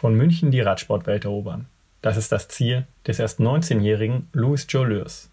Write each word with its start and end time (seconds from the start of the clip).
Von 0.00 0.14
München 0.14 0.50
die 0.50 0.62
Radsportwelt 0.62 1.26
erobern. 1.26 1.66
Das 2.00 2.16
ist 2.16 2.32
das 2.32 2.48
Ziel 2.48 2.86
des 3.06 3.18
erst 3.18 3.38
19-jährigen 3.38 4.28
Louis 4.32 4.66
Jolius. 4.70 5.28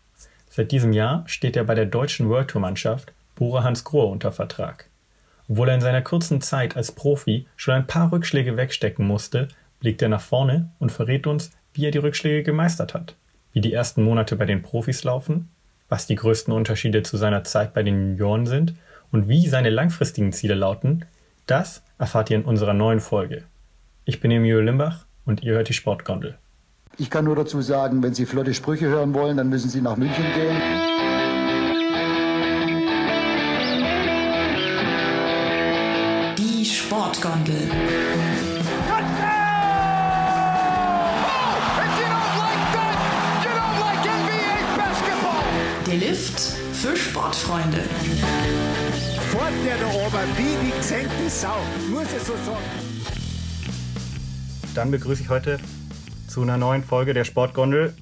Seit 0.49 0.73
diesem 0.73 0.91
Jahr 0.91 1.23
steht 1.25 1.55
er 1.55 1.63
bei 1.63 1.73
der 1.73 1.85
deutschen 1.85 2.27
World 2.27 2.49
Tour 2.49 2.59
Mannschaft 2.59 3.13
Bora 3.35 3.63
Hans 3.63 3.85
Grohe 3.85 4.07
unter 4.07 4.33
Vertrag. 4.33 4.89
Obwohl 5.47 5.69
er 5.69 5.75
in 5.75 5.79
seiner 5.79 6.01
kurzen 6.01 6.41
Zeit 6.41 6.75
als 6.75 6.91
Profi 6.91 7.47
schon 7.55 7.75
ein 7.75 7.87
paar 7.87 8.11
Rückschläge 8.11 8.57
wegstecken 8.57 9.07
musste, 9.07 9.47
blickt 9.79 10.01
er 10.01 10.09
nach 10.09 10.19
vorne 10.19 10.69
und 10.79 10.91
verrät 10.91 11.27
uns, 11.27 11.51
wie 11.73 11.85
er 11.85 11.91
die 11.91 11.99
Rückschläge 11.99 12.43
gemeistert 12.43 12.93
hat, 12.93 13.15
wie 13.53 13.61
die 13.61 13.71
ersten 13.71 14.03
Monate 14.03 14.35
bei 14.35 14.43
den 14.43 14.63
Profis 14.63 15.05
laufen, 15.05 15.47
was 15.87 16.07
die 16.07 16.15
größten 16.15 16.53
Unterschiede 16.53 17.03
zu 17.03 17.15
seiner 17.15 17.45
Zeit 17.45 17.73
bei 17.73 17.83
den 17.83 18.17
Junioren 18.17 18.45
sind 18.45 18.73
und 19.13 19.29
wie 19.29 19.47
seine 19.47 19.69
langfristigen 19.69 20.33
Ziele 20.33 20.55
lauten, 20.55 21.05
das 21.45 21.83
erfahrt 21.97 22.31
ihr 22.31 22.35
in 22.35 22.43
unserer 22.43 22.73
neuen 22.73 22.99
Folge. 22.99 23.45
Ich 24.09 24.21
bin 24.21 24.31
Emilio 24.31 24.61
Limbach 24.61 25.05
und 25.25 25.43
ihr 25.43 25.55
hört 25.55 25.67
die 25.67 25.73
Sportgondel. 25.73 26.37
Ich 26.97 27.09
kann 27.09 27.25
nur 27.25 27.35
dazu 27.35 27.61
sagen, 27.61 28.01
wenn 28.01 28.13
Sie 28.13 28.25
flotte 28.25 28.53
Sprüche 28.53 28.87
hören 28.87 29.13
wollen, 29.13 29.35
dann 29.35 29.49
müssen 29.49 29.69
Sie 29.69 29.81
nach 29.81 29.97
München 29.97 30.23
gehen. 30.33 30.55
Die 36.37 36.63
Sportgondel. 36.63 37.69
Der 45.85 45.95
Lift 45.95 46.39
für 46.71 46.95
Sportfreunde. 46.95 47.79
Fort 49.31 49.51
der 49.65 49.77
da 49.77 49.87
oben, 49.87 50.37
wie 50.37 50.65
die 50.65 50.77
gesenkte 50.77 51.29
Sau. 51.29 51.57
Muss 51.89 52.07
es 52.15 52.25
so 52.25 52.33
sagen. 52.45 52.86
Dann 54.77 54.91
begrüße 54.91 55.23
ich 55.23 55.29
heute 55.29 55.57
zu 56.27 56.43
einer 56.43 56.55
neuen 56.55 56.83
Folge 56.83 57.15
der 57.15 57.23
Sportgondel 57.23 57.95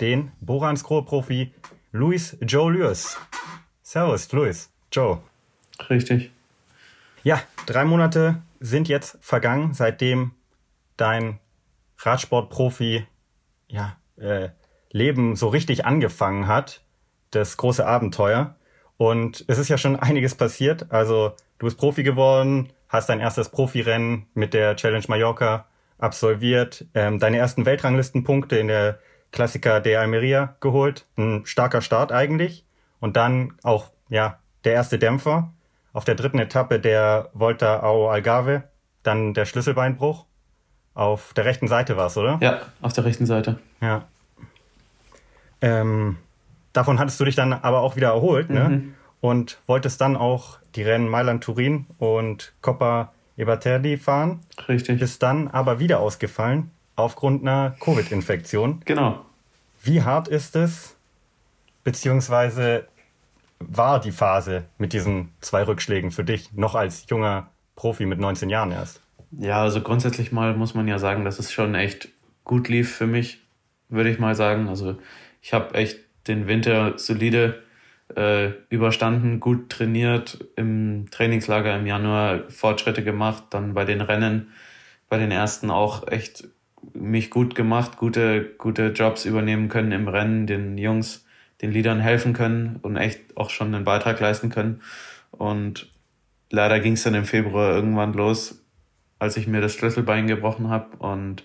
den 0.00 0.30
Boransgrohe-Profi 0.42 1.52
Luis 1.90 2.36
Joe 2.40 2.72
Lewis. 2.72 3.18
Servus, 3.82 4.30
Luis. 4.30 4.70
Joe. 4.92 5.18
Richtig. 5.90 6.30
Ja, 7.24 7.42
drei 7.66 7.84
Monate 7.84 8.40
sind 8.60 8.86
jetzt 8.86 9.18
vergangen, 9.22 9.74
seitdem 9.74 10.30
dein 10.96 11.40
Radsportprofi 11.98 13.08
ja, 13.66 13.96
äh, 14.16 14.50
Leben 14.92 15.34
so 15.34 15.48
richtig 15.48 15.84
angefangen 15.84 16.46
hat. 16.46 16.84
Das 17.32 17.56
große 17.56 17.84
Abenteuer. 17.84 18.54
Und 18.98 19.44
es 19.48 19.58
ist 19.58 19.68
ja 19.68 19.78
schon 19.78 19.96
einiges 19.96 20.36
passiert. 20.36 20.92
Also 20.92 21.32
du 21.58 21.66
bist 21.66 21.76
Profi 21.76 22.04
geworden, 22.04 22.72
hast 22.88 23.08
dein 23.08 23.18
erstes 23.18 23.48
Profirennen 23.48 24.26
mit 24.34 24.54
der 24.54 24.76
Challenge 24.76 25.06
Mallorca 25.08 25.66
absolviert, 26.04 26.86
ähm, 26.94 27.18
deine 27.18 27.38
ersten 27.38 27.66
Weltranglistenpunkte 27.66 28.56
in 28.56 28.68
der 28.68 28.98
Klassiker 29.32 29.80
de 29.80 29.96
Almeria 29.96 30.54
geholt. 30.60 31.06
Ein 31.16 31.44
starker 31.44 31.80
Start 31.80 32.12
eigentlich. 32.12 32.64
Und 33.00 33.16
dann 33.16 33.54
auch, 33.62 33.90
ja, 34.08 34.38
der 34.64 34.74
erste 34.74 34.98
Dämpfer. 34.98 35.52
Auf 35.92 36.04
der 36.04 36.14
dritten 36.14 36.38
Etappe 36.38 36.78
der 36.78 37.30
Volta 37.32 37.80
ao 37.80 38.08
Algarve, 38.08 38.64
dann 39.02 39.34
der 39.34 39.44
Schlüsselbeinbruch. 39.44 40.26
Auf 40.94 41.34
der 41.34 41.44
rechten 41.44 41.68
Seite 41.68 41.96
war 41.96 42.06
es, 42.06 42.16
oder? 42.16 42.38
Ja, 42.40 42.60
auf 42.80 42.92
der 42.92 43.04
rechten 43.04 43.26
Seite. 43.26 43.58
Ja. 43.80 44.04
Ähm, 45.60 46.18
davon 46.72 46.98
hattest 46.98 47.18
du 47.18 47.24
dich 47.24 47.34
dann 47.34 47.52
aber 47.52 47.80
auch 47.80 47.96
wieder 47.96 48.08
erholt, 48.08 48.50
ne? 48.50 48.68
Mhm. 48.68 48.94
Und 49.20 49.58
wolltest 49.66 50.00
dann 50.00 50.16
auch 50.16 50.58
die 50.74 50.82
Rennen 50.82 51.08
Mailand-Turin 51.08 51.86
und 51.98 52.52
Coppa 52.60 53.12
Eberterdi 53.36 53.96
fahren. 53.96 54.40
Richtig. 54.68 55.00
Bist 55.00 55.22
dann 55.22 55.48
aber 55.48 55.78
wieder 55.78 56.00
ausgefallen 56.00 56.70
aufgrund 56.96 57.42
einer 57.42 57.74
Covid-Infektion. 57.80 58.82
Genau. 58.84 59.24
Wie 59.82 60.02
hart 60.02 60.28
ist 60.28 60.56
es, 60.56 60.96
beziehungsweise 61.82 62.86
war 63.58 64.00
die 64.00 64.12
Phase 64.12 64.64
mit 64.78 64.92
diesen 64.92 65.30
zwei 65.40 65.62
Rückschlägen 65.62 66.10
für 66.10 66.24
dich 66.24 66.52
noch 66.52 66.74
als 66.74 67.06
junger 67.08 67.48
Profi 67.76 68.06
mit 68.06 68.18
19 68.18 68.50
Jahren 68.50 68.72
erst? 68.72 69.00
Ja, 69.32 69.62
also 69.62 69.80
grundsätzlich 69.80 70.32
mal 70.32 70.54
muss 70.54 70.74
man 70.74 70.86
ja 70.86 70.98
sagen, 70.98 71.24
dass 71.24 71.38
es 71.38 71.52
schon 71.52 71.74
echt 71.74 72.08
gut 72.44 72.68
lief 72.68 72.94
für 72.94 73.06
mich, 73.06 73.40
würde 73.88 74.10
ich 74.10 74.18
mal 74.18 74.34
sagen. 74.34 74.68
Also 74.68 74.96
ich 75.42 75.52
habe 75.52 75.74
echt 75.74 75.98
den 76.28 76.46
Winter 76.46 76.98
solide 76.98 77.63
äh, 78.16 78.52
überstanden, 78.68 79.40
gut 79.40 79.70
trainiert, 79.70 80.44
im 80.56 81.06
Trainingslager 81.10 81.76
im 81.76 81.86
Januar 81.86 82.48
Fortschritte 82.48 83.02
gemacht, 83.02 83.44
dann 83.50 83.74
bei 83.74 83.84
den 83.84 84.00
Rennen, 84.00 84.52
bei 85.08 85.18
den 85.18 85.30
ersten 85.30 85.70
auch 85.70 86.08
echt 86.08 86.48
mich 86.92 87.30
gut 87.30 87.54
gemacht, 87.54 87.96
gute, 87.96 88.44
gute 88.58 88.88
Jobs 88.88 89.24
übernehmen 89.24 89.68
können 89.68 89.92
im 89.92 90.08
Rennen, 90.08 90.46
den 90.46 90.78
Jungs, 90.78 91.26
den 91.62 91.72
Liedern 91.72 92.00
helfen 92.00 92.32
können 92.32 92.78
und 92.82 92.96
echt 92.96 93.36
auch 93.36 93.50
schon 93.50 93.74
einen 93.74 93.84
Beitrag 93.84 94.20
leisten 94.20 94.50
können. 94.50 94.82
Und 95.30 95.90
leider 96.50 96.80
ging 96.80 96.92
es 96.92 97.02
dann 97.02 97.14
im 97.14 97.24
Februar 97.24 97.74
irgendwann 97.74 98.12
los, 98.12 98.62
als 99.18 99.36
ich 99.36 99.46
mir 99.46 99.60
das 99.60 99.74
Schlüsselbein 99.74 100.26
gebrochen 100.26 100.68
habe. 100.68 100.96
Und 100.98 101.44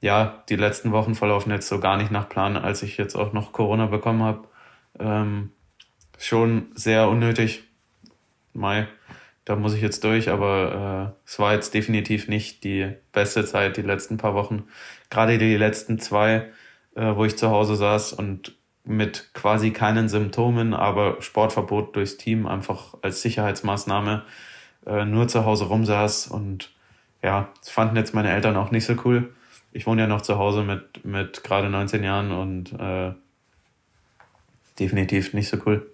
ja, 0.00 0.42
die 0.48 0.56
letzten 0.56 0.92
Wochen 0.92 1.14
verlaufen 1.14 1.50
jetzt 1.50 1.68
so 1.68 1.80
gar 1.80 1.96
nicht 1.96 2.10
nach 2.10 2.28
Plan, 2.28 2.56
als 2.56 2.82
ich 2.82 2.96
jetzt 2.96 3.14
auch 3.14 3.32
noch 3.32 3.52
Corona 3.52 3.86
bekommen 3.86 4.22
habe. 4.22 4.48
Ähm, 4.98 5.50
schon 6.26 6.68
sehr 6.74 7.08
unnötig. 7.08 7.64
Mai, 8.52 8.86
da 9.44 9.56
muss 9.56 9.74
ich 9.74 9.82
jetzt 9.82 10.04
durch, 10.04 10.30
aber 10.30 11.14
äh, 11.14 11.26
es 11.26 11.38
war 11.38 11.52
jetzt 11.52 11.74
definitiv 11.74 12.28
nicht 12.28 12.64
die 12.64 12.92
beste 13.12 13.44
Zeit, 13.44 13.76
die 13.76 13.82
letzten 13.82 14.16
paar 14.16 14.34
Wochen. 14.34 14.64
Gerade 15.10 15.38
die 15.38 15.56
letzten 15.56 15.98
zwei, 15.98 16.50
äh, 16.94 17.14
wo 17.14 17.24
ich 17.24 17.36
zu 17.36 17.50
Hause 17.50 17.76
saß 17.76 18.14
und 18.14 18.56
mit 18.84 19.30
quasi 19.34 19.70
keinen 19.70 20.08
Symptomen, 20.08 20.74
aber 20.74 21.20
Sportverbot 21.20 21.96
durchs 21.96 22.16
Team 22.16 22.46
einfach 22.46 22.94
als 23.02 23.22
Sicherheitsmaßnahme 23.22 24.24
äh, 24.86 25.04
nur 25.04 25.28
zu 25.28 25.44
Hause 25.44 25.64
rumsaß 25.64 26.28
und 26.28 26.70
ja, 27.22 27.48
das 27.58 27.70
fanden 27.70 27.96
jetzt 27.96 28.14
meine 28.14 28.30
Eltern 28.30 28.56
auch 28.56 28.70
nicht 28.70 28.84
so 28.84 28.94
cool. 29.04 29.32
Ich 29.72 29.86
wohne 29.86 30.02
ja 30.02 30.06
noch 30.06 30.20
zu 30.20 30.38
Hause 30.38 30.62
mit, 30.62 31.04
mit 31.04 31.42
gerade 31.42 31.70
19 31.70 32.04
Jahren 32.04 32.30
und 32.30 32.72
äh, 32.78 33.12
definitiv 34.78 35.32
nicht 35.32 35.48
so 35.48 35.56
cool. 35.64 35.90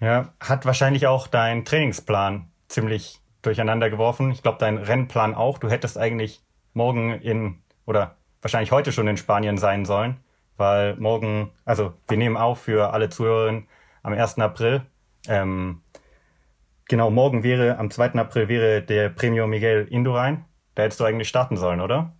Ja, 0.00 0.32
hat 0.40 0.66
wahrscheinlich 0.66 1.06
auch 1.06 1.26
dein 1.26 1.64
Trainingsplan 1.64 2.50
ziemlich 2.68 3.20
durcheinander 3.42 3.90
geworfen. 3.90 4.30
Ich 4.30 4.42
glaube, 4.42 4.58
dein 4.58 4.78
Rennplan 4.78 5.34
auch. 5.34 5.58
Du 5.58 5.68
hättest 5.68 5.98
eigentlich 5.98 6.42
morgen 6.72 7.12
in 7.12 7.62
oder 7.86 8.16
wahrscheinlich 8.42 8.72
heute 8.72 8.92
schon 8.92 9.08
in 9.08 9.16
Spanien 9.16 9.58
sein 9.58 9.84
sollen, 9.84 10.18
weil 10.56 10.96
morgen, 10.96 11.52
also 11.64 11.94
wir 12.08 12.16
nehmen 12.16 12.36
auf 12.36 12.62
für 12.62 12.92
alle 12.92 13.08
Zuhörerinnen 13.08 13.68
am 14.02 14.12
1. 14.12 14.38
April. 14.38 14.82
Ähm, 15.28 15.82
genau, 16.86 17.10
morgen 17.10 17.42
wäre, 17.42 17.78
am 17.78 17.90
2. 17.90 18.14
April 18.14 18.48
wäre 18.48 18.82
der 18.82 19.08
Premio 19.08 19.46
Miguel 19.46 19.86
Indurain. 19.90 20.44
Da 20.74 20.82
hättest 20.82 21.00
du 21.00 21.04
eigentlich 21.04 21.28
starten 21.28 21.56
sollen, 21.56 21.80
oder? 21.80 22.12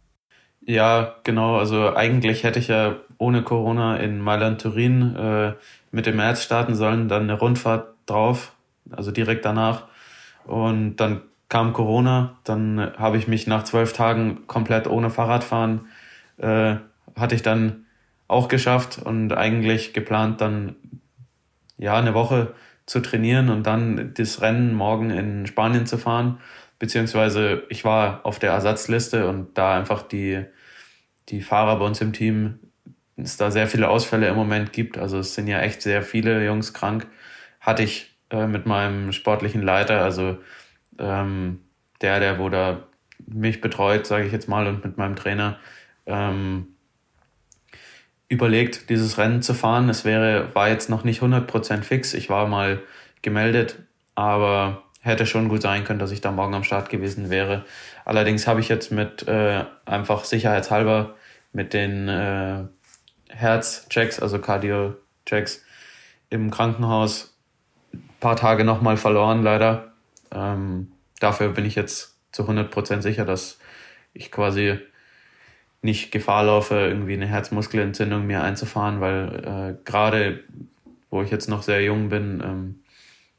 Ja, 0.66 1.16
genau. 1.24 1.58
Also 1.58 1.94
eigentlich 1.94 2.44
hätte 2.44 2.58
ich 2.58 2.68
ja 2.68 2.96
ohne 3.24 3.42
Corona 3.42 3.96
in 3.96 4.20
Mailand 4.20 4.60
Turin 4.60 5.16
äh, 5.16 5.54
Mitte 5.90 6.12
März 6.12 6.42
starten 6.42 6.74
sollen, 6.74 7.08
dann 7.08 7.22
eine 7.22 7.38
Rundfahrt 7.38 7.88
drauf, 8.06 8.52
also 8.90 9.10
direkt 9.10 9.44
danach. 9.44 9.84
Und 10.44 10.96
dann 10.96 11.22
kam 11.48 11.72
Corona, 11.72 12.36
dann 12.44 12.92
habe 12.98 13.16
ich 13.16 13.28
mich 13.28 13.46
nach 13.46 13.64
zwölf 13.64 13.92
Tagen 13.92 14.46
komplett 14.46 14.86
ohne 14.86 15.08
Fahrradfahren, 15.08 15.86
äh, 16.36 16.76
hatte 17.16 17.34
ich 17.34 17.42
dann 17.42 17.86
auch 18.28 18.48
geschafft 18.48 18.98
und 19.02 19.32
eigentlich 19.32 19.92
geplant, 19.92 20.40
dann 20.40 20.76
ja 21.78 21.96
eine 21.96 22.14
Woche 22.14 22.54
zu 22.86 23.00
trainieren 23.00 23.48
und 23.48 23.66
dann 23.66 24.12
das 24.14 24.42
Rennen 24.42 24.74
morgen 24.74 25.10
in 25.10 25.46
Spanien 25.46 25.86
zu 25.86 25.96
fahren. 25.96 26.38
Beziehungsweise 26.78 27.62
ich 27.70 27.84
war 27.84 28.20
auf 28.26 28.38
der 28.38 28.50
Ersatzliste 28.50 29.28
und 29.28 29.56
da 29.56 29.74
einfach 29.74 30.02
die, 30.02 30.44
die 31.30 31.40
Fahrer 31.40 31.78
bei 31.78 31.86
uns 31.86 32.00
im 32.00 32.12
Team 32.12 32.58
es 33.16 33.36
da 33.36 33.50
sehr 33.50 33.66
viele 33.66 33.88
Ausfälle 33.88 34.28
im 34.28 34.34
Moment 34.34 34.72
gibt. 34.72 34.98
Also 34.98 35.18
es 35.18 35.34
sind 35.34 35.46
ja 35.46 35.60
echt 35.60 35.82
sehr 35.82 36.02
viele 36.02 36.44
Jungs 36.44 36.74
krank. 36.74 37.06
Hatte 37.60 37.82
ich 37.82 38.14
äh, 38.30 38.46
mit 38.46 38.66
meinem 38.66 39.12
sportlichen 39.12 39.62
Leiter, 39.62 40.02
also 40.02 40.38
ähm, 40.98 41.60
der, 42.00 42.20
der 42.20 42.38
wo 42.38 42.48
da 42.48 42.84
mich 43.26 43.60
betreut, 43.60 44.06
sage 44.06 44.26
ich 44.26 44.32
jetzt 44.32 44.48
mal, 44.48 44.66
und 44.66 44.84
mit 44.84 44.98
meinem 44.98 45.16
Trainer 45.16 45.58
ähm, 46.06 46.74
überlegt, 48.28 48.90
dieses 48.90 49.16
Rennen 49.18 49.42
zu 49.42 49.54
fahren. 49.54 49.88
Es 49.88 50.04
wäre, 50.04 50.54
war 50.54 50.68
jetzt 50.68 50.90
noch 50.90 51.04
nicht 51.04 51.22
100% 51.22 51.82
fix. 51.82 52.14
Ich 52.14 52.28
war 52.28 52.46
mal 52.48 52.82
gemeldet, 53.22 53.78
aber 54.14 54.82
hätte 55.00 55.26
schon 55.26 55.48
gut 55.48 55.62
sein 55.62 55.84
können, 55.84 55.98
dass 55.98 56.10
ich 56.10 56.20
da 56.20 56.32
morgen 56.32 56.54
am 56.54 56.64
Start 56.64 56.88
gewesen 56.88 57.30
wäre. 57.30 57.64
Allerdings 58.04 58.46
habe 58.46 58.60
ich 58.60 58.68
jetzt 58.68 58.90
mit 58.90 59.28
äh, 59.28 59.64
einfach 59.84 60.24
sicherheitshalber 60.24 61.14
mit 61.52 61.72
den 61.72 62.08
äh, 62.08 62.64
Herzchecks, 63.28 64.20
also 64.20 64.38
Cardio-Checks 64.38 65.64
im 66.30 66.50
Krankenhaus 66.50 67.36
ein 67.92 68.08
paar 68.20 68.36
Tage 68.36 68.64
nochmal 68.64 68.96
verloren, 68.96 69.42
leider. 69.42 69.92
Ähm, 70.32 70.92
dafür 71.20 71.50
bin 71.50 71.64
ich 71.64 71.74
jetzt 71.74 72.16
zu 72.32 72.42
100% 72.42 73.02
sicher, 73.02 73.24
dass 73.24 73.58
ich 74.12 74.30
quasi 74.30 74.78
nicht 75.82 76.10
Gefahr 76.10 76.44
laufe, 76.44 76.74
irgendwie 76.74 77.12
eine 77.12 77.26
Herzmuskelentzündung 77.26 78.26
mir 78.26 78.42
einzufahren, 78.42 79.00
weil 79.00 79.76
äh, 79.78 79.84
gerade 79.84 80.40
wo 81.14 81.22
ich 81.22 81.30
jetzt 81.30 81.48
noch 81.48 81.62
sehr 81.62 81.80
jung 81.80 82.08
bin, 82.08 82.42
ähm, 82.44 82.80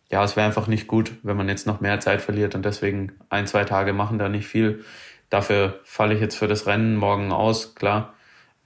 ja, 0.09 0.23
es 0.23 0.37
wäre 0.37 0.45
einfach 0.45 0.67
nicht 0.67 0.87
gut, 0.87 1.11
wenn 1.23 1.35
man 1.35 1.49
jetzt 1.49 1.67
noch 1.67 1.81
mehr 1.81 1.99
Zeit 1.99 2.21
verliert 2.21 2.55
und 2.55 2.63
deswegen 2.63 3.11
ein, 3.29 3.47
zwei 3.47 3.65
Tage 3.65 3.91
machen 3.91 4.17
da 4.17 4.29
nicht 4.29 4.47
viel. 4.47 4.85
Dafür 5.29 5.81
falle 5.83 6.13
ich 6.13 6.21
jetzt 6.21 6.35
für 6.37 6.47
das 6.47 6.67
Rennen 6.67 6.95
morgen 6.95 7.33
aus, 7.33 7.75
klar. 7.75 8.14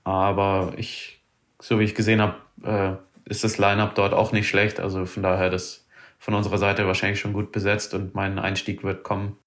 Aber 0.10 0.74
ich, 0.76 1.24
so 1.62 1.80
wie 1.80 1.84
ich 1.84 1.94
gesehen 1.94 2.20
habe, 2.20 2.36
äh, 2.64 3.30
ist 3.30 3.44
das 3.44 3.60
Line-up 3.60 3.94
dort 3.94 4.14
auch 4.14 4.32
nicht 4.32 4.50
schlecht. 4.50 4.80
Also 4.80 5.06
von 5.06 5.22
daher 5.22 5.52
das 5.52 5.88
von 6.18 6.34
unserer 6.34 6.58
Seite 6.58 6.88
wahrscheinlich 6.88 7.20
schon 7.20 7.32
gut 7.32 7.52
besetzt 7.52 7.94
und 7.94 8.16
mein 8.16 8.40
Einstieg 8.40 8.84
wird 8.84 9.04
kommen. 9.04 9.38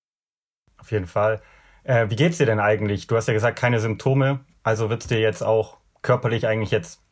Auf 0.78 0.92
jeden 0.92 1.06
Fall. 1.06 1.42
Äh, 1.82 2.10
wie 2.10 2.16
geht's 2.16 2.38
dir 2.38 2.46
denn 2.46 2.60
eigentlich? 2.60 3.08
Du 3.08 3.16
hast 3.16 3.26
ja 3.26 3.34
gesagt, 3.34 3.58
keine 3.58 3.80
Symptome. 3.80 4.40
Also 4.62 4.88
wird's 4.88 5.08
dir 5.08 5.18
jetzt 5.18 5.42
auch 5.42 5.78
körperlich 6.00 6.46
eigentlich 6.46 6.70
jetzt, 6.70 7.02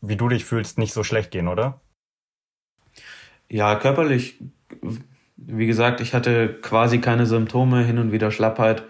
wie 0.00 0.16
du 0.16 0.30
dich 0.30 0.46
fühlst, 0.46 0.78
nicht 0.78 0.94
so 0.94 1.04
schlecht 1.04 1.30
gehen, 1.30 1.46
oder? 1.46 1.82
Ja, 3.50 3.76
körperlich, 3.76 4.40
wie 5.36 5.66
gesagt, 5.66 6.00
ich 6.00 6.14
hatte 6.14 6.54
quasi 6.54 7.02
keine 7.02 7.26
Symptome, 7.26 7.84
hin 7.84 7.98
und 7.98 8.12
wieder 8.12 8.30
Schlappheit 8.30 8.82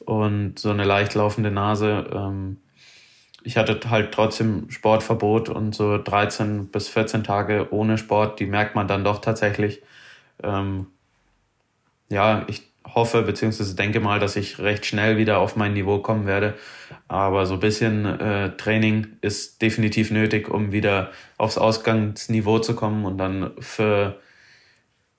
und 0.00 0.58
so 0.58 0.70
eine 0.70 0.84
leicht 0.84 1.14
laufende 1.14 1.52
Nase. 1.52 2.10
Ähm, 2.12 2.58
ich 3.44 3.56
hatte 3.58 3.78
halt 3.90 4.12
trotzdem 4.12 4.70
Sportverbot 4.70 5.50
und 5.50 5.74
so 5.74 5.98
13 5.98 6.68
bis 6.68 6.88
14 6.88 7.22
Tage 7.24 7.68
ohne 7.70 7.98
Sport, 7.98 8.40
die 8.40 8.46
merkt 8.46 8.74
man 8.74 8.88
dann 8.88 9.04
doch 9.04 9.20
tatsächlich. 9.20 9.82
Ähm, 10.42 10.86
ja, 12.08 12.44
ich 12.48 12.62
hoffe 12.86 13.22
bzw. 13.22 13.74
denke 13.74 14.00
mal, 14.00 14.18
dass 14.18 14.36
ich 14.36 14.58
recht 14.58 14.86
schnell 14.86 15.18
wieder 15.18 15.38
auf 15.38 15.56
mein 15.56 15.74
Niveau 15.74 15.98
kommen 15.98 16.26
werde. 16.26 16.54
Aber 17.06 17.44
so 17.44 17.54
ein 17.54 17.60
bisschen 17.60 18.06
äh, 18.18 18.56
Training 18.56 19.18
ist 19.20 19.60
definitiv 19.60 20.10
nötig, 20.10 20.48
um 20.48 20.72
wieder 20.72 21.10
aufs 21.36 21.58
Ausgangsniveau 21.58 22.60
zu 22.60 22.74
kommen 22.74 23.04
und 23.04 23.18
dann 23.18 23.52
für 23.58 24.18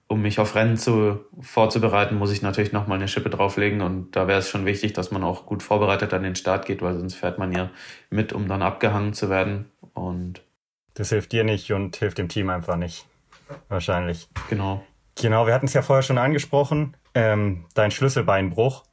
um 0.08 0.22
mich 0.22 0.40
auf 0.40 0.56
Rennen 0.56 0.78
zu, 0.78 1.26
vorzubereiten, 1.42 2.16
muss 2.16 2.32
ich 2.32 2.42
natürlich 2.42 2.72
nochmal 2.72 2.98
eine 2.98 3.08
Schippe 3.08 3.30
drauflegen 3.30 3.82
und 3.82 4.16
da 4.16 4.28
wäre 4.28 4.40
es 4.40 4.50
schon 4.50 4.66
wichtig, 4.66 4.94
dass 4.94 5.12
man 5.12 5.24
auch 5.24 5.46
gut 5.46 5.64
vorbereitet 5.64 6.14
an 6.14 6.24
den 6.24 6.36
Start 6.36 6.66
geht, 6.66 6.82
weil 6.82 6.96
sonst 6.96 7.16
fährt 7.16 7.40
man 7.40 7.52
ja 7.52 7.72
mit, 8.10 8.32
um 8.34 8.48
dann 8.48 8.62
abgehangen 8.62 9.14
zu 9.14 9.30
werden 9.30 9.72
und 9.94 10.42
das 10.96 11.10
hilft 11.10 11.34
dir 11.34 11.44
nicht 11.44 11.72
und 11.72 11.96
hilft 11.98 12.18
dem 12.18 12.30
Team 12.30 12.50
einfach 12.50 12.78
nicht. 12.78 13.06
Wahrscheinlich. 13.68 14.30
Genau. 14.50 14.84
Genau, 15.16 15.46
wir 15.46 15.54
hatten 15.54 15.68
es 15.68 15.74
ja 15.74 15.82
vorher 15.82 16.04
schon 16.04 16.18
angesprochen, 16.18 16.96
ähm, 17.14 17.66
dein 17.74 17.92
Schlüsselbeinbruch. 17.92 18.84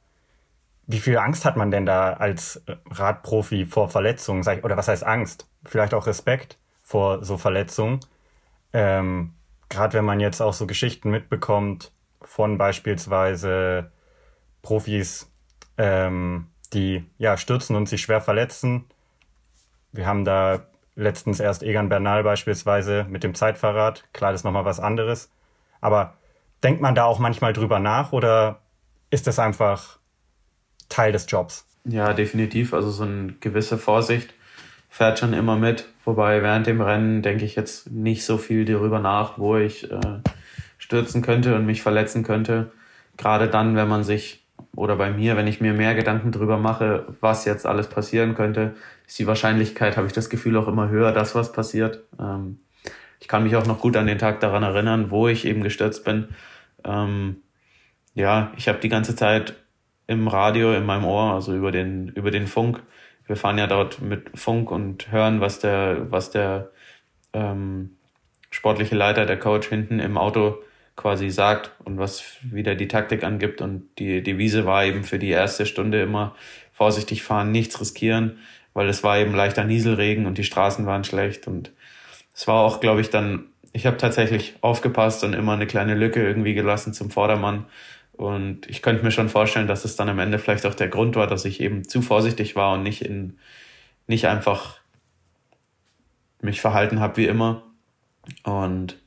Wie 0.85 0.99
viel 0.99 1.17
Angst 1.17 1.45
hat 1.45 1.57
man 1.57 1.71
denn 1.71 1.85
da 1.85 2.13
als 2.13 2.61
Radprofi 2.89 3.65
vor 3.65 3.89
Verletzungen? 3.89 4.45
Oder 4.63 4.77
was 4.77 4.89
heißt 4.89 5.05
Angst? 5.05 5.47
Vielleicht 5.65 5.93
auch 5.93 6.07
Respekt 6.07 6.57
vor 6.81 7.23
so 7.23 7.37
Verletzungen. 7.37 8.01
Ähm, 8.73 9.33
gerade 9.73 9.97
wenn 9.97 10.05
man 10.05 10.19
jetzt 10.19 10.41
auch 10.41 10.53
so 10.53 10.67
Geschichten 10.67 11.09
mitbekommt 11.09 11.91
von 12.21 12.57
beispielsweise 12.57 13.91
Profis, 14.61 15.31
ähm, 15.77 16.47
die 16.73 17.03
ja 17.17 17.37
stürzen 17.37 17.75
und 17.75 17.89
sich 17.89 18.01
schwer 18.01 18.21
verletzen. 18.21 18.85
Wir 19.91 20.05
haben 20.05 20.23
da 20.25 20.67
letztens 20.95 21.39
erst 21.39 21.63
Egan 21.63 21.89
Bernal 21.89 22.23
beispielsweise 22.23 23.05
mit 23.09 23.23
dem 23.23 23.33
Zeitverrat. 23.33 24.05
Klar, 24.13 24.31
das 24.31 24.41
ist 24.41 24.45
nochmal 24.45 24.65
was 24.65 24.79
anderes. 24.79 25.31
Aber 25.81 26.13
denkt 26.63 26.81
man 26.81 26.95
da 26.95 27.05
auch 27.05 27.19
manchmal 27.19 27.51
drüber 27.51 27.79
nach 27.79 28.13
oder 28.13 28.61
ist 29.09 29.27
das 29.27 29.39
einfach 29.39 29.97
Teil 30.87 31.11
des 31.11 31.25
Jobs? 31.27 31.65
Ja, 31.83 32.13
definitiv. 32.13 32.73
Also 32.73 32.91
so 32.91 33.03
eine 33.03 33.33
gewisse 33.33 33.77
Vorsicht 33.77 34.33
fährt 34.93 35.17
schon 35.17 35.33
immer 35.33 35.55
mit. 35.55 35.85
Wobei 36.05 36.43
während 36.43 36.67
dem 36.67 36.79
Rennen 36.79 37.23
denke 37.23 37.45
ich 37.45 37.55
jetzt 37.55 37.89
nicht 37.89 38.23
so 38.23 38.37
viel 38.37 38.63
darüber 38.63 38.99
nach, 38.99 39.39
wo 39.39 39.57
ich 39.57 39.91
äh, 39.91 40.19
stürzen 40.77 41.23
könnte 41.23 41.55
und 41.55 41.65
mich 41.65 41.81
verletzen 41.81 42.21
könnte. 42.21 42.71
Gerade 43.17 43.47
dann, 43.47 43.75
wenn 43.75 43.87
man 43.87 44.03
sich, 44.03 44.45
oder 44.75 44.95
bei 44.95 45.09
mir, 45.09 45.35
wenn 45.35 45.47
ich 45.47 45.59
mir 45.59 45.73
mehr 45.73 45.95
Gedanken 45.95 46.31
darüber 46.31 46.57
mache, 46.57 47.07
was 47.21 47.43
jetzt 47.45 47.65
alles 47.65 47.87
passieren 47.87 48.35
könnte, 48.35 48.75
ist 49.07 49.17
die 49.17 49.25
Wahrscheinlichkeit, 49.25 49.97
habe 49.97 50.05
ich 50.05 50.13
das 50.13 50.29
Gefühl, 50.29 50.55
auch 50.57 50.67
immer 50.67 50.89
höher, 50.89 51.11
dass 51.11 51.33
was 51.33 51.51
passiert. 51.51 52.03
Ähm, 52.19 52.59
ich 53.19 53.27
kann 53.27 53.41
mich 53.41 53.55
auch 53.55 53.65
noch 53.65 53.79
gut 53.79 53.97
an 53.97 54.05
den 54.05 54.19
Tag 54.19 54.41
daran 54.41 54.61
erinnern, 54.61 55.09
wo 55.09 55.27
ich 55.27 55.45
eben 55.45 55.63
gestürzt 55.63 56.05
bin. 56.05 56.27
Ähm, 56.85 57.37
ja, 58.13 58.51
ich 58.57 58.67
habe 58.67 58.77
die 58.77 58.89
ganze 58.89 59.15
Zeit 59.15 59.55
im 60.05 60.27
Radio, 60.27 60.71
in 60.75 60.85
meinem 60.85 61.05
Ohr, 61.05 61.33
also 61.33 61.55
über 61.55 61.71
den, 61.71 62.09
über 62.09 62.29
den 62.29 62.45
Funk, 62.45 62.83
wir 63.27 63.35
fahren 63.35 63.57
ja 63.57 63.67
dort 63.67 64.01
mit 64.01 64.31
Funk 64.35 64.71
und 64.71 65.11
hören, 65.11 65.41
was 65.41 65.59
der, 65.59 66.11
was 66.11 66.31
der 66.31 66.71
ähm, 67.33 67.97
sportliche 68.49 68.95
Leiter, 68.95 69.25
der 69.25 69.39
Coach 69.39 69.67
hinten 69.67 69.99
im 69.99 70.17
Auto 70.17 70.57
quasi 70.95 71.29
sagt 71.31 71.71
und 71.85 71.97
was 71.97 72.37
wieder 72.43 72.75
die 72.75 72.87
Taktik 72.87 73.23
angibt. 73.23 73.61
Und 73.61 73.87
die 73.97 74.21
Devise 74.21 74.65
war 74.65 74.85
eben 74.85 75.03
für 75.03 75.19
die 75.19 75.29
erste 75.29 75.65
Stunde 75.65 76.01
immer 76.01 76.35
vorsichtig 76.71 77.23
fahren, 77.23 77.51
nichts 77.51 77.79
riskieren, 77.79 78.39
weil 78.73 78.89
es 78.89 79.03
war 79.03 79.17
eben 79.17 79.33
leichter 79.33 79.63
Nieselregen 79.63 80.25
und 80.25 80.37
die 80.37 80.43
Straßen 80.43 80.85
waren 80.85 81.03
schlecht. 81.03 81.47
Und 81.47 81.71
es 82.33 82.47
war 82.47 82.63
auch, 82.63 82.79
glaube 82.79 83.01
ich, 83.01 83.09
dann, 83.09 83.45
ich 83.71 83.85
habe 83.85 83.97
tatsächlich 83.97 84.55
aufgepasst 84.61 85.23
und 85.23 85.33
immer 85.33 85.53
eine 85.53 85.67
kleine 85.67 85.95
Lücke 85.95 86.23
irgendwie 86.23 86.53
gelassen 86.53 86.93
zum 86.93 87.09
Vordermann, 87.09 87.65
und 88.13 88.69
ich 88.69 88.81
könnte 88.81 89.03
mir 89.03 89.11
schon 89.11 89.29
vorstellen, 89.29 89.67
dass 89.67 89.85
es 89.85 89.95
dann 89.95 90.09
am 90.09 90.19
Ende 90.19 90.39
vielleicht 90.39 90.65
auch 90.65 90.75
der 90.75 90.87
Grund 90.87 91.15
war, 91.15 91.27
dass 91.27 91.45
ich 91.45 91.59
eben 91.59 91.87
zu 91.87 92.01
vorsichtig 92.01 92.55
war 92.55 92.73
und 92.73 92.83
nicht 92.83 93.01
in, 93.01 93.39
nicht 94.07 94.27
einfach 94.27 94.79
mich 96.41 96.61
verhalten 96.61 96.99
habe 96.99 97.17
wie 97.17 97.25
immer. 97.25 97.63
Und 98.43 98.97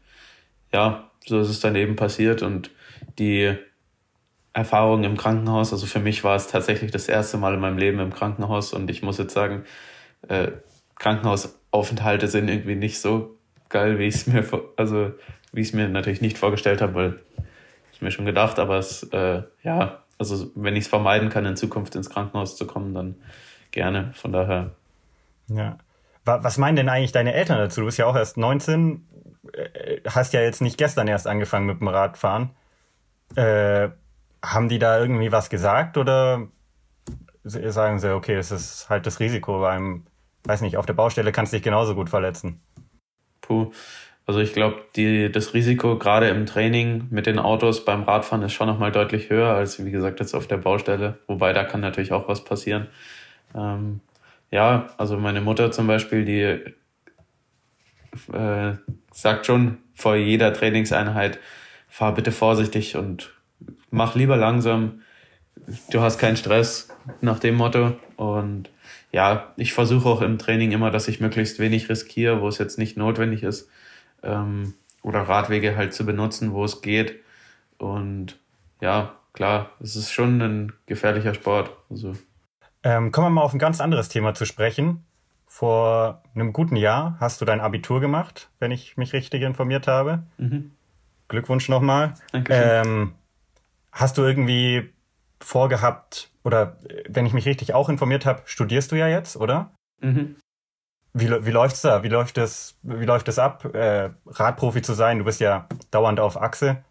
ja, 0.72 1.10
so 1.24 1.40
ist 1.40 1.48
es 1.48 1.60
dann 1.60 1.76
eben 1.76 1.96
passiert 1.96 2.42
und 2.42 2.70
die 3.18 3.56
Erfahrung 4.52 5.04
im 5.04 5.16
Krankenhaus, 5.16 5.72
also 5.72 5.86
für 5.86 6.00
mich 6.00 6.24
war 6.24 6.34
es 6.34 6.48
tatsächlich 6.48 6.90
das 6.90 7.08
erste 7.08 7.36
Mal 7.36 7.54
in 7.54 7.60
meinem 7.60 7.78
Leben 7.78 8.00
im 8.00 8.12
Krankenhaus 8.12 8.72
und 8.72 8.90
ich 8.90 9.02
muss 9.02 9.18
jetzt 9.18 9.34
sagen, 9.34 9.64
äh, 10.28 10.48
Krankenhausaufenthalte 10.96 12.26
sind 12.28 12.48
irgendwie 12.48 12.74
nicht 12.74 12.98
so 13.00 13.36
geil, 13.68 13.98
wie 13.98 14.06
ich 14.06 14.14
es 14.14 14.26
mir, 14.26 14.44
also 14.76 15.12
wie 15.52 15.60
ich 15.60 15.68
es 15.68 15.74
mir 15.74 15.88
natürlich 15.88 16.22
nicht 16.22 16.38
vorgestellt 16.38 16.80
habe, 16.80 16.94
weil 16.94 17.20
ich 17.96 18.02
mir 18.02 18.10
schon 18.10 18.26
gedacht, 18.26 18.58
aber 18.58 18.76
es, 18.76 19.02
äh, 19.04 19.42
ja, 19.62 20.02
also 20.18 20.50
wenn 20.54 20.76
ich 20.76 20.84
es 20.84 20.88
vermeiden 20.88 21.30
kann, 21.30 21.44
in 21.46 21.56
Zukunft 21.56 21.94
ins 21.94 22.10
Krankenhaus 22.10 22.56
zu 22.56 22.66
kommen, 22.66 22.94
dann 22.94 23.16
gerne. 23.70 24.12
Von 24.14 24.32
daher. 24.32 24.70
Ja. 25.48 25.78
Was 26.24 26.58
meinen 26.58 26.74
denn 26.76 26.88
eigentlich 26.88 27.12
deine 27.12 27.34
Eltern 27.34 27.58
dazu? 27.58 27.80
Du 27.80 27.86
bist 27.86 27.98
ja 27.98 28.06
auch 28.06 28.16
erst 28.16 28.36
19, 28.36 29.06
äh, 29.52 30.00
hast 30.08 30.32
ja 30.32 30.40
jetzt 30.40 30.60
nicht 30.60 30.76
gestern 30.76 31.06
erst 31.06 31.26
angefangen 31.26 31.66
mit 31.66 31.80
dem 31.80 31.88
Radfahren. 31.88 32.50
Äh, 33.36 33.90
haben 34.44 34.68
die 34.68 34.78
da 34.78 34.98
irgendwie 34.98 35.32
was 35.32 35.50
gesagt 35.50 35.96
oder 35.96 36.48
sagen 37.44 38.00
sie, 38.00 38.12
okay, 38.12 38.34
es 38.34 38.50
ist 38.50 38.90
halt 38.90 39.06
das 39.06 39.20
Risiko 39.20 39.60
beim, 39.60 40.04
weiß 40.44 40.60
nicht, 40.62 40.76
auf 40.76 40.86
der 40.86 40.94
Baustelle 40.94 41.32
kannst 41.32 41.52
du 41.52 41.56
dich 41.56 41.64
genauso 41.64 41.94
gut 41.94 42.10
verletzen? 42.10 42.60
Puh, 43.40 43.70
also 44.26 44.40
ich 44.40 44.52
glaube, 44.52 44.82
das 45.30 45.54
Risiko 45.54 45.96
gerade 45.98 46.28
im 46.28 46.46
Training 46.46 47.06
mit 47.10 47.26
den 47.26 47.38
Autos 47.38 47.84
beim 47.84 48.02
Radfahren 48.02 48.42
ist 48.42 48.54
schon 48.54 48.66
nochmal 48.66 48.90
deutlich 48.90 49.30
höher 49.30 49.54
als, 49.54 49.84
wie 49.84 49.92
gesagt, 49.92 50.18
jetzt 50.18 50.34
auf 50.34 50.48
der 50.48 50.56
Baustelle. 50.56 51.18
Wobei 51.28 51.52
da 51.52 51.62
kann 51.62 51.80
natürlich 51.80 52.10
auch 52.10 52.26
was 52.26 52.42
passieren. 52.42 52.88
Ähm, 53.54 54.00
ja, 54.50 54.88
also 54.98 55.16
meine 55.16 55.40
Mutter 55.40 55.70
zum 55.70 55.86
Beispiel, 55.86 56.24
die 56.24 56.42
äh, 58.34 58.74
sagt 59.12 59.46
schon 59.46 59.78
vor 59.94 60.16
jeder 60.16 60.52
Trainingseinheit, 60.52 61.38
fahr 61.88 62.12
bitte 62.12 62.32
vorsichtig 62.32 62.96
und 62.96 63.32
mach 63.90 64.16
lieber 64.16 64.36
langsam. 64.36 65.02
Du 65.90 66.00
hast 66.00 66.18
keinen 66.18 66.36
Stress 66.36 66.88
nach 67.20 67.38
dem 67.38 67.54
Motto. 67.54 67.92
Und 68.16 68.70
ja, 69.12 69.54
ich 69.56 69.72
versuche 69.72 70.08
auch 70.08 70.20
im 70.20 70.38
Training 70.38 70.72
immer, 70.72 70.90
dass 70.90 71.06
ich 71.06 71.20
möglichst 71.20 71.60
wenig 71.60 71.88
riskiere, 71.88 72.40
wo 72.40 72.48
es 72.48 72.58
jetzt 72.58 72.76
nicht 72.76 72.96
notwendig 72.96 73.44
ist 73.44 73.70
ähm, 74.26 74.74
oder 75.02 75.22
Radwege 75.22 75.76
halt 75.76 75.94
zu 75.94 76.04
benutzen, 76.04 76.52
wo 76.52 76.64
es 76.64 76.82
geht. 76.82 77.22
Und 77.78 78.38
ja, 78.80 79.14
klar, 79.32 79.70
es 79.80 79.96
ist 79.96 80.12
schon 80.12 80.40
ein 80.42 80.72
gefährlicher 80.86 81.34
Sport. 81.34 81.70
Also. 81.88 82.16
Ähm, 82.82 83.12
kommen 83.12 83.26
wir 83.26 83.30
mal 83.30 83.42
auf 83.42 83.52
ein 83.52 83.58
ganz 83.58 83.80
anderes 83.80 84.08
Thema 84.08 84.34
zu 84.34 84.44
sprechen. 84.44 85.04
Vor 85.46 86.22
einem 86.34 86.52
guten 86.52 86.76
Jahr 86.76 87.16
hast 87.20 87.40
du 87.40 87.44
dein 87.44 87.60
Abitur 87.60 88.00
gemacht, 88.00 88.50
wenn 88.58 88.72
ich 88.72 88.96
mich 88.96 89.12
richtig 89.12 89.42
informiert 89.42 89.86
habe. 89.86 90.24
Mhm. 90.38 90.72
Glückwunsch 91.28 91.68
nochmal. 91.68 92.14
Ähm, 92.32 93.14
hast 93.92 94.18
du 94.18 94.22
irgendwie 94.22 94.92
vorgehabt, 95.40 96.30
oder 96.44 96.78
wenn 97.08 97.26
ich 97.26 97.32
mich 97.32 97.46
richtig 97.46 97.74
auch 97.74 97.88
informiert 97.88 98.26
habe, 98.26 98.42
studierst 98.44 98.92
du 98.92 98.96
ja 98.96 99.08
jetzt, 99.08 99.36
oder? 99.36 99.72
Mhm. 100.00 100.36
Wie, 101.18 101.30
wie 101.46 101.50
läuft's 101.50 101.80
da? 101.82 102.02
Wie 102.02 102.08
läuft 102.08 102.36
das, 102.36 102.76
wie 102.82 103.06
läuft 103.06 103.28
das 103.28 103.38
ab, 103.38 103.74
äh, 103.74 104.10
Radprofi 104.26 104.82
zu 104.82 104.92
sein? 104.92 105.18
Du 105.18 105.24
bist 105.24 105.40
ja 105.40 105.66
dauernd 105.90 106.20
auf 106.20 106.40
Achse 106.40 106.84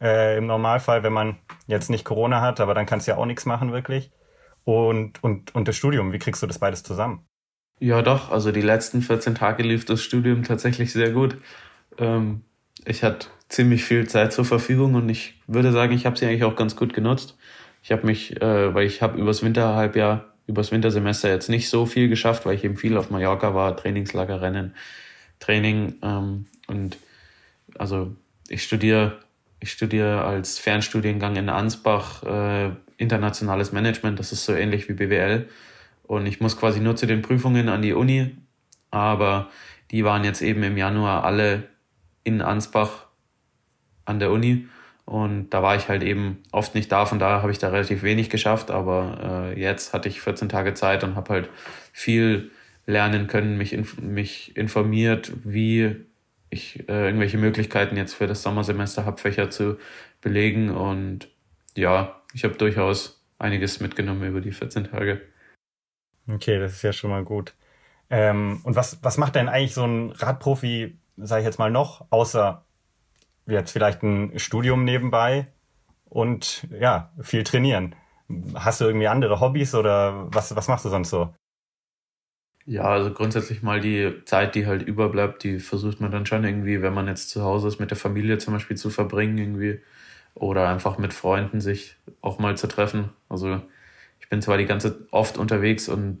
äh, 0.00 0.38
im 0.38 0.46
Normalfall, 0.46 1.02
wenn 1.02 1.12
man 1.12 1.38
jetzt 1.66 1.90
nicht 1.90 2.04
Corona 2.04 2.40
hat, 2.40 2.60
aber 2.60 2.74
dann 2.74 2.86
kannst 2.86 3.06
du 3.08 3.12
ja 3.12 3.18
auch 3.18 3.26
nichts 3.26 3.46
machen 3.46 3.72
wirklich. 3.72 4.12
und, 4.64 5.22
und, 5.24 5.54
und 5.54 5.68
das 5.68 5.76
Studium. 5.76 6.12
Wie 6.12 6.18
kriegst 6.18 6.42
du 6.42 6.46
das 6.46 6.58
beides 6.60 6.82
zusammen? 6.84 7.26
Ja, 7.80 8.02
doch. 8.02 8.30
Also 8.30 8.52
die 8.52 8.60
letzten 8.60 9.02
14 9.02 9.34
Tage 9.34 9.62
lief 9.64 9.84
das 9.84 10.02
Studium 10.02 10.44
tatsächlich 10.44 10.92
sehr 10.92 11.10
gut. 11.10 11.38
Ähm, 11.98 12.42
ich 12.84 13.02
hatte 13.04 13.28
ziemlich 13.48 13.84
viel 13.84 14.08
Zeit 14.08 14.32
zur 14.32 14.44
Verfügung 14.44 14.94
und 14.94 15.08
ich 15.08 15.42
würde 15.46 15.72
sagen, 15.72 15.92
ich 15.92 16.06
habe 16.06 16.16
sie 16.16 16.26
eigentlich 16.26 16.44
auch 16.44 16.56
ganz 16.56 16.76
gut 16.76 16.94
genutzt. 16.94 17.36
Ich 17.82 17.92
habe 17.92 18.06
mich, 18.06 18.40
äh, 18.40 18.74
weil 18.74 18.86
ich 18.86 19.02
habe 19.02 19.18
übers 19.18 19.42
Winterhalbjahr, 19.42 20.31
übers 20.52 20.70
Wintersemester 20.70 21.28
jetzt 21.30 21.48
nicht 21.48 21.68
so 21.68 21.86
viel 21.86 22.08
geschafft, 22.08 22.46
weil 22.46 22.54
ich 22.54 22.64
eben 22.64 22.76
viel 22.76 22.96
auf 22.96 23.10
Mallorca 23.10 23.54
war, 23.54 23.76
Trainingslager, 23.76 24.40
Rennen, 24.40 24.74
Training 25.40 25.94
ähm, 26.02 26.46
und 26.68 26.96
also 27.78 28.14
ich 28.48 28.62
studiere 28.62 29.18
ich 29.60 29.70
studiere 29.70 30.24
als 30.24 30.58
Fernstudiengang 30.58 31.36
in 31.36 31.48
Ansbach 31.48 32.24
äh, 32.24 32.70
internationales 32.96 33.70
Management. 33.70 34.18
Das 34.18 34.32
ist 34.32 34.44
so 34.44 34.52
ähnlich 34.54 34.88
wie 34.88 34.94
BWL. 34.94 35.48
Und 36.02 36.26
ich 36.26 36.40
muss 36.40 36.56
quasi 36.56 36.80
nur 36.80 36.96
zu 36.96 37.06
den 37.06 37.22
Prüfungen 37.22 37.68
an 37.68 37.80
die 37.80 37.92
Uni. 37.92 38.36
Aber 38.90 39.50
die 39.92 40.04
waren 40.04 40.24
jetzt 40.24 40.42
eben 40.42 40.64
im 40.64 40.76
Januar 40.76 41.24
alle 41.24 41.68
in 42.24 42.42
Ansbach 42.42 43.06
an 44.04 44.18
der 44.18 44.32
Uni. 44.32 44.66
Und 45.04 45.50
da 45.50 45.62
war 45.62 45.76
ich 45.76 45.88
halt 45.88 46.02
eben 46.02 46.42
oft 46.52 46.74
nicht 46.74 46.90
da. 46.90 47.06
Von 47.06 47.18
daher 47.18 47.42
habe 47.42 47.52
ich 47.52 47.58
da 47.58 47.68
relativ 47.68 48.02
wenig 48.02 48.30
geschafft. 48.30 48.70
Aber 48.70 49.52
äh, 49.54 49.60
jetzt 49.60 49.92
hatte 49.92 50.08
ich 50.08 50.20
14 50.20 50.48
Tage 50.48 50.74
Zeit 50.74 51.04
und 51.04 51.16
habe 51.16 51.32
halt 51.32 51.48
viel 51.92 52.50
lernen 52.86 53.26
können, 53.26 53.56
mich, 53.58 53.72
inf 53.72 54.00
mich 54.00 54.56
informiert, 54.56 55.32
wie 55.44 55.96
ich 56.50 56.88
äh, 56.88 57.06
irgendwelche 57.06 57.38
Möglichkeiten 57.38 57.96
jetzt 57.96 58.14
für 58.14 58.26
das 58.26 58.42
Sommersemester 58.42 59.04
habe, 59.04 59.20
Fächer 59.20 59.50
zu 59.50 59.78
belegen. 60.20 60.70
Und 60.70 61.28
ja, 61.76 62.20
ich 62.34 62.44
habe 62.44 62.54
durchaus 62.54 63.24
einiges 63.38 63.80
mitgenommen 63.80 64.28
über 64.28 64.40
die 64.40 64.52
14 64.52 64.84
Tage. 64.84 65.20
Okay, 66.30 66.58
das 66.58 66.72
ist 66.72 66.82
ja 66.82 66.92
schon 66.92 67.10
mal 67.10 67.24
gut. 67.24 67.54
Ähm, 68.10 68.60
und 68.64 68.76
was, 68.76 69.02
was 69.02 69.18
macht 69.18 69.34
denn 69.34 69.48
eigentlich 69.48 69.74
so 69.74 69.84
ein 69.84 70.10
Radprofi, 70.10 70.98
sage 71.16 71.40
ich 71.40 71.46
jetzt 71.46 71.58
mal 71.58 71.70
noch, 71.70 72.06
außer 72.10 72.64
jetzt 73.46 73.72
vielleicht 73.72 74.02
ein 74.02 74.38
Studium 74.38 74.84
nebenbei 74.84 75.48
und 76.04 76.66
ja, 76.78 77.12
viel 77.20 77.44
trainieren? 77.44 77.94
Hast 78.54 78.80
du 78.80 78.84
irgendwie 78.84 79.08
andere 79.08 79.40
Hobbys 79.40 79.74
oder 79.74 80.32
was, 80.32 80.54
was 80.56 80.68
machst 80.68 80.84
du 80.84 80.88
sonst 80.88 81.10
so? 81.10 81.34
Ja, 82.64 82.84
also 82.84 83.12
grundsätzlich 83.12 83.62
mal 83.62 83.80
die 83.80 84.24
Zeit, 84.24 84.54
die 84.54 84.66
halt 84.66 84.82
überbleibt, 84.82 85.42
die 85.42 85.58
versucht 85.58 86.00
man 86.00 86.12
dann 86.12 86.26
schon 86.26 86.44
irgendwie, 86.44 86.80
wenn 86.80 86.94
man 86.94 87.08
jetzt 87.08 87.30
zu 87.30 87.42
Hause 87.42 87.66
ist, 87.66 87.80
mit 87.80 87.90
der 87.90 87.98
Familie 87.98 88.38
zum 88.38 88.54
Beispiel 88.54 88.76
zu 88.76 88.88
verbringen 88.88 89.36
irgendwie 89.36 89.80
oder 90.34 90.68
einfach 90.68 90.96
mit 90.96 91.12
Freunden 91.12 91.60
sich 91.60 91.96
auch 92.20 92.38
mal 92.38 92.56
zu 92.56 92.68
treffen. 92.68 93.10
Also 93.28 93.60
ich 94.20 94.28
bin 94.28 94.40
zwar 94.42 94.58
die 94.58 94.66
ganze 94.66 95.06
oft 95.10 95.38
unterwegs 95.38 95.88
und 95.88 96.20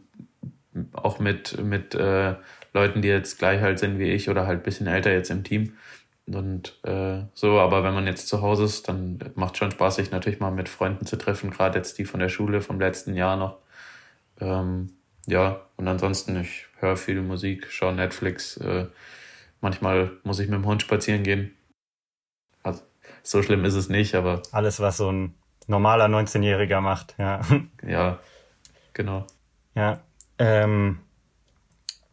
auch 0.92 1.20
mit, 1.20 1.62
mit 1.62 1.94
äh, 1.94 2.34
Leuten, 2.72 3.02
die 3.02 3.08
jetzt 3.08 3.38
gleich 3.38 3.60
halt 3.60 3.78
sind 3.78 3.98
wie 3.98 4.10
ich 4.10 4.28
oder 4.28 4.46
halt 4.46 4.64
bisschen 4.64 4.86
älter 4.86 5.12
jetzt 5.12 5.30
im 5.30 5.44
Team. 5.44 5.74
Und 6.26 6.78
äh, 6.84 7.24
so, 7.34 7.58
aber 7.58 7.82
wenn 7.82 7.94
man 7.94 8.06
jetzt 8.06 8.28
zu 8.28 8.42
Hause 8.42 8.64
ist, 8.64 8.88
dann 8.88 9.18
macht 9.34 9.56
schon 9.56 9.72
Spaß, 9.72 9.96
sich 9.96 10.10
natürlich 10.10 10.40
mal 10.40 10.52
mit 10.52 10.68
Freunden 10.68 11.04
zu 11.04 11.16
treffen, 11.16 11.50
gerade 11.50 11.78
jetzt 11.78 11.98
die 11.98 12.04
von 12.04 12.20
der 12.20 12.28
Schule 12.28 12.60
vom 12.60 12.78
letzten 12.78 13.14
Jahr 13.14 13.36
noch. 13.36 13.58
Ähm, 14.40 14.92
ja, 15.26 15.60
und 15.76 15.88
ansonsten, 15.88 16.40
ich 16.40 16.66
höre 16.78 16.96
viel 16.96 17.22
Musik, 17.22 17.66
schaue 17.70 17.94
Netflix. 17.94 18.56
Äh, 18.56 18.86
manchmal 19.60 20.12
muss 20.24 20.38
ich 20.38 20.48
mit 20.48 20.58
dem 20.58 20.66
Hund 20.66 20.82
spazieren 20.82 21.22
gehen. 21.22 21.56
Also, 22.62 22.82
so 23.22 23.42
schlimm 23.42 23.64
ist 23.64 23.74
es 23.74 23.88
nicht, 23.88 24.14
aber. 24.14 24.42
Alles, 24.52 24.80
was 24.80 24.96
so 24.96 25.10
ein 25.10 25.34
normaler 25.66 26.06
19-Jähriger 26.06 26.80
macht, 26.80 27.14
ja. 27.18 27.40
Ja, 27.86 28.18
genau. 28.92 29.26
Ja. 29.74 30.00
Ähm, 30.38 31.00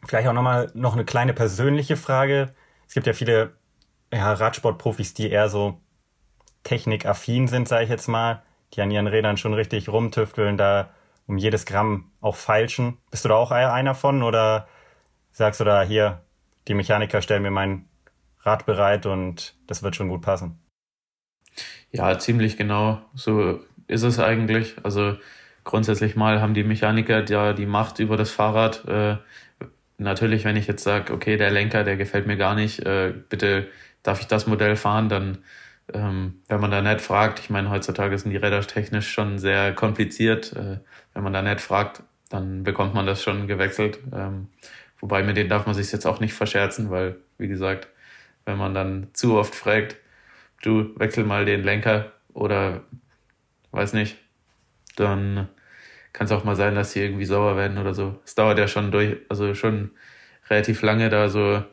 vielleicht 0.06 0.28
auch 0.28 0.34
nochmal 0.34 0.72
noch 0.74 0.94
eine 0.94 1.06
kleine 1.06 1.34
persönliche 1.34 1.96
Frage. 1.96 2.51
Es 2.88 2.94
gibt 2.94 3.08
ja 3.08 3.13
viele 3.13 3.54
ja, 4.12 4.34
Radsportprofis, 4.34 5.13
die 5.13 5.30
eher 5.30 5.50
so 5.50 5.80
technikaffin 6.63 7.48
sind, 7.48 7.68
sage 7.68 7.86
ich 7.86 7.89
jetzt 7.89 8.08
mal, 8.08 8.44
die 8.74 8.82
an 8.82 8.92
ihren 8.92 9.08
Rädern 9.08 9.38
schon 9.38 9.54
richtig 9.54 9.89
rumtüfteln, 9.89 10.58
da 10.58 10.89
um 11.28 11.38
jedes 11.38 11.66
Gramm 11.66 12.12
auch 12.22 12.36
feilschen. 12.36 12.98
Bist 13.12 13.25
du 13.25 13.30
da 13.30 13.36
auch 13.36 13.51
einer 13.51 13.96
von 13.96 14.24
oder 14.24 14.68
sagst 15.32 15.60
du 15.60 15.63
da 15.63 15.84
hier, 15.84 16.22
die 16.68 16.74
Mechaniker 16.74 17.22
stellen 17.22 17.44
mir 17.44 17.51
mein 17.51 17.86
Rad 18.42 18.66
bereit 18.66 19.06
und 19.06 19.56
das 19.68 19.84
wird 19.84 19.96
schon 19.96 20.10
gut 20.10 20.22
passen? 20.22 20.60
Ja, 21.92 22.18
ziemlich 22.18 22.58
genau. 22.58 23.01
So 23.13 23.60
ist 23.88 24.04
es 24.04 24.20
eigentlich. 24.20 24.75
Also 24.84 25.18
grundsätzlich 25.63 26.16
mal 26.16 26.42
haben 26.42 26.54
die 26.54 26.63
Mechaniker 26.63 27.25
ja 27.25 27.54
die 27.54 27.66
Macht 27.66 28.00
über 28.00 28.18
das 28.18 28.32
Fahrrad. 28.32 28.86
Äh, 28.88 29.18
natürlich, 29.98 30.46
wenn 30.46 30.56
ich 30.56 30.68
jetzt 30.68 30.84
sage, 30.84 31.13
okay, 31.13 31.38
der 31.38 31.51
Lenker, 31.51 31.84
der 31.84 31.98
gefällt 31.98 32.28
mir 32.28 32.38
gar 32.38 32.56
nicht, 32.56 32.80
äh, 32.80 33.13
bitte 33.30 33.68
darf 34.03 34.22
ich 34.22 34.27
das 34.27 34.48
Modell 34.48 34.75
fahren, 34.75 35.10
dann 35.10 35.39
ähm, 35.94 36.41
wenn 36.48 36.62
man 36.62 36.72
da 36.72 36.82
nicht 36.82 37.01
fragt, 37.01 37.39
ich 37.39 37.50
meine, 37.50 37.70
heutzutage 37.70 38.18
sind 38.18 38.32
die 38.32 38.38
Räder 38.38 38.62
technisch 38.62 39.12
schon 39.12 39.39
sehr 39.39 39.74
kompliziert. 39.74 40.53
Äh, 40.53 40.79
wenn 41.13 41.24
man 41.24 41.34
da 41.34 41.41
nicht 41.41 41.62
fragt, 41.62 42.03
dann 42.29 42.63
bekommt 42.63 42.94
man 42.94 43.06
das 43.06 43.24
schon 43.24 43.48
gewechselt. 43.48 44.00
Ähm, 44.13 44.50
wobei 45.00 45.24
mit 45.24 45.38
denen 45.38 45.50
darf 45.50 45.65
man 45.65 45.75
sich 45.75 45.91
jetzt 45.91 46.06
auch 46.06 46.20
nicht 46.20 46.34
verscherzen, 46.34 46.89
weil, 46.91 47.18
wie 47.38 47.48
gesagt, 47.48 47.88
wenn 48.46 48.58
man 48.58 48.74
dann 48.74 49.08
zu 49.13 49.38
oft 49.38 49.56
fragt, 49.56 49.98
du 50.62 50.98
wechsel 51.00 51.24
mal 51.24 51.46
den 51.46 51.63
Lenker 51.63 52.12
oder 52.34 52.84
weiß 53.72 53.94
nicht, 53.94 54.18
dann 54.96 55.50
kann 56.13 56.25
es 56.25 56.32
auch 56.32 56.44
mal 56.44 56.56
sein, 56.56 56.75
dass 56.75 56.91
sie 56.91 57.01
irgendwie 57.01 57.25
sauer 57.25 57.56
werden 57.56 57.77
oder 57.77 57.94
so. 57.94 58.20
Es 58.25 58.36
dauert 58.36 58.60
ja 58.60 58.68
schon 58.68 58.91
durch, 58.91 59.18
also 59.29 59.53
schon 59.56 59.91
relativ 60.50 60.82
lange 60.82 61.10
da 61.10 61.29
so 61.29 61.63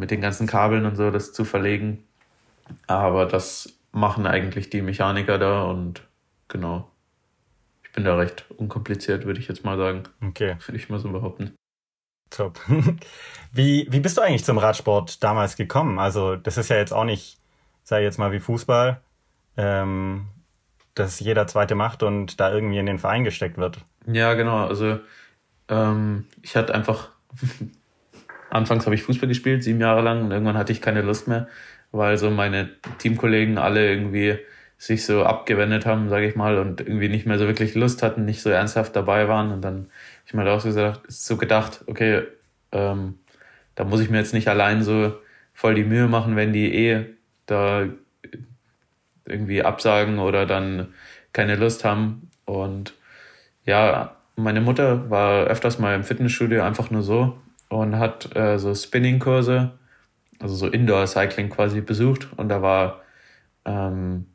mit 0.00 0.10
den 0.10 0.20
ganzen 0.20 0.46
Kabeln 0.46 0.86
und 0.86 0.96
so 0.96 1.10
das 1.10 1.32
zu 1.32 1.44
verlegen. 1.44 2.02
Aber 2.86 3.26
das 3.26 3.72
machen 3.92 4.26
eigentlich 4.26 4.70
die 4.70 4.82
Mechaniker 4.82 5.38
da 5.38 5.62
und 5.64 6.02
genau. 6.48 6.90
Ich 7.84 7.92
bin 7.92 8.04
da 8.04 8.16
recht 8.16 8.44
unkompliziert, 8.56 9.26
würde 9.26 9.40
ich 9.40 9.48
jetzt 9.48 9.64
mal 9.64 9.76
sagen. 9.76 10.04
Okay. 10.22 10.56
Würde 10.66 10.78
ich 10.78 10.88
mal 10.88 10.98
so 10.98 11.10
behaupten. 11.10 11.54
Top. 12.30 12.60
Wie, 13.52 13.88
wie 13.90 13.98
bist 13.98 14.16
du 14.16 14.20
eigentlich 14.20 14.44
zum 14.44 14.58
Radsport 14.58 15.24
damals 15.24 15.56
gekommen? 15.56 15.98
Also, 15.98 16.36
das 16.36 16.56
ist 16.56 16.68
ja 16.70 16.76
jetzt 16.76 16.92
auch 16.92 17.02
nicht, 17.02 17.38
sei 17.82 18.04
jetzt 18.04 18.18
mal 18.18 18.30
wie 18.30 18.38
Fußball, 18.38 19.00
ähm, 19.56 20.28
dass 20.94 21.18
jeder 21.18 21.48
Zweite 21.48 21.74
macht 21.74 22.04
und 22.04 22.38
da 22.38 22.52
irgendwie 22.52 22.78
in 22.78 22.86
den 22.86 23.00
Verein 23.00 23.24
gesteckt 23.24 23.56
wird. 23.56 23.78
Ja, 24.06 24.34
genau. 24.34 24.68
Also, 24.68 25.00
ähm, 25.68 26.26
ich 26.42 26.54
hatte 26.54 26.72
einfach, 26.72 27.08
anfangs 28.50 28.86
habe 28.86 28.94
ich 28.94 29.02
Fußball 29.02 29.28
gespielt, 29.28 29.62
sieben 29.62 29.80
Jahre 29.80 30.02
lang, 30.02 30.22
und 30.24 30.30
irgendwann 30.30 30.58
hatte 30.58 30.72
ich 30.72 30.80
keine 30.80 31.02
Lust 31.02 31.28
mehr 31.28 31.48
weil 31.92 32.18
so 32.18 32.30
meine 32.30 32.70
Teamkollegen 32.98 33.58
alle 33.58 33.88
irgendwie 33.88 34.38
sich 34.78 35.04
so 35.04 35.24
abgewendet 35.24 35.84
haben, 35.84 36.08
sage 36.08 36.26
ich 36.26 36.36
mal, 36.36 36.58
und 36.58 36.80
irgendwie 36.80 37.08
nicht 37.08 37.26
mehr 37.26 37.38
so 37.38 37.46
wirklich 37.46 37.74
Lust 37.74 38.02
hatten, 38.02 38.24
nicht 38.24 38.40
so 38.40 38.48
ernsthaft 38.48 38.96
dabei 38.96 39.28
waren. 39.28 39.52
Und 39.52 39.62
dann 39.62 39.90
ich 40.26 40.32
mir 40.32 40.48
auch 40.50 40.60
so, 40.60 40.68
gesagt, 40.68 41.00
so 41.08 41.36
gedacht, 41.36 41.84
okay, 41.86 42.22
ähm, 42.72 43.18
da 43.74 43.84
muss 43.84 44.00
ich 44.00 44.08
mir 44.08 44.18
jetzt 44.18 44.32
nicht 44.32 44.48
allein 44.48 44.82
so 44.82 45.14
voll 45.52 45.74
die 45.74 45.84
Mühe 45.84 46.06
machen, 46.06 46.36
wenn 46.36 46.52
die 46.52 46.74
eh 46.74 47.06
da 47.46 47.88
irgendwie 49.26 49.62
absagen 49.62 50.18
oder 50.18 50.46
dann 50.46 50.94
keine 51.32 51.56
Lust 51.56 51.84
haben. 51.84 52.30
Und 52.46 52.94
ja, 53.66 54.16
meine 54.36 54.62
Mutter 54.62 55.10
war 55.10 55.44
öfters 55.44 55.78
mal 55.78 55.94
im 55.94 56.04
Fitnessstudio 56.04 56.62
einfach 56.62 56.90
nur 56.90 57.02
so 57.02 57.38
und 57.70 57.98
hat 57.98 58.36
äh, 58.36 58.58
so 58.58 58.74
Spinning-Kurse 58.74 59.72
also 60.40 60.54
so 60.54 60.66
Indoor-Cycling 60.66 61.50
quasi 61.50 61.80
besucht. 61.80 62.28
Und 62.36 62.48
da 62.48 62.62
war, 62.62 63.02
ähm, 63.64 64.26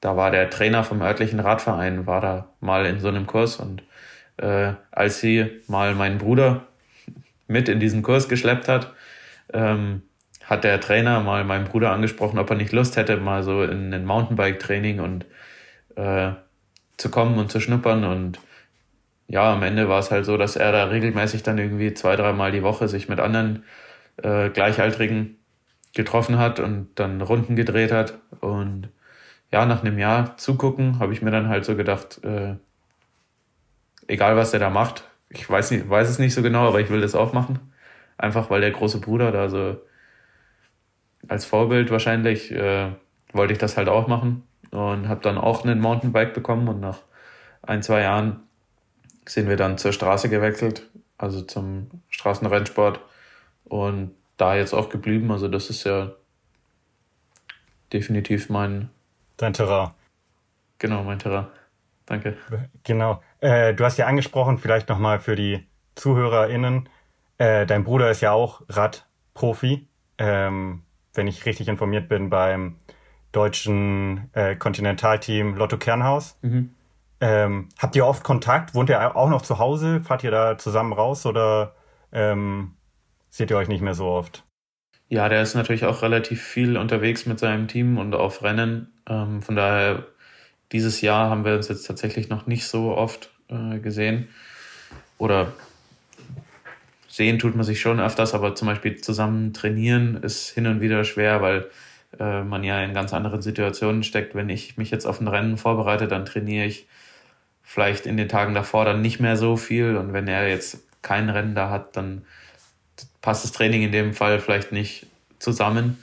da 0.00 0.16
war 0.16 0.30
der 0.30 0.50
Trainer 0.50 0.84
vom 0.84 1.00
örtlichen 1.00 1.40
Radverein, 1.40 2.06
war 2.06 2.20
da 2.20 2.48
mal 2.60 2.84
in 2.84 3.00
so 3.00 3.08
einem 3.08 3.26
Kurs. 3.26 3.56
Und 3.56 3.82
äh, 4.36 4.72
als 4.90 5.20
sie 5.20 5.62
mal 5.68 5.94
meinen 5.94 6.18
Bruder 6.18 6.66
mit 7.46 7.68
in 7.68 7.80
diesen 7.80 8.02
Kurs 8.02 8.28
geschleppt 8.28 8.68
hat, 8.68 8.92
ähm, 9.52 10.02
hat 10.44 10.64
der 10.64 10.80
Trainer 10.80 11.20
mal 11.20 11.44
meinen 11.44 11.64
Bruder 11.64 11.92
angesprochen, 11.92 12.38
ob 12.38 12.50
er 12.50 12.56
nicht 12.56 12.72
Lust 12.72 12.96
hätte, 12.96 13.16
mal 13.16 13.44
so 13.44 13.62
in 13.62 13.94
ein 13.94 14.04
Mountainbike-Training 14.04 14.98
und 14.98 15.26
äh, 15.94 16.32
zu 16.96 17.08
kommen 17.08 17.38
und 17.38 17.52
zu 17.52 17.60
schnuppern. 17.60 18.04
Und 18.04 18.40
ja, 19.30 19.52
am 19.52 19.62
Ende 19.62 19.88
war 19.88 20.00
es 20.00 20.10
halt 20.10 20.24
so, 20.26 20.36
dass 20.36 20.56
er 20.56 20.72
da 20.72 20.84
regelmäßig 20.86 21.44
dann 21.44 21.56
irgendwie 21.56 21.94
zwei, 21.94 22.16
dreimal 22.16 22.50
die 22.50 22.64
Woche 22.64 22.88
sich 22.88 23.08
mit 23.08 23.20
anderen 23.20 23.64
äh, 24.16 24.50
Gleichaltrigen 24.50 25.38
getroffen 25.94 26.36
hat 26.38 26.58
und 26.58 26.88
dann 26.96 27.20
Runden 27.22 27.54
gedreht 27.54 27.92
hat. 27.92 28.18
Und 28.40 28.88
ja, 29.52 29.66
nach 29.66 29.82
einem 29.84 29.98
Jahr 29.98 30.36
zugucken, 30.36 30.98
habe 30.98 31.12
ich 31.12 31.22
mir 31.22 31.30
dann 31.30 31.48
halt 31.48 31.64
so 31.64 31.76
gedacht, 31.76 32.24
äh, 32.24 32.56
egal 34.08 34.36
was 34.36 34.50
der 34.50 34.58
da 34.58 34.68
macht, 34.68 35.04
ich 35.28 35.48
weiß, 35.48 35.70
nicht, 35.70 35.88
weiß 35.88 36.08
es 36.08 36.18
nicht 36.18 36.34
so 36.34 36.42
genau, 36.42 36.66
aber 36.66 36.80
ich 36.80 36.90
will 36.90 37.00
das 37.00 37.14
auch 37.14 37.32
machen. 37.32 37.60
Einfach 38.18 38.50
weil 38.50 38.60
der 38.60 38.72
große 38.72 39.00
Bruder 39.00 39.30
da 39.30 39.48
so 39.48 39.80
als 41.28 41.44
Vorbild 41.44 41.92
wahrscheinlich 41.92 42.50
äh, 42.50 42.88
wollte 43.32 43.52
ich 43.52 43.60
das 43.60 43.76
halt 43.76 43.88
auch 43.88 44.08
machen 44.08 44.42
und 44.72 45.08
habe 45.08 45.20
dann 45.22 45.38
auch 45.38 45.64
einen 45.64 45.80
Mountainbike 45.80 46.34
bekommen 46.34 46.66
und 46.66 46.80
nach 46.80 46.98
ein, 47.62 47.82
zwei 47.84 48.02
Jahren 48.02 48.42
sind 49.30 49.48
wir 49.48 49.56
dann 49.56 49.78
zur 49.78 49.92
Straße 49.92 50.28
gewechselt, 50.28 50.88
also 51.16 51.42
zum 51.42 51.90
Straßenrennsport 52.08 53.00
und 53.64 54.14
da 54.36 54.56
jetzt 54.56 54.74
auch 54.74 54.88
geblieben. 54.88 55.30
Also 55.30 55.48
das 55.48 55.70
ist 55.70 55.84
ja 55.84 56.12
definitiv 57.92 58.48
mein... 58.48 58.90
Dein 59.36 59.52
Terrain. 59.52 59.90
Genau, 60.78 61.04
mein 61.04 61.18
Terrain. 61.18 61.46
Danke. 62.06 62.36
Genau. 62.82 63.22
Äh, 63.40 63.74
du 63.74 63.84
hast 63.84 63.96
ja 63.98 64.06
angesprochen, 64.06 64.58
vielleicht 64.58 64.88
nochmal 64.88 65.20
für 65.20 65.36
die 65.36 65.66
ZuhörerInnen, 65.94 66.88
äh, 67.38 67.66
dein 67.66 67.84
Bruder 67.84 68.10
ist 68.10 68.20
ja 68.20 68.32
auch 68.32 68.62
Radprofi, 68.68 69.86
ähm, 70.18 70.82
wenn 71.14 71.26
ich 71.26 71.46
richtig 71.46 71.68
informiert 71.68 72.08
bin, 72.08 72.30
beim 72.30 72.76
deutschen 73.32 74.28
äh, 74.34 74.56
Kontinentalteam 74.56 75.54
Lotto 75.54 75.78
Kernhaus. 75.78 76.38
Mhm. 76.42 76.74
Ähm, 77.20 77.68
habt 77.78 77.96
ihr 77.96 78.06
oft 78.06 78.24
Kontakt? 78.24 78.74
Wohnt 78.74 78.88
ihr 78.88 79.16
auch 79.16 79.28
noch 79.28 79.42
zu 79.42 79.58
Hause? 79.58 80.00
Fahrt 80.00 80.24
ihr 80.24 80.30
da 80.30 80.56
zusammen 80.56 80.92
raus 80.92 81.26
oder 81.26 81.74
ähm, 82.12 82.76
seht 83.28 83.50
ihr 83.50 83.56
euch 83.56 83.68
nicht 83.68 83.82
mehr 83.82 83.94
so 83.94 84.06
oft? 84.06 84.44
Ja, 85.08 85.28
der 85.28 85.42
ist 85.42 85.54
natürlich 85.54 85.84
auch 85.84 86.02
relativ 86.02 86.42
viel 86.42 86.76
unterwegs 86.76 87.26
mit 87.26 87.38
seinem 87.38 87.68
Team 87.68 87.98
und 87.98 88.14
auf 88.14 88.42
Rennen. 88.42 88.92
Ähm, 89.08 89.42
von 89.42 89.56
daher, 89.56 90.06
dieses 90.72 91.00
Jahr 91.00 91.28
haben 91.28 91.44
wir 91.44 91.54
uns 91.56 91.68
jetzt 91.68 91.86
tatsächlich 91.86 92.28
noch 92.28 92.46
nicht 92.46 92.66
so 92.66 92.96
oft 92.96 93.30
äh, 93.48 93.80
gesehen. 93.80 94.28
Oder 95.18 95.52
sehen 97.08 97.38
tut 97.38 97.56
man 97.56 97.64
sich 97.64 97.80
schon 97.80 98.00
öfters, 98.00 98.34
aber 98.34 98.54
zum 98.54 98.68
Beispiel 98.68 98.96
zusammen 99.00 99.52
trainieren 99.52 100.22
ist 100.22 100.50
hin 100.50 100.66
und 100.66 100.80
wieder 100.80 101.04
schwer, 101.04 101.42
weil 101.42 101.68
äh, 102.18 102.42
man 102.44 102.64
ja 102.64 102.80
in 102.82 102.94
ganz 102.94 103.12
anderen 103.12 103.42
Situationen 103.42 104.04
steckt. 104.04 104.34
Wenn 104.34 104.48
ich 104.48 104.78
mich 104.78 104.90
jetzt 104.90 105.06
auf 105.06 105.20
ein 105.20 105.28
Rennen 105.28 105.58
vorbereite, 105.58 106.08
dann 106.08 106.24
trainiere 106.24 106.66
ich 106.66 106.86
vielleicht 107.70 108.04
in 108.04 108.16
den 108.16 108.28
Tagen 108.28 108.52
davor 108.52 108.84
dann 108.84 109.00
nicht 109.00 109.20
mehr 109.20 109.36
so 109.36 109.56
viel. 109.56 109.96
Und 109.96 110.12
wenn 110.12 110.26
er 110.26 110.48
jetzt 110.48 110.80
kein 111.02 111.30
Rennen 111.30 111.54
da 111.54 111.70
hat, 111.70 111.96
dann 111.96 112.24
passt 113.22 113.44
das 113.44 113.52
Training 113.52 113.82
in 113.82 113.92
dem 113.92 114.12
Fall 114.12 114.40
vielleicht 114.40 114.72
nicht 114.72 115.06
zusammen. 115.38 116.02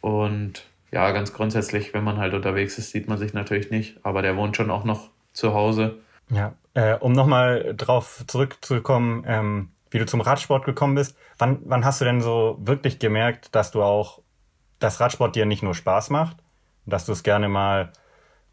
Und 0.00 0.64
ja, 0.90 1.12
ganz 1.12 1.32
grundsätzlich, 1.32 1.94
wenn 1.94 2.02
man 2.02 2.18
halt 2.18 2.34
unterwegs 2.34 2.78
ist, 2.78 2.90
sieht 2.90 3.06
man 3.06 3.16
sich 3.16 3.32
natürlich 3.32 3.70
nicht. 3.70 3.96
Aber 4.02 4.22
der 4.22 4.36
wohnt 4.36 4.56
schon 4.56 4.72
auch 4.72 4.82
noch 4.82 5.08
zu 5.32 5.54
Hause. 5.54 5.98
Ja, 6.30 6.54
äh, 6.74 6.94
um 6.94 7.12
nochmal 7.12 7.74
drauf 7.76 8.24
zurückzukommen, 8.26 9.22
ähm, 9.28 9.68
wie 9.92 10.00
du 10.00 10.06
zum 10.06 10.20
Radsport 10.20 10.64
gekommen 10.64 10.96
bist. 10.96 11.16
Wann, 11.38 11.60
wann 11.64 11.84
hast 11.84 12.00
du 12.00 12.04
denn 12.04 12.22
so 12.22 12.58
wirklich 12.60 12.98
gemerkt, 12.98 13.54
dass 13.54 13.70
du 13.70 13.84
auch, 13.84 14.20
dass 14.80 14.98
Radsport 14.98 15.36
dir 15.36 15.46
nicht 15.46 15.62
nur 15.62 15.76
Spaß 15.76 16.10
macht, 16.10 16.38
dass 16.86 17.06
du 17.06 17.12
es 17.12 17.22
gerne 17.22 17.48
mal 17.48 17.92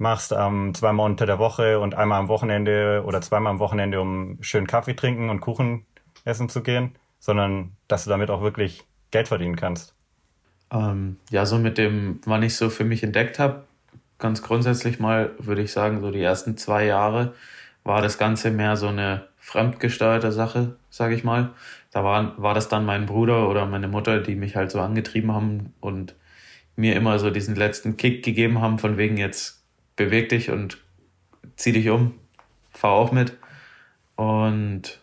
machst 0.02 0.34
ähm, 0.36 0.74
zweimal 0.74 1.06
unter 1.06 1.28
der 1.28 1.38
Woche 1.38 1.80
und 1.80 1.94
einmal 1.94 2.20
am 2.20 2.28
Wochenende 2.28 3.04
oder 3.06 3.22
zweimal 3.22 3.52
am 3.52 3.60
Wochenende, 3.60 4.02
um 4.02 4.40
schön 4.42 4.66
Kaffee 4.66 4.96
trinken 4.96 5.30
und 5.30 5.42
Kuchen 5.42 5.86
essen 6.26 6.50
zu 6.50 6.64
gehen, 6.64 6.96
sondern 7.20 7.74
dass 7.88 8.04
du 8.06 8.10
damit 8.10 8.32
auch 8.32 8.42
wirklich 8.42 8.84
Geld 9.12 9.28
verdienen 9.28 9.56
kannst. 9.56 9.94
Ähm, 10.72 11.18
ja, 11.30 11.46
so 11.46 11.60
mit 11.60 11.78
dem, 11.78 12.20
wann 12.26 12.42
ich 12.42 12.56
so 12.56 12.72
für 12.72 12.84
mich 12.84 13.04
entdeckt 13.04 13.38
habe, 13.38 13.66
ganz 14.18 14.42
grundsätzlich 14.42 15.00
mal 15.00 15.32
würde 15.38 15.62
ich 15.62 15.72
sagen, 15.72 16.02
so 16.02 16.10
die 16.10 16.22
ersten 16.22 16.58
zwei 16.58 16.86
Jahre 16.86 17.34
war 17.84 18.02
das 18.02 18.18
Ganze 18.18 18.50
mehr 18.50 18.78
so 18.78 18.88
eine 18.88 19.28
fremdgesteuerte 19.38 20.32
Sache, 20.32 20.78
sage 20.90 21.14
ich 21.14 21.24
mal. 21.24 21.52
Da 21.92 22.04
war, 22.04 22.42
war 22.42 22.56
das 22.56 22.70
dann 22.70 22.86
mein 22.86 23.06
Bruder 23.06 23.48
oder 23.48 23.68
meine 23.68 23.88
Mutter, 23.88 24.20
die 24.20 24.36
mich 24.36 24.56
halt 24.56 24.72
so 24.72 24.80
angetrieben 24.80 25.32
haben 25.32 25.74
und 25.80 26.16
mir 26.76 26.96
immer 26.96 27.20
so 27.20 27.30
diesen 27.30 27.56
letzten 27.56 27.98
Kick 27.98 28.26
gegeben 28.26 28.62
haben, 28.62 28.80
von 28.80 28.98
wegen 28.98 29.18
jetzt 29.18 29.61
beweg 29.96 30.30
dich 30.30 30.50
und 30.50 30.78
zieh 31.56 31.72
dich 31.72 31.90
um, 31.90 32.14
fahr 32.72 32.92
auch 32.92 33.12
mit. 33.12 33.38
Und 34.16 35.00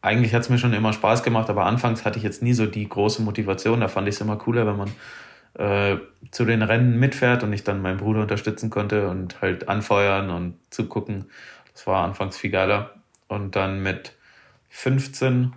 eigentlich 0.00 0.34
hat 0.34 0.42
es 0.42 0.48
mir 0.48 0.58
schon 0.58 0.72
immer 0.72 0.92
Spaß 0.92 1.22
gemacht, 1.22 1.48
aber 1.48 1.66
anfangs 1.66 2.04
hatte 2.04 2.18
ich 2.18 2.24
jetzt 2.24 2.42
nie 2.42 2.52
so 2.52 2.66
die 2.66 2.88
große 2.88 3.22
Motivation. 3.22 3.80
Da 3.80 3.88
fand 3.88 4.08
ich 4.08 4.16
es 4.16 4.20
immer 4.20 4.36
cooler, 4.36 4.66
wenn 4.66 4.76
man 4.76 4.90
äh, 5.54 6.00
zu 6.30 6.44
den 6.44 6.62
Rennen 6.62 6.98
mitfährt 6.98 7.42
und 7.42 7.52
ich 7.52 7.64
dann 7.64 7.82
meinen 7.82 7.98
Bruder 7.98 8.22
unterstützen 8.22 8.70
konnte 8.70 9.08
und 9.08 9.40
halt 9.40 9.68
anfeuern 9.68 10.30
und 10.30 10.56
zugucken. 10.70 11.26
Das 11.72 11.86
war 11.86 12.04
anfangs 12.04 12.36
viel 12.36 12.50
geiler. 12.50 12.94
Und 13.28 13.56
dann 13.56 13.82
mit 13.82 14.14
15 14.70 15.52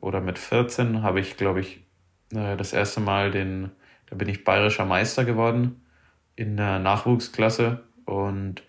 oder 0.00 0.20
mit 0.20 0.38
14 0.38 1.02
habe 1.02 1.20
ich, 1.20 1.36
glaube 1.36 1.60
ich, 1.60 1.80
äh, 2.34 2.56
das 2.56 2.72
erste 2.72 3.00
Mal 3.00 3.30
den, 3.30 3.70
da 4.10 4.16
bin 4.16 4.28
ich 4.28 4.44
bayerischer 4.44 4.84
Meister 4.84 5.24
geworden 5.24 5.82
in 6.34 6.56
der 6.56 6.78
Nachwuchsklasse 6.78 7.85
und 8.06 8.62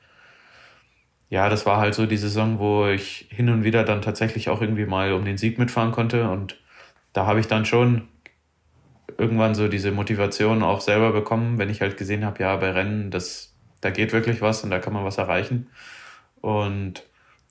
ja, 1.30 1.50
das 1.50 1.66
war 1.66 1.78
halt 1.78 1.94
so 1.94 2.06
die 2.06 2.18
Saison, 2.18 2.60
wo 2.60 2.88
ich 2.88 3.28
hin 3.30 3.50
und 3.50 3.64
wieder 3.64 3.84
dann 3.84 4.02
tatsächlich 4.02 4.50
auch 4.50 4.62
irgendwie 4.62 4.86
mal 4.86 5.14
um 5.14 5.26
den 5.26 5.38
Sieg 5.38 5.60
mitfahren 5.60 5.92
konnte. 5.92 6.30
Und 6.30 6.58
da 7.14 7.26
habe 7.26 7.40
ich 7.40 7.48
dann 7.48 7.66
schon 7.66 8.08
irgendwann 9.18 9.56
so 9.56 9.68
diese 9.68 9.92
Motivation 9.92 10.64
auch 10.64 10.82
selber 10.82 11.12
bekommen, 11.12 11.58
wenn 11.58 11.70
ich 11.70 11.82
halt 11.82 11.98
gesehen 11.98 12.24
habe, 12.26 12.42
ja, 12.44 12.56
bei 12.56 12.72
Rennen, 12.72 13.12
das, 13.12 13.54
da 13.82 13.90
geht 13.90 14.14
wirklich 14.14 14.42
was 14.42 14.64
und 14.64 14.70
da 14.70 14.80
kann 14.80 14.94
man 14.94 15.06
was 15.06 15.18
erreichen. 15.18 15.68
Und 16.42 17.04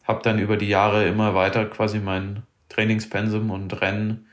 habe 0.04 0.22
dann 0.22 0.38
über 0.38 0.56
die 0.56 0.68
Jahre 0.68 1.06
immer 1.06 1.34
weiter 1.34 1.66
quasi 1.66 1.98
mein 1.98 2.44
Trainingspensum 2.68 3.50
und 3.50 3.80
Rennen, 3.80 4.26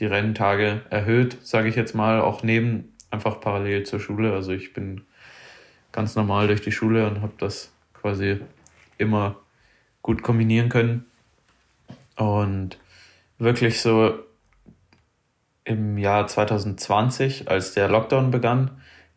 die 0.00 0.06
Renntage 0.06 0.82
erhöht, 0.90 1.38
sage 1.42 1.68
ich 1.68 1.76
jetzt 1.76 1.94
mal, 1.94 2.20
auch 2.20 2.42
neben 2.42 2.94
einfach 3.10 3.40
parallel 3.40 3.84
zur 3.84 4.00
Schule. 4.00 4.32
Also 4.32 4.52
ich 4.52 4.72
bin 4.72 5.02
ganz 5.92 6.16
normal 6.16 6.46
durch 6.46 6.60
die 6.60 6.72
Schule 6.72 7.06
und 7.06 7.22
habe 7.22 7.32
das 7.38 7.72
quasi 7.94 8.40
immer 8.98 9.36
gut 10.02 10.22
kombinieren 10.22 10.68
können. 10.68 11.06
Und 12.16 12.78
wirklich 13.38 13.80
so 13.80 14.18
im 15.64 15.98
Jahr 15.98 16.26
2020, 16.26 17.48
als 17.48 17.74
der 17.74 17.88
Lockdown 17.88 18.30
begann, 18.30 18.70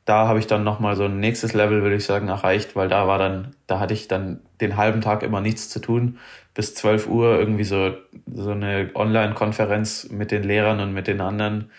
da 0.05 0.27
habe 0.27 0.39
ich 0.39 0.47
dann 0.47 0.63
nochmal 0.63 0.95
so 0.95 1.05
ein 1.05 1.19
nächstes 1.19 1.53
Level, 1.53 1.83
würde 1.83 1.95
ich 1.95 2.05
sagen, 2.05 2.27
erreicht, 2.27 2.75
weil 2.75 2.89
da 2.89 3.07
war 3.07 3.17
dann, 3.19 3.55
da 3.67 3.79
hatte 3.79 3.93
ich 3.93 4.07
dann 4.07 4.41
den 4.59 4.75
halben 4.75 5.01
Tag 5.01 5.23
immer 5.23 5.41
nichts 5.41 5.69
zu 5.69 5.79
tun. 5.79 6.17
Bis 6.53 6.75
12 6.75 7.07
Uhr 7.07 7.39
irgendwie 7.39 7.63
so, 7.63 7.93
so 8.33 8.51
eine 8.51 8.91
Online-Konferenz 8.93 10.09
mit 10.09 10.31
den 10.31 10.43
Lehrern 10.43 10.79
und 10.79 10.93
mit 10.93 11.07
den 11.07 11.21
anderen, 11.21 11.71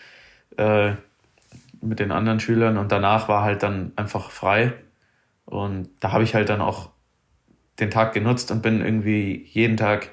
äh, 0.57 0.93
mit 1.81 1.99
den 1.99 2.11
anderen 2.11 2.39
Schülern 2.39 2.77
und 2.77 2.91
danach 2.91 3.27
war 3.27 3.43
halt 3.43 3.61
dann 3.61 3.91
einfach 3.97 4.31
frei 4.31 4.73
und 5.45 5.89
da 5.99 6.11
habe 6.11 6.23
ich 6.23 6.35
halt 6.35 6.49
dann 6.49 6.61
auch 6.61 6.89
den 7.79 7.91
Tag 7.91 8.13
genutzt 8.13 8.51
und 8.51 8.61
bin 8.61 8.81
irgendwie 8.81 9.45
jeden 9.51 9.77
Tag 9.77 10.11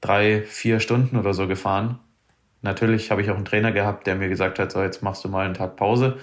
drei, 0.00 0.42
vier 0.42 0.80
Stunden 0.80 1.16
oder 1.16 1.34
so 1.34 1.46
gefahren. 1.46 1.98
Natürlich 2.62 3.10
habe 3.10 3.22
ich 3.22 3.30
auch 3.30 3.36
einen 3.36 3.44
Trainer 3.44 3.72
gehabt, 3.72 4.06
der 4.06 4.16
mir 4.16 4.28
gesagt 4.28 4.58
hat, 4.58 4.72
so 4.72 4.82
jetzt 4.82 5.02
machst 5.02 5.24
du 5.24 5.28
mal 5.28 5.44
einen 5.44 5.54
Tag 5.54 5.76
Pause 5.76 6.18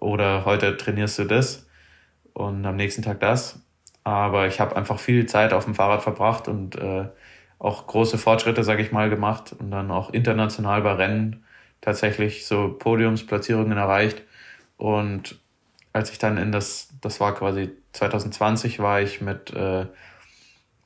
oder 0.00 0.44
heute 0.44 0.76
trainierst 0.76 1.18
du 1.18 1.24
das 1.24 1.68
und 2.32 2.64
am 2.64 2.76
nächsten 2.76 3.02
Tag 3.02 3.20
das. 3.20 3.60
Aber 4.04 4.46
ich 4.46 4.60
habe 4.60 4.76
einfach 4.76 4.98
viel 4.98 5.26
Zeit 5.26 5.52
auf 5.52 5.64
dem 5.64 5.74
Fahrrad 5.74 6.02
verbracht 6.02 6.48
und 6.48 6.76
äh, 6.76 7.08
auch 7.58 7.86
große 7.86 8.16
Fortschritte, 8.16 8.64
sage 8.64 8.82
ich 8.82 8.92
mal, 8.92 9.10
gemacht 9.10 9.54
und 9.58 9.70
dann 9.70 9.90
auch 9.90 10.10
international 10.10 10.80
bei 10.82 10.94
Rennen 10.94 11.44
tatsächlich 11.82 12.46
so 12.46 12.74
Podiumsplatzierungen 12.78 13.76
erreicht. 13.76 14.22
Und 14.78 15.38
als 15.92 16.10
ich 16.10 16.18
dann 16.18 16.38
in 16.38 16.52
das, 16.52 16.88
das 17.00 17.20
war 17.20 17.34
quasi 17.34 17.70
2020, 17.92 18.78
war 18.78 19.00
ich 19.00 19.20
mit, 19.20 19.52
äh, 19.52 19.86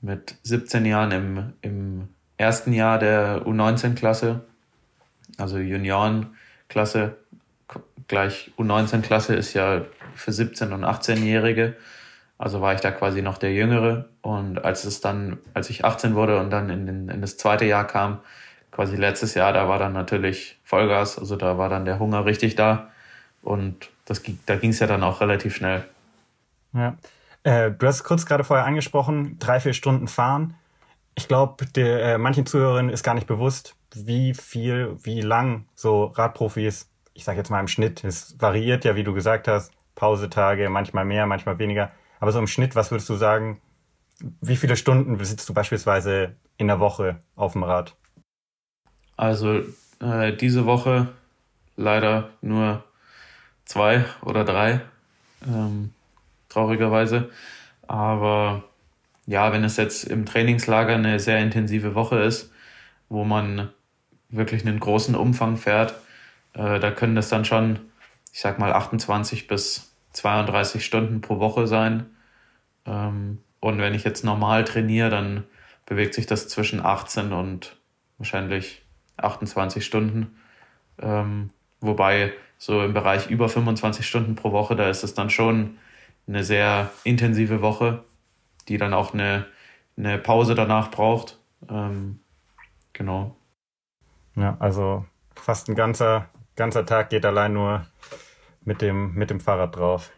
mit 0.01 0.37
17 0.43 0.85
Jahren 0.87 1.11
im, 1.11 1.53
im 1.63 2.09
ersten 2.37 2.73
Jahr 2.73 2.99
der 2.99 3.47
U19-Klasse, 3.47 4.45
also 5.39 5.59
Juniorenklasse, 5.59 7.17
gleich 8.09 8.53
U19-Klasse 8.59 9.35
ist 9.35 9.55
ja 9.55 9.83
für 10.15 10.31
17- 10.31 10.73
und 10.73 10.85
18-Jährige. 10.85 11.77
Also 12.37 12.61
war 12.61 12.75
ich 12.75 12.81
da 12.81 12.91
quasi 12.91 13.23
noch 13.23 13.39
der 13.39 13.53
Jüngere. 13.53 14.09
Und 14.23 14.65
als 14.65 14.85
es 14.85 15.01
dann, 15.01 15.39
als 15.55 15.71
ich 15.71 15.85
18 15.85 16.15
wurde 16.15 16.39
und 16.41 16.51
dann 16.51 16.69
in, 16.71 16.87
den, 16.87 17.09
in 17.09 17.21
das 17.21 17.37
zweite 17.37 17.65
Jahr 17.65 17.87
kam, 17.87 18.21
quasi 18.71 18.97
letztes 18.97 19.35
Jahr, 19.35 19.53
da 19.53 19.69
war 19.69 19.79
dann 19.79 19.93
natürlich 19.93 20.59
Vollgas. 20.65 21.19
Also 21.19 21.37
da 21.37 21.59
war 21.59 21.69
dann 21.69 21.85
der 21.85 21.99
Hunger 21.99 22.25
richtig 22.25 22.57
da. 22.57 22.91
Und 23.45 23.91
das, 24.07 24.23
da 24.47 24.57
ging 24.57 24.71
es 24.71 24.81
ja 24.81 24.87
dann 24.87 25.03
auch 25.03 25.21
relativ 25.21 25.55
schnell. 25.55 25.85
Ja. 26.73 26.97
Äh, 27.43 27.71
du 27.73 27.87
hast 27.87 28.03
kurz 28.03 28.27
gerade 28.27 28.43
vorher 28.43 28.65
angesprochen, 28.65 29.39
drei, 29.39 29.61
vier 29.61 29.75
Stunden 29.75 30.09
fahren. 30.09 30.55
Ich 31.15 31.29
glaube, 31.29 31.65
äh, 31.77 32.19
manchen 32.19 32.47
Zuhörern 32.47 32.89
ist 32.89 33.05
gar 33.05 33.15
nicht 33.15 33.27
bewusst, 33.27 33.77
wie 33.95 34.35
viel, 34.35 34.97
wie 35.03 35.21
lang 35.21 35.67
so 35.75 36.07
Radprofis, 36.07 36.91
ich 37.13 37.25
sage 37.25 37.39
jetzt 37.39 37.51
mal 37.51 37.61
im 37.61 37.69
Schnitt, 37.69 38.03
es 38.03 38.35
variiert 38.41 38.85
ja, 38.85 38.97
wie 38.97 39.05
du 39.05 39.15
gesagt 39.15 39.47
hast, 39.47 39.73
Pausetage, 39.95 40.69
manchmal 40.71 41.05
mehr, 41.05 41.27
manchmal 41.27 41.59
weniger. 41.59 41.93
Aber 42.19 42.33
so 42.33 42.39
im 42.39 42.47
Schnitt, 42.47 42.75
was 42.75 42.91
würdest 42.91 43.09
du 43.09 43.15
sagen, 43.15 43.61
wie 44.41 44.57
viele 44.57 44.77
Stunden 44.77 45.19
besitzt 45.19 45.49
du 45.49 45.55
beispielsweise 45.55 46.35
in 46.57 46.67
der 46.67 46.81
Woche 46.81 47.21
auf 47.37 47.53
dem 47.53 47.63
Rad? 47.63 47.95
Also 49.17 49.63
äh, 50.01 50.33
diese 50.33 50.67
Woche 50.67 51.09
leider 51.77 52.31
nur 52.41 52.83
zwei 53.65 54.05
oder 54.23 54.45
drei, 54.45 54.81
ähm, 55.47 55.93
traurigerweise. 56.49 57.31
Aber 57.87 58.65
ja, 59.27 59.53
wenn 59.53 59.65
es 59.65 59.77
jetzt 59.77 60.05
im 60.05 60.27
Trainingslager 60.27 60.95
eine 60.95 61.19
sehr 61.19 61.39
intensive 61.39 61.95
Woche 61.95 62.21
ist, 62.21 62.53
wo 63.09 63.25
man 63.25 63.71
wirklich 64.29 64.67
einen 64.67 64.81
großen 64.81 65.15
Umfang 65.15 65.57
fährt, 65.57 65.95
äh, 66.55 66.79
da 66.81 66.91
können 66.91 67.15
das 67.15 67.29
dann 67.29 67.45
schon, 67.45 67.81
ich 68.33 68.41
sag 68.41 68.59
mal, 68.59 68.73
28 68.73 69.47
bis 69.47 69.95
32 70.13 70.85
Stunden 70.85 71.21
pro 71.21 71.39
Woche 71.39 71.67
sein. 71.67 72.07
Ähm, 72.87 73.39
und 73.61 73.79
wenn 73.79 73.95
ich 73.95 74.05
jetzt 74.05 74.25
normal 74.25 74.65
trainiere, 74.65 75.11
dann 75.11 75.45
bewegt 75.87 76.15
sich 76.15 76.27
das 76.27 76.49
zwischen 76.49 76.85
18 76.85 77.33
und 77.33 77.77
wahrscheinlich 78.19 78.83
28 79.17 79.85
Stunden. 79.85 80.37
Ähm, 80.99 81.51
wobei 81.87 82.33
so 82.59 82.83
im 82.83 82.95
Bereich 82.95 83.29
über 83.29 83.49
25 83.49 84.07
Stunden 84.07 84.35
pro 84.35 84.53
Woche, 84.53 84.77
da 84.77 84.89
ist 84.89 85.05
es 85.05 85.15
dann 85.15 85.31
schon 85.31 85.79
eine 86.27 86.45
sehr 86.45 86.91
intensive 87.05 87.61
Woche, 87.61 88.05
die 88.69 88.79
dann 88.79 88.95
auch 88.95 89.13
eine, 89.13 89.47
eine 89.97 90.19
Pause 90.19 90.55
danach 90.55 90.91
braucht. 90.91 91.39
Ähm, 91.69 92.21
genau. 92.93 93.37
Ja, 94.37 94.57
also 94.59 95.05
fast 95.35 95.69
ein 95.69 95.75
ganzer, 95.75 96.29
ganzer 96.57 96.87
Tag 96.87 97.11
geht 97.11 97.27
allein 97.27 97.53
nur 97.53 97.87
mit 98.65 98.81
dem, 98.81 99.15
mit 99.15 99.31
dem 99.31 99.41
Fahrrad 99.41 99.77
drauf. 99.77 100.11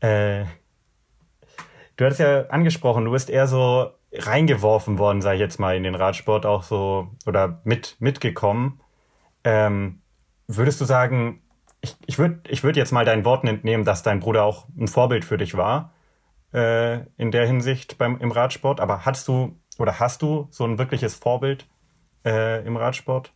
Äh, 0.00 0.44
du 1.96 2.04
hattest 2.04 2.20
ja 2.20 2.46
angesprochen, 2.48 3.04
du 3.06 3.10
bist 3.10 3.30
eher 3.30 3.46
so 3.46 3.92
reingeworfen 4.12 4.98
worden, 4.98 5.20
sag 5.20 5.34
ich 5.34 5.40
jetzt 5.40 5.58
mal, 5.58 5.76
in 5.76 5.82
den 5.82 5.94
Radsport 5.94 6.46
auch 6.46 6.62
so 6.62 7.08
oder 7.26 7.60
mit 7.64 7.96
mitgekommen. 7.98 8.80
Ähm, 9.44 10.00
würdest 10.48 10.80
du 10.80 10.84
sagen, 10.84 11.42
ich, 11.80 11.96
ich 12.06 12.18
würde 12.18 12.40
ich 12.48 12.64
würd 12.64 12.76
jetzt 12.76 12.90
mal 12.90 13.04
deinen 13.04 13.24
Worten 13.24 13.46
entnehmen, 13.46 13.84
dass 13.84 14.02
dein 14.02 14.20
Bruder 14.20 14.44
auch 14.44 14.66
ein 14.76 14.88
Vorbild 14.88 15.24
für 15.24 15.36
dich 15.36 15.56
war 15.56 15.92
äh, 16.52 17.00
in 17.16 17.30
der 17.30 17.46
Hinsicht 17.46 17.98
beim, 17.98 18.18
im 18.18 18.32
Radsport, 18.32 18.80
aber 18.80 19.04
hast 19.04 19.28
du 19.28 19.56
oder 19.78 20.00
hast 20.00 20.22
du 20.22 20.48
so 20.50 20.64
ein 20.64 20.78
wirkliches 20.78 21.14
Vorbild 21.14 21.68
äh, 22.24 22.66
im 22.66 22.76
Radsport? 22.76 23.32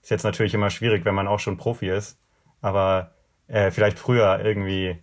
Ist 0.00 0.10
jetzt 0.10 0.24
natürlich 0.24 0.54
immer 0.54 0.70
schwierig, 0.70 1.04
wenn 1.04 1.14
man 1.14 1.28
auch 1.28 1.40
schon 1.40 1.56
Profi 1.56 1.90
ist, 1.90 2.18
aber 2.60 3.12
äh, 3.48 3.70
vielleicht 3.70 3.98
früher 3.98 4.40
irgendwie. 4.42 5.00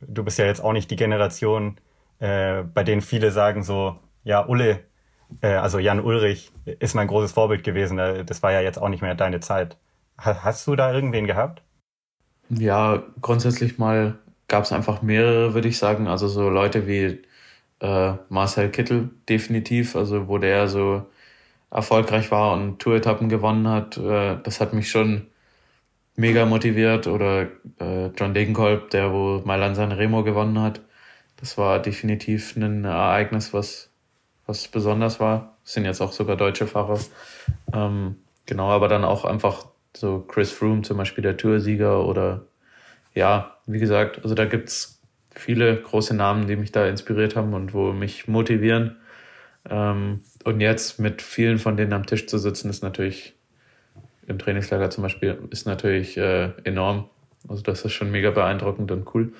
Du 0.00 0.24
bist 0.24 0.38
ja 0.38 0.44
jetzt 0.44 0.62
auch 0.62 0.72
nicht 0.72 0.90
die 0.90 0.96
Generation, 0.96 1.78
äh, 2.18 2.62
bei 2.62 2.84
denen 2.84 3.00
viele 3.00 3.30
sagen 3.30 3.62
so, 3.62 3.98
ja, 4.24 4.46
Ulle, 4.46 4.84
also 5.40 5.78
Jan 5.78 6.00
Ulrich 6.00 6.52
ist 6.64 6.94
mein 6.94 7.08
großes 7.08 7.32
Vorbild 7.32 7.64
gewesen. 7.64 7.98
Äh, 7.98 8.24
das 8.24 8.42
war 8.42 8.52
ja 8.52 8.60
jetzt 8.60 8.78
auch 8.80 8.88
nicht 8.88 9.02
mehr 9.02 9.14
deine 9.14 9.40
Zeit. 9.40 9.76
Hast 10.18 10.66
du 10.66 10.76
da 10.76 10.92
irgendwen 10.92 11.26
gehabt? 11.26 11.62
Ja, 12.48 13.02
grundsätzlich 13.20 13.78
mal 13.78 14.18
gab 14.48 14.64
es 14.64 14.72
einfach 14.72 15.02
mehrere, 15.02 15.54
würde 15.54 15.68
ich 15.68 15.78
sagen. 15.78 16.06
Also 16.08 16.28
so 16.28 16.48
Leute 16.48 16.86
wie 16.86 17.22
äh, 17.80 18.12
Marcel 18.28 18.70
Kittel 18.70 19.10
definitiv, 19.28 19.96
also 19.96 20.28
wo 20.28 20.38
der 20.38 20.68
so 20.68 21.06
erfolgreich 21.70 22.30
war 22.30 22.54
und 22.54 22.78
Tour-Etappen 22.78 23.28
gewonnen 23.28 23.68
hat, 23.68 23.96
äh, 23.98 24.38
das 24.42 24.60
hat 24.60 24.72
mich 24.72 24.90
schon 24.90 25.26
mega 26.16 26.46
motiviert. 26.46 27.06
Oder 27.06 27.48
äh, 27.80 28.08
John 28.16 28.34
Degenkolb, 28.34 28.90
der 28.90 29.12
wo 29.12 29.42
Mailand 29.44 29.76
San 29.76 29.92
Remo 29.92 30.22
gewonnen 30.24 30.60
hat. 30.60 30.80
Das 31.36 31.58
war 31.58 31.80
definitiv 31.80 32.56
ein 32.56 32.84
Ereignis, 32.84 33.52
was, 33.52 33.90
was 34.46 34.68
besonders 34.68 35.20
war. 35.20 35.56
Das 35.64 35.74
sind 35.74 35.84
jetzt 35.84 36.00
auch 36.00 36.12
sogar 36.12 36.36
deutsche 36.36 36.66
Fahrer. 36.66 36.98
Ähm, 37.72 38.16
genau, 38.46 38.68
aber 38.70 38.88
dann 38.88 39.04
auch 39.04 39.24
einfach 39.24 39.66
so 39.96 40.20
Chris 40.20 40.50
Froome 40.52 40.82
zum 40.82 40.96
Beispiel 40.96 41.22
der 41.22 41.36
Toursieger 41.36 42.04
oder 42.06 42.46
ja, 43.14 43.56
wie 43.66 43.78
gesagt, 43.78 44.22
also 44.22 44.34
da 44.34 44.44
gibt's 44.44 45.00
viele 45.34 45.80
große 45.80 46.14
Namen, 46.14 46.46
die 46.46 46.56
mich 46.56 46.72
da 46.72 46.86
inspiriert 46.86 47.36
haben 47.36 47.54
und 47.54 47.74
wo 47.74 47.92
mich 47.92 48.28
motivieren. 48.28 48.96
Ähm, 49.68 50.20
und 50.44 50.60
jetzt 50.60 51.00
mit 51.00 51.22
vielen 51.22 51.58
von 51.58 51.76
denen 51.76 51.92
am 51.92 52.06
Tisch 52.06 52.26
zu 52.26 52.38
sitzen, 52.38 52.70
ist 52.70 52.82
natürlich 52.82 53.34
im 54.26 54.38
Trainingslager 54.38 54.90
zum 54.90 55.02
Beispiel, 55.02 55.38
ist 55.50 55.66
natürlich 55.66 56.16
äh, 56.16 56.52
enorm. 56.64 57.08
Also 57.48 57.62
das 57.62 57.84
ist 57.84 57.92
schon 57.92 58.10
mega 58.10 58.30
beeindruckend 58.30 58.90
und 58.90 59.14
cool. 59.14 59.32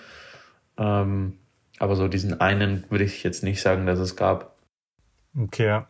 Ähm, 0.78 1.38
aber 1.78 1.96
so 1.96 2.08
diesen 2.08 2.40
einen 2.40 2.84
würde 2.90 3.04
ich 3.04 3.22
jetzt 3.22 3.42
nicht 3.42 3.60
sagen, 3.60 3.86
dass 3.86 3.98
es 3.98 4.16
gab. 4.16 4.55
Okay. 5.38 5.82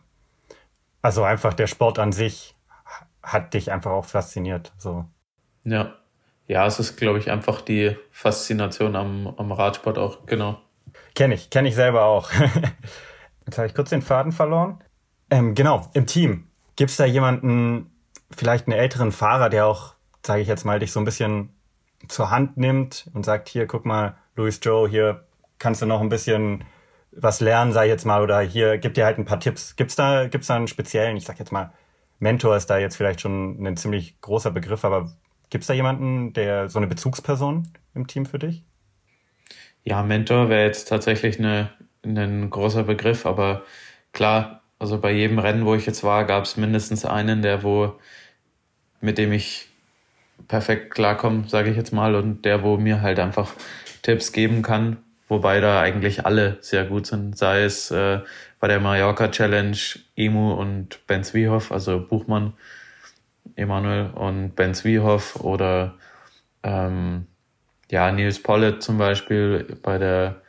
Also 1.01 1.23
einfach 1.23 1.53
der 1.53 1.67
Sport 1.67 1.99
an 1.99 2.11
sich 2.11 2.55
hat 3.23 3.53
dich 3.53 3.71
einfach 3.71 3.91
auch 3.91 4.05
fasziniert. 4.05 4.73
So. 4.77 5.05
Ja. 5.63 5.95
Ja, 6.47 6.65
es 6.65 6.79
ist, 6.79 6.95
glaube 6.95 7.19
ich, 7.19 7.29
einfach 7.29 7.59
die 7.59 7.97
Faszination 8.11 8.95
am, 8.95 9.27
am 9.37 9.51
Radsport 9.51 9.97
auch, 9.97 10.25
genau. 10.25 10.61
Kenne 11.13 11.33
ich, 11.33 11.49
kenne 11.49 11.67
ich 11.67 11.75
selber 11.75 12.05
auch. 12.05 12.31
Jetzt 13.45 13.57
habe 13.57 13.67
ich 13.67 13.75
kurz 13.75 13.89
den 13.89 14.01
Faden 14.01 14.31
verloren. 14.31 14.81
Ähm, 15.29 15.55
genau, 15.55 15.89
im 15.93 16.05
Team. 16.05 16.47
Gibt 16.77 16.91
es 16.91 16.97
da 16.97 17.05
jemanden, 17.05 17.91
vielleicht 18.31 18.67
einen 18.67 18.79
älteren 18.79 19.11
Fahrer, 19.11 19.49
der 19.49 19.65
auch, 19.65 19.95
sage 20.25 20.41
ich 20.41 20.47
jetzt 20.47 20.63
mal, 20.63 20.79
dich 20.79 20.91
so 20.91 20.99
ein 20.99 21.05
bisschen 21.05 21.49
zur 22.07 22.29
Hand 22.29 22.57
nimmt 22.57 23.09
und 23.13 23.25
sagt, 23.25 23.49
hier, 23.49 23.65
guck 23.65 23.85
mal, 23.85 24.15
Louis 24.35 24.59
Joe, 24.61 24.87
hier 24.87 25.25
kannst 25.59 25.81
du 25.81 25.85
noch 25.85 26.01
ein 26.01 26.09
bisschen 26.09 26.63
was 27.11 27.39
lernen, 27.41 27.71
ich 27.71 27.77
jetzt 27.77 28.05
mal, 28.05 28.21
oder 28.21 28.39
hier, 28.41 28.77
gib 28.77 28.93
dir 28.93 29.05
halt 29.05 29.17
ein 29.17 29.25
paar 29.25 29.39
Tipps. 29.39 29.75
Gibt's 29.75 29.95
da, 29.95 30.27
gibt's 30.27 30.47
da 30.47 30.55
einen 30.55 30.67
speziellen, 30.67 31.17
ich 31.17 31.25
sag 31.25 31.39
jetzt 31.39 31.51
mal, 31.51 31.71
Mentor 32.19 32.55
ist 32.55 32.67
da 32.67 32.77
jetzt 32.77 32.95
vielleicht 32.95 33.21
schon 33.21 33.63
ein 33.65 33.77
ziemlich 33.77 34.19
großer 34.21 34.51
Begriff, 34.51 34.83
aber 34.83 35.11
gibt 35.49 35.63
es 35.63 35.67
da 35.67 35.73
jemanden, 35.73 36.33
der 36.33 36.69
so 36.69 36.79
eine 36.79 36.87
Bezugsperson 36.87 37.67
im 37.93 38.07
Team 38.07 38.25
für 38.25 38.39
dich? 38.39 38.63
Ja, 39.83 40.03
Mentor 40.03 40.49
wäre 40.49 40.65
jetzt 40.65 40.89
tatsächlich 40.89 41.39
eine, 41.39 41.69
ein 42.03 42.49
großer 42.49 42.83
Begriff, 42.83 43.25
aber 43.25 43.63
klar, 44.13 44.61
also 44.79 44.99
bei 44.99 45.11
jedem 45.11 45.39
Rennen, 45.39 45.65
wo 45.65 45.75
ich 45.75 45.85
jetzt 45.85 46.03
war, 46.03 46.25
gab 46.25 46.43
es 46.43 46.57
mindestens 46.57 47.05
einen, 47.05 47.41
der 47.41 47.63
wo 47.63 47.95
mit 48.99 49.17
dem 49.17 49.31
ich 49.31 49.69
perfekt 50.47 50.93
klarkomme, 50.93 51.47
sage 51.47 51.69
ich 51.69 51.77
jetzt 51.77 51.93
mal, 51.93 52.15
und 52.15 52.43
der 52.45 52.63
wo 52.63 52.77
mir 52.77 53.01
halt 53.01 53.19
einfach 53.19 53.53
Tipps 54.01 54.31
geben 54.31 54.61
kann, 54.61 54.97
wobei 55.27 55.59
da 55.59 55.81
eigentlich 55.81 56.25
alle 56.25 56.57
sehr 56.61 56.85
gut 56.85 57.07
sind, 57.07 57.37
sei 57.37 57.63
es 57.63 57.91
äh, 57.91 58.19
bei 58.59 58.67
der 58.67 58.79
Mallorca 58.79 59.29
Challenge 59.29 59.77
Emu 60.15 60.53
und 60.53 61.05
Ben 61.07 61.23
Zwiehoff, 61.23 61.71
also 61.71 61.99
Buchmann, 61.99 62.53
Emanuel 63.55 64.09
und 64.11 64.55
Ben 64.55 64.73
Zwiehoff 64.73 65.37
oder 65.37 65.95
ähm, 66.63 67.27
ja, 67.89 68.11
Nils 68.11 68.41
Pollitt 68.41 68.83
zum 68.83 68.97
Beispiel 68.97 69.77
bei 69.81 69.97
der 69.97 70.41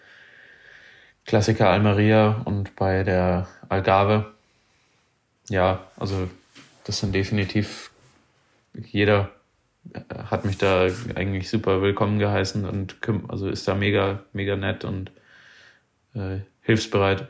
Klassiker 1.24 1.68
Almeria 1.68 2.40
und 2.44 2.74
bei 2.74 3.04
der 3.04 3.46
Algarve. 3.68 4.32
Ja, 5.48 5.84
also 5.96 6.28
das 6.84 6.98
sind 6.98 7.14
definitiv 7.14 7.90
jeder 8.74 9.30
hat 10.10 10.44
mich 10.44 10.58
da 10.58 10.88
eigentlich 11.14 11.48
super 11.50 11.82
willkommen 11.82 12.18
geheißen 12.18 12.64
und 12.64 12.96
also 13.28 13.48
ist 13.48 13.66
da 13.68 13.74
mega, 13.74 14.20
mega 14.32 14.56
nett 14.56 14.84
und 14.84 15.10
äh, 16.14 16.40
hilfsbereit. 16.62 17.28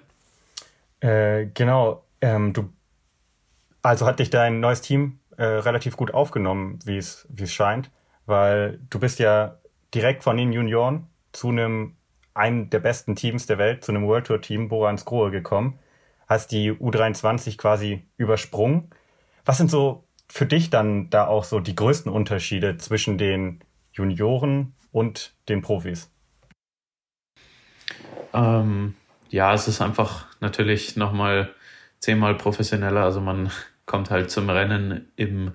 Äh, 1.00 1.46
genau. 1.54 2.04
Ähm, 2.20 2.52
du, 2.52 2.72
also 3.82 4.06
hat 4.06 4.18
dich 4.18 4.30
dein 4.30 4.60
neues 4.60 4.80
Team 4.80 5.20
äh, 5.36 5.44
relativ 5.44 5.96
gut 5.96 6.12
aufgenommen, 6.12 6.78
wie 6.84 6.96
es 6.96 7.26
scheint, 7.46 7.90
weil 8.26 8.80
du 8.90 8.98
bist 8.98 9.18
ja 9.18 9.58
direkt 9.94 10.24
von 10.24 10.36
den 10.36 10.52
Junioren 10.52 11.06
zu 11.32 11.48
einem 11.48 11.94
einem 12.38 12.70
der 12.70 12.78
besten 12.78 13.16
Teams 13.16 13.46
der 13.46 13.58
Welt, 13.58 13.84
zu 13.84 13.92
einem 13.92 14.06
World 14.06 14.28
Tour 14.28 14.40
Team 14.40 14.68
Borans 14.68 15.04
Grohe 15.04 15.30
gekommen, 15.30 15.78
hast 16.28 16.52
die 16.52 16.72
U23 16.72 17.56
quasi 17.56 18.04
übersprungen. 18.16 18.90
Was 19.44 19.58
sind 19.58 19.70
so 19.70 20.04
für 20.30 20.46
dich 20.46 20.70
dann 20.70 21.10
da 21.10 21.26
auch 21.26 21.44
so 21.44 21.60
die 21.60 21.74
größten 21.74 22.10
Unterschiede 22.12 22.76
zwischen 22.76 23.18
den 23.18 23.60
Junioren 23.92 24.74
und 24.92 25.34
den 25.48 25.62
Profis? 25.62 26.10
Ähm, 28.32 28.94
ja, 29.30 29.54
es 29.54 29.68
ist 29.68 29.80
einfach 29.80 30.26
natürlich 30.40 30.96
nochmal 30.96 31.54
zehnmal 31.98 32.34
professioneller. 32.34 33.04
Also 33.04 33.20
man 33.20 33.50
kommt 33.86 34.10
halt 34.10 34.30
zum 34.30 34.50
Rennen 34.50 35.10
im 35.16 35.52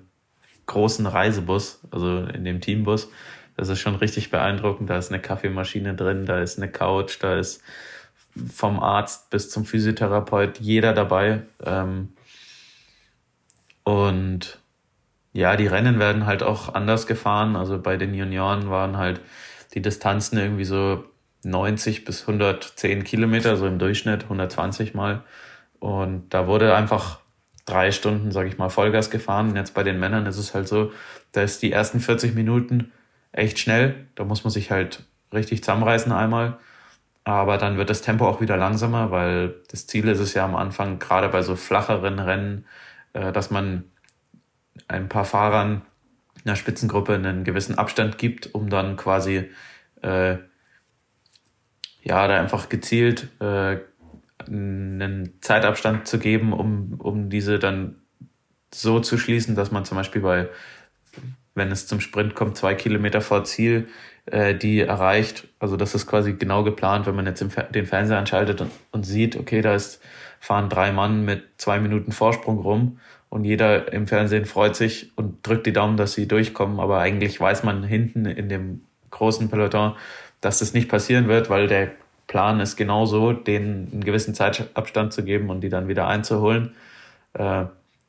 großen 0.66 1.06
Reisebus, 1.06 1.80
also 1.90 2.20
in 2.24 2.44
dem 2.44 2.60
Teambus. 2.60 3.10
Das 3.56 3.68
ist 3.68 3.80
schon 3.80 3.94
richtig 3.94 4.30
beeindruckend. 4.30 4.90
Da 4.90 4.98
ist 4.98 5.12
eine 5.12 5.22
Kaffeemaschine 5.22 5.94
drin, 5.94 6.26
da 6.26 6.40
ist 6.40 6.58
eine 6.58 6.70
Couch, 6.70 7.18
da 7.20 7.38
ist 7.38 7.62
vom 8.52 8.80
Arzt 8.80 9.30
bis 9.30 9.50
zum 9.50 9.64
Physiotherapeut 9.64 10.58
jeder 10.58 10.92
dabei. 10.92 11.42
Ähm, 11.64 12.08
und 13.84 14.58
ja, 15.34 15.56
die 15.56 15.66
Rennen 15.66 15.98
werden 15.98 16.26
halt 16.26 16.42
auch 16.44 16.74
anders 16.74 17.06
gefahren. 17.08 17.56
Also 17.56 17.78
bei 17.78 17.96
den 17.96 18.14
Junioren 18.14 18.70
waren 18.70 18.96
halt 18.96 19.20
die 19.74 19.82
Distanzen 19.82 20.38
irgendwie 20.38 20.64
so 20.64 21.04
90 21.42 22.04
bis 22.04 22.22
110 22.22 23.02
Kilometer, 23.02 23.56
so 23.56 23.66
im 23.66 23.80
Durchschnitt 23.80 24.22
120 24.22 24.94
mal. 24.94 25.24
Und 25.80 26.32
da 26.32 26.46
wurde 26.46 26.74
einfach 26.76 27.18
drei 27.66 27.90
Stunden, 27.90 28.30
sage 28.30 28.48
ich 28.48 28.58
mal, 28.58 28.68
Vollgas 28.68 29.10
gefahren. 29.10 29.50
Und 29.50 29.56
jetzt 29.56 29.74
bei 29.74 29.82
den 29.82 29.98
Männern 29.98 30.26
ist 30.26 30.38
es 30.38 30.54
halt 30.54 30.68
so, 30.68 30.92
da 31.32 31.42
ist 31.42 31.62
die 31.62 31.72
ersten 31.72 31.98
40 31.98 32.36
Minuten 32.36 32.92
echt 33.32 33.58
schnell. 33.58 34.06
Da 34.14 34.24
muss 34.24 34.44
man 34.44 34.52
sich 34.52 34.70
halt 34.70 35.02
richtig 35.32 35.64
zusammenreißen 35.64 36.12
einmal. 36.12 36.58
Aber 37.24 37.58
dann 37.58 37.76
wird 37.76 37.90
das 37.90 38.02
Tempo 38.02 38.28
auch 38.28 38.40
wieder 38.40 38.56
langsamer, 38.56 39.10
weil 39.10 39.56
das 39.68 39.88
Ziel 39.88 40.06
ist 40.06 40.20
es 40.20 40.34
ja 40.34 40.44
am 40.44 40.54
Anfang, 40.54 41.00
gerade 41.00 41.28
bei 41.28 41.42
so 41.42 41.56
flacheren 41.56 42.20
Rennen, 42.20 42.66
äh, 43.14 43.32
dass 43.32 43.50
man 43.50 43.84
ein 44.88 45.08
paar 45.08 45.24
Fahrern 45.24 45.82
in 46.36 46.44
der 46.46 46.56
Spitzengruppe 46.56 47.14
einen 47.14 47.44
gewissen 47.44 47.78
Abstand 47.78 48.18
gibt, 48.18 48.54
um 48.54 48.68
dann 48.68 48.96
quasi 48.96 49.50
äh, 50.02 50.36
ja 52.02 52.28
da 52.28 52.38
einfach 52.38 52.68
gezielt 52.68 53.28
äh, 53.40 53.78
einen 54.46 55.38
Zeitabstand 55.40 56.06
zu 56.06 56.18
geben, 56.18 56.52
um, 56.52 56.94
um 56.98 57.30
diese 57.30 57.58
dann 57.58 58.02
so 58.72 59.00
zu 59.00 59.16
schließen, 59.16 59.54
dass 59.54 59.70
man 59.70 59.84
zum 59.84 59.96
Beispiel 59.96 60.20
bei, 60.20 60.48
wenn 61.54 61.70
es 61.70 61.86
zum 61.86 62.00
Sprint 62.00 62.34
kommt, 62.34 62.56
zwei 62.56 62.74
Kilometer 62.74 63.20
vor 63.20 63.44
Ziel, 63.44 63.88
äh, 64.26 64.54
die 64.54 64.80
erreicht. 64.80 65.48
Also 65.58 65.76
das 65.76 65.94
ist 65.94 66.06
quasi 66.06 66.34
genau 66.34 66.64
geplant, 66.64 67.06
wenn 67.06 67.14
man 67.14 67.26
jetzt 67.26 67.44
den 67.74 67.86
Fernseher 67.86 68.18
anschaltet 68.18 68.60
und, 68.60 68.70
und 68.90 69.04
sieht, 69.04 69.36
okay, 69.36 69.62
da 69.62 69.74
ist, 69.74 70.02
fahren 70.40 70.68
drei 70.68 70.92
Mann 70.92 71.24
mit 71.24 71.44
zwei 71.56 71.78
Minuten 71.78 72.12
Vorsprung 72.12 72.58
rum 72.58 72.98
und 73.34 73.44
jeder 73.44 73.92
im 73.92 74.06
Fernsehen 74.06 74.44
freut 74.44 74.76
sich 74.76 75.10
und 75.16 75.44
drückt 75.44 75.66
die 75.66 75.72
Daumen, 75.72 75.96
dass 75.96 76.12
sie 76.12 76.28
durchkommen, 76.28 76.78
aber 76.78 77.00
eigentlich 77.00 77.40
weiß 77.40 77.64
man 77.64 77.82
hinten 77.82 78.26
in 78.26 78.48
dem 78.48 78.82
großen 79.10 79.50
Peloton, 79.50 79.96
dass 80.40 80.60
das 80.60 80.72
nicht 80.72 80.88
passieren 80.88 81.26
wird, 81.26 81.50
weil 81.50 81.66
der 81.66 81.90
Plan 82.28 82.60
ist 82.60 82.76
genauso, 82.76 83.32
denen 83.32 83.90
einen 83.90 84.04
gewissen 84.04 84.36
Zeitabstand 84.36 85.12
zu 85.12 85.24
geben 85.24 85.50
und 85.50 85.62
die 85.62 85.68
dann 85.68 85.88
wieder 85.88 86.06
einzuholen. 86.06 86.76
Äh, 87.32 87.64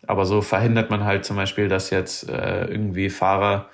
aber 0.06 0.26
so 0.28 0.44
verhindert 0.44 0.92
man 0.92 1.06
halt 1.06 1.26
zum 1.26 1.38
Beispiel, 1.38 1.70
dass 1.70 1.90
jetzt 1.90 2.30
äh, 2.30 2.66
irgendwie 2.66 3.10
Fahrer 3.10 3.70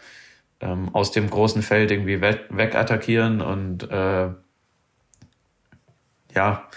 ähm, 0.61 0.87
aus 0.95 1.11
dem 1.11 1.29
großen 1.29 1.63
Feld 1.63 1.91
irgendwie 1.91 2.21
weg, 2.21 2.45
wegattackieren 2.49 3.41
und 3.41 3.91
äh, 3.91 4.29
ja, 6.33 6.69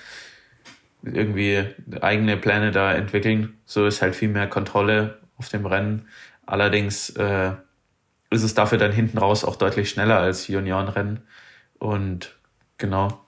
irgendwie 1.04 1.64
eigene 2.00 2.36
Pläne 2.36 2.70
da 2.70 2.94
entwickeln. 2.94 3.58
So 3.64 3.86
ist 3.86 4.02
halt 4.02 4.16
viel 4.16 4.28
mehr 4.28 4.48
Kontrolle 4.48 5.18
auf 5.36 5.48
dem 5.48 5.66
Rennen. 5.66 6.08
Allerdings 6.46 7.10
äh, 7.10 7.52
ist 8.30 8.42
es 8.42 8.54
dafür 8.54 8.78
dann 8.78 8.92
hinten 8.92 9.18
raus 9.18 9.44
auch 9.44 9.56
deutlich 9.56 9.90
schneller 9.90 10.18
als 10.18 10.48
Juniorenrennen. 10.48 11.22
Und 11.78 12.36
genau, 12.78 13.20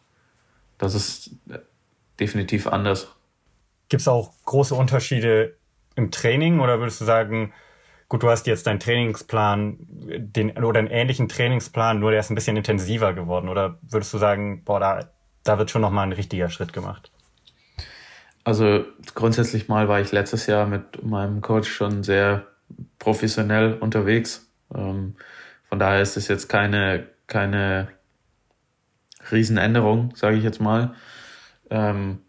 das 0.78 0.94
ist 0.94 1.30
definitiv 2.18 2.66
anders. 2.66 3.14
Gibt 3.88 4.00
es 4.00 4.08
auch 4.08 4.32
große 4.44 4.74
Unterschiede 4.74 5.56
im 5.94 6.10
Training 6.10 6.60
oder 6.60 6.80
würdest 6.80 7.00
du 7.00 7.04
sagen, 7.04 7.52
gut, 8.08 8.22
du 8.22 8.28
hast 8.28 8.46
jetzt 8.46 8.66
deinen 8.66 8.80
Trainingsplan, 8.80 9.76
den, 9.80 10.56
oder 10.58 10.78
einen 10.78 10.88
ähnlichen 10.88 11.28
Trainingsplan, 11.28 11.98
nur 11.98 12.10
der 12.10 12.20
ist 12.20 12.30
ein 12.30 12.34
bisschen 12.34 12.56
intensiver 12.56 13.14
geworden? 13.14 13.48
Oder 13.48 13.78
würdest 13.82 14.12
du 14.12 14.18
sagen, 14.18 14.64
boah, 14.64 14.80
da, 14.80 15.10
da 15.44 15.58
wird 15.58 15.70
schon 15.70 15.82
nochmal 15.82 16.06
ein 16.06 16.12
richtiger 16.12 16.48
Schritt 16.50 16.72
gemacht? 16.72 17.10
Also 18.46 18.84
grundsätzlich 19.16 19.66
mal 19.66 19.88
war 19.88 20.00
ich 20.00 20.12
letztes 20.12 20.46
Jahr 20.46 20.66
mit 20.68 21.02
meinem 21.02 21.40
Coach 21.40 21.68
schon 21.68 22.04
sehr 22.04 22.46
professionell 23.00 23.74
unterwegs. 23.74 24.48
Ähm, 24.72 25.16
von 25.68 25.80
daher 25.80 26.00
ist 26.00 26.16
es 26.16 26.28
jetzt 26.28 26.48
keine, 26.48 27.08
keine 27.26 27.88
Riesenänderung, 29.32 30.14
sage 30.14 30.36
ich 30.36 30.44
jetzt 30.44 30.60
mal. 30.60 30.94
Ähm, 31.70 32.20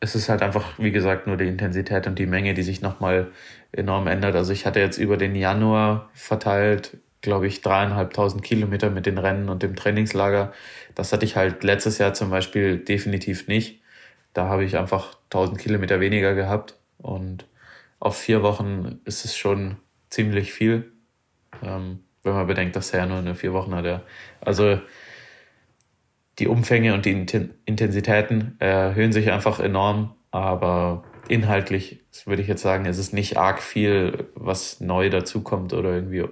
es 0.00 0.14
ist 0.14 0.30
halt 0.30 0.40
einfach, 0.40 0.78
wie 0.78 0.92
gesagt, 0.92 1.26
nur 1.26 1.36
die 1.36 1.46
Intensität 1.46 2.06
und 2.06 2.18
die 2.18 2.24
Menge, 2.24 2.54
die 2.54 2.62
sich 2.62 2.80
nochmal 2.80 3.30
enorm 3.70 4.06
ändert. 4.06 4.34
Also 4.34 4.54
ich 4.54 4.64
hatte 4.64 4.80
jetzt 4.80 4.96
über 4.96 5.18
den 5.18 5.34
Januar 5.34 6.08
verteilt, 6.14 6.96
glaube 7.20 7.48
ich, 7.48 7.60
dreieinhalbtausend 7.60 8.42
Kilometer 8.42 8.88
mit 8.88 9.04
den 9.04 9.18
Rennen 9.18 9.50
und 9.50 9.62
dem 9.62 9.76
Trainingslager. 9.76 10.54
Das 10.94 11.12
hatte 11.12 11.26
ich 11.26 11.36
halt 11.36 11.62
letztes 11.64 11.98
Jahr 11.98 12.14
zum 12.14 12.30
Beispiel 12.30 12.78
definitiv 12.78 13.46
nicht. 13.46 13.82
Da 14.36 14.48
habe 14.48 14.64
ich 14.64 14.76
einfach 14.76 15.14
tausend 15.30 15.58
Kilometer 15.58 15.98
weniger 15.98 16.34
gehabt 16.34 16.78
und 16.98 17.46
auf 18.00 18.18
vier 18.18 18.42
Wochen 18.42 19.00
ist 19.06 19.24
es 19.24 19.34
schon 19.34 19.76
ziemlich 20.10 20.52
viel, 20.52 20.92
ähm, 21.62 22.00
wenn 22.22 22.34
man 22.34 22.46
bedenkt, 22.46 22.76
dass 22.76 22.90
er 22.90 23.00
ja 23.00 23.06
nur 23.06 23.16
eine 23.16 23.34
vier 23.34 23.54
Wochen 23.54 23.74
hat. 23.74 23.86
Ja. 23.86 24.02
Also 24.42 24.78
die 26.38 26.48
Umfänge 26.48 26.92
und 26.92 27.06
die 27.06 27.12
Intensitäten 27.64 28.56
erhöhen 28.58 29.12
sich 29.12 29.32
einfach 29.32 29.58
enorm, 29.58 30.14
aber 30.30 31.04
inhaltlich 31.28 32.04
würde 32.26 32.42
ich 32.42 32.48
jetzt 32.48 32.60
sagen, 32.60 32.84
ist 32.84 32.98
es 32.98 33.14
nicht 33.14 33.38
arg 33.38 33.62
viel, 33.62 34.28
was 34.34 34.80
neu 34.80 35.08
dazukommt 35.08 35.72
oder 35.72 35.94
irgendwie, 35.94 36.26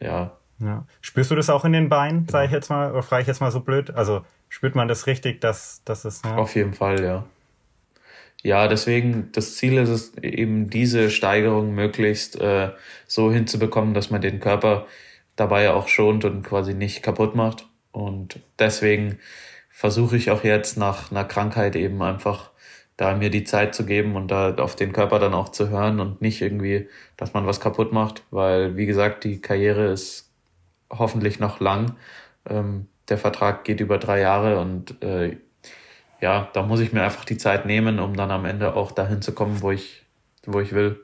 ja. 0.00 0.38
ja. 0.58 0.86
Spürst 1.02 1.30
du 1.30 1.34
das 1.34 1.50
auch 1.50 1.66
in 1.66 1.74
den 1.74 1.90
Beinen, 1.90 2.26
sage 2.28 2.46
ich 2.46 2.52
jetzt 2.52 2.70
mal, 2.70 2.92
oder 2.92 3.02
frage 3.02 3.20
ich 3.20 3.28
jetzt 3.28 3.42
mal 3.42 3.50
so 3.50 3.60
blöd? 3.60 3.90
Also 3.90 4.22
spürt 4.50 4.74
man 4.74 4.88
das 4.88 5.06
richtig, 5.06 5.40
dass, 5.40 5.82
dass 5.86 6.04
es. 6.04 6.20
Ja? 6.22 6.36
Auf 6.36 6.54
jeden 6.54 6.74
Fall, 6.74 7.02
ja. 7.02 7.24
Ja, 8.42 8.68
deswegen, 8.68 9.32
das 9.32 9.56
Ziel 9.56 9.78
ist 9.78 9.88
es 9.88 10.18
eben, 10.18 10.68
diese 10.68 11.10
Steigerung 11.10 11.74
möglichst 11.74 12.40
äh, 12.40 12.70
so 13.06 13.32
hinzubekommen, 13.32 13.94
dass 13.94 14.10
man 14.10 14.20
den 14.20 14.40
Körper 14.40 14.86
dabei 15.36 15.70
auch 15.70 15.88
schont 15.88 16.24
und 16.24 16.42
quasi 16.42 16.74
nicht 16.74 17.02
kaputt 17.02 17.34
macht. 17.34 17.66
Und 17.92 18.40
deswegen 18.58 19.18
versuche 19.70 20.16
ich 20.16 20.30
auch 20.30 20.42
jetzt 20.42 20.76
nach 20.76 21.10
einer 21.10 21.24
Krankheit 21.24 21.76
eben 21.76 22.02
einfach 22.02 22.50
da 22.96 23.14
mir 23.14 23.30
die 23.30 23.44
Zeit 23.44 23.74
zu 23.74 23.86
geben 23.86 24.14
und 24.16 24.30
da 24.30 24.54
auf 24.56 24.76
den 24.76 24.92
Körper 24.92 25.18
dann 25.18 25.32
auch 25.32 25.48
zu 25.50 25.70
hören 25.70 26.00
und 26.00 26.20
nicht 26.20 26.42
irgendwie, 26.42 26.88
dass 27.16 27.32
man 27.32 27.46
was 27.46 27.60
kaputt 27.60 27.92
macht, 27.92 28.24
weil 28.30 28.76
wie 28.76 28.84
gesagt, 28.84 29.24
die 29.24 29.40
Karriere 29.40 29.86
ist 29.90 30.30
hoffentlich 30.90 31.40
noch 31.40 31.60
lang. 31.60 31.96
Ähm, 32.46 32.88
der 33.10 33.18
Vertrag 33.18 33.64
geht 33.64 33.80
über 33.80 33.98
drei 33.98 34.20
Jahre 34.20 34.58
und 34.60 35.02
äh, 35.02 35.36
ja, 36.20 36.48
da 36.52 36.62
muss 36.62 36.80
ich 36.80 36.92
mir 36.92 37.02
einfach 37.02 37.24
die 37.24 37.38
Zeit 37.38 37.66
nehmen, 37.66 37.98
um 37.98 38.14
dann 38.14 38.30
am 38.30 38.44
Ende 38.44 38.74
auch 38.74 38.92
dahin 38.92 39.22
zu 39.22 39.32
kommen, 39.32 39.62
wo 39.62 39.70
ich, 39.70 40.06
wo 40.46 40.60
ich 40.60 40.72
will. 40.72 41.00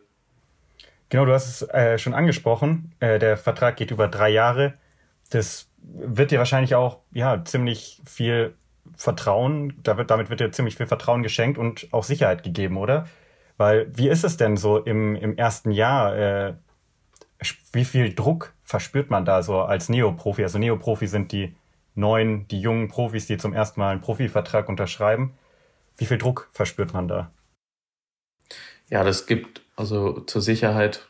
Genau, 1.08 1.24
du 1.24 1.32
hast 1.32 1.62
es 1.62 1.68
äh, 1.70 1.98
schon 1.98 2.14
angesprochen. 2.14 2.94
Äh, 3.00 3.18
der 3.18 3.36
Vertrag 3.36 3.76
geht 3.76 3.90
über 3.90 4.08
drei 4.08 4.28
Jahre. 4.28 4.74
Das 5.30 5.68
wird 5.78 6.30
dir 6.30 6.38
wahrscheinlich 6.38 6.74
auch 6.74 7.00
ja 7.12 7.44
ziemlich 7.44 8.00
viel 8.04 8.54
Vertrauen, 8.96 9.74
damit 9.82 10.30
wird 10.30 10.40
dir 10.40 10.52
ziemlich 10.52 10.76
viel 10.76 10.86
Vertrauen 10.86 11.22
geschenkt 11.22 11.58
und 11.58 11.88
auch 11.92 12.04
Sicherheit 12.04 12.42
gegeben, 12.42 12.76
oder? 12.76 13.06
Weil 13.56 13.90
wie 13.96 14.08
ist 14.08 14.24
es 14.24 14.36
denn 14.36 14.56
so 14.56 14.78
im, 14.78 15.16
im 15.16 15.36
ersten 15.36 15.70
Jahr? 15.70 16.16
Äh, 16.16 16.54
wie 17.72 17.84
viel 17.84 18.14
Druck 18.14 18.54
verspürt 18.62 19.10
man 19.10 19.24
da 19.24 19.42
so 19.42 19.60
als 19.60 19.88
Neoprofi? 19.88 20.42
Also 20.42 20.58
Neoprofi 20.58 21.06
sind 21.06 21.32
die 21.32 21.54
neuen, 21.96 22.46
die 22.48 22.60
jungen 22.60 22.88
Profis, 22.88 23.26
die 23.26 23.38
zum 23.38 23.52
ersten 23.52 23.80
Mal 23.80 23.92
einen 23.92 24.00
Profivertrag 24.00 24.68
unterschreiben. 24.68 25.34
Wie 25.96 26.06
viel 26.06 26.18
Druck 26.18 26.48
verspürt 26.52 26.92
man 26.92 27.08
da? 27.08 27.30
Ja, 28.88 29.02
das 29.02 29.26
gibt 29.26 29.62
also 29.74 30.20
zur 30.20 30.42
Sicherheit 30.42 31.08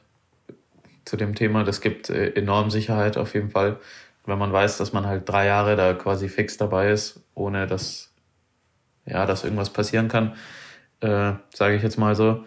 zu 1.04 1.16
dem 1.16 1.34
Thema, 1.34 1.64
das 1.64 1.80
gibt 1.80 2.10
äh, 2.10 2.30
enorm 2.30 2.70
Sicherheit 2.70 3.16
auf 3.16 3.34
jeden 3.34 3.50
Fall 3.50 3.78
wenn 4.26 4.38
man 4.38 4.52
weiß, 4.52 4.78
dass 4.78 4.92
man 4.92 5.06
halt 5.06 5.28
drei 5.28 5.46
Jahre 5.46 5.76
da 5.76 5.94
quasi 5.94 6.28
fix 6.28 6.56
dabei 6.56 6.90
ist, 6.90 7.20
ohne 7.34 7.66
dass, 7.66 8.12
ja, 9.06 9.24
dass 9.24 9.44
irgendwas 9.44 9.70
passieren 9.70 10.08
kann, 10.08 10.34
äh, 11.00 11.32
sage 11.54 11.76
ich 11.76 11.82
jetzt 11.82 11.98
mal 11.98 12.14
so. 12.14 12.44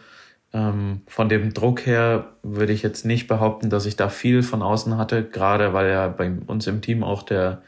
Ähm, 0.52 1.02
von 1.08 1.30
dem 1.30 1.54
Druck 1.54 1.86
her 1.86 2.34
würde 2.44 2.74
ich 2.74 2.82
jetzt 2.82 3.06
nicht 3.06 3.28
behaupten, 3.28 3.70
dass 3.70 3.86
ich 3.86 3.96
da 3.96 4.10
viel 4.10 4.44
von 4.44 4.62
außen 4.62 4.98
hatte, 4.98 5.24
gerade 5.24 5.74
weil 5.74 5.90
ja 5.90 6.08
bei 6.08 6.32
uns 6.48 6.68
im 6.68 6.82
Team 6.82 7.04
auch 7.04 7.24
der, 7.24 7.62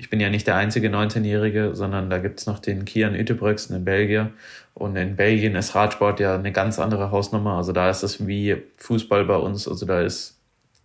ich 0.00 0.08
bin 0.08 0.18
ja 0.18 0.30
nicht 0.30 0.46
der 0.46 0.56
einzige 0.56 0.88
19-Jährige, 0.88 1.74
sondern 1.74 2.08
da 2.08 2.16
gibt's 2.16 2.46
noch 2.46 2.58
den 2.58 2.86
Kian 2.86 3.14
Utebrüx, 3.14 3.70
einen 3.70 3.84
Belgier. 3.84 4.32
Und 4.72 4.96
in 4.96 5.14
Belgien 5.14 5.54
ist 5.56 5.74
Radsport 5.74 6.20
ja 6.20 6.34
eine 6.36 6.52
ganz 6.52 6.78
andere 6.78 7.10
Hausnummer. 7.10 7.58
Also 7.58 7.72
da 7.72 7.90
ist 7.90 8.02
es 8.02 8.26
wie 8.26 8.62
Fußball 8.78 9.26
bei 9.26 9.36
uns. 9.36 9.68
Also 9.68 9.84
da 9.84 10.00
ist 10.00 10.40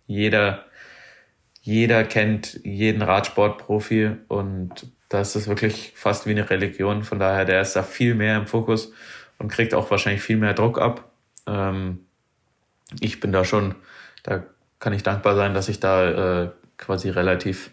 jeder 0.06 0.66
jeder 1.66 2.04
kennt 2.04 2.60
jeden 2.62 3.02
Radsportprofi 3.02 4.12
und 4.28 4.86
das 5.08 5.34
ist 5.34 5.48
wirklich 5.48 5.94
fast 5.96 6.26
wie 6.26 6.30
eine 6.30 6.48
Religion. 6.48 7.02
Von 7.02 7.18
daher, 7.18 7.44
der 7.44 7.60
ist 7.60 7.74
da 7.74 7.82
viel 7.82 8.14
mehr 8.14 8.36
im 8.36 8.46
Fokus 8.46 8.92
und 9.38 9.50
kriegt 9.50 9.74
auch 9.74 9.90
wahrscheinlich 9.90 10.22
viel 10.22 10.36
mehr 10.36 10.54
Druck 10.54 10.78
ab. 10.78 11.10
Ähm, 11.48 12.06
ich 13.00 13.18
bin 13.18 13.32
da 13.32 13.44
schon, 13.44 13.74
da 14.22 14.44
kann 14.78 14.92
ich 14.92 15.02
dankbar 15.02 15.34
sein, 15.34 15.54
dass 15.54 15.68
ich 15.68 15.80
da 15.80 16.44
äh, 16.44 16.50
quasi 16.76 17.10
relativ 17.10 17.72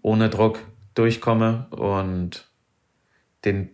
ohne 0.00 0.30
Druck 0.30 0.60
durchkomme 0.94 1.66
und 1.70 2.48
den 3.44 3.70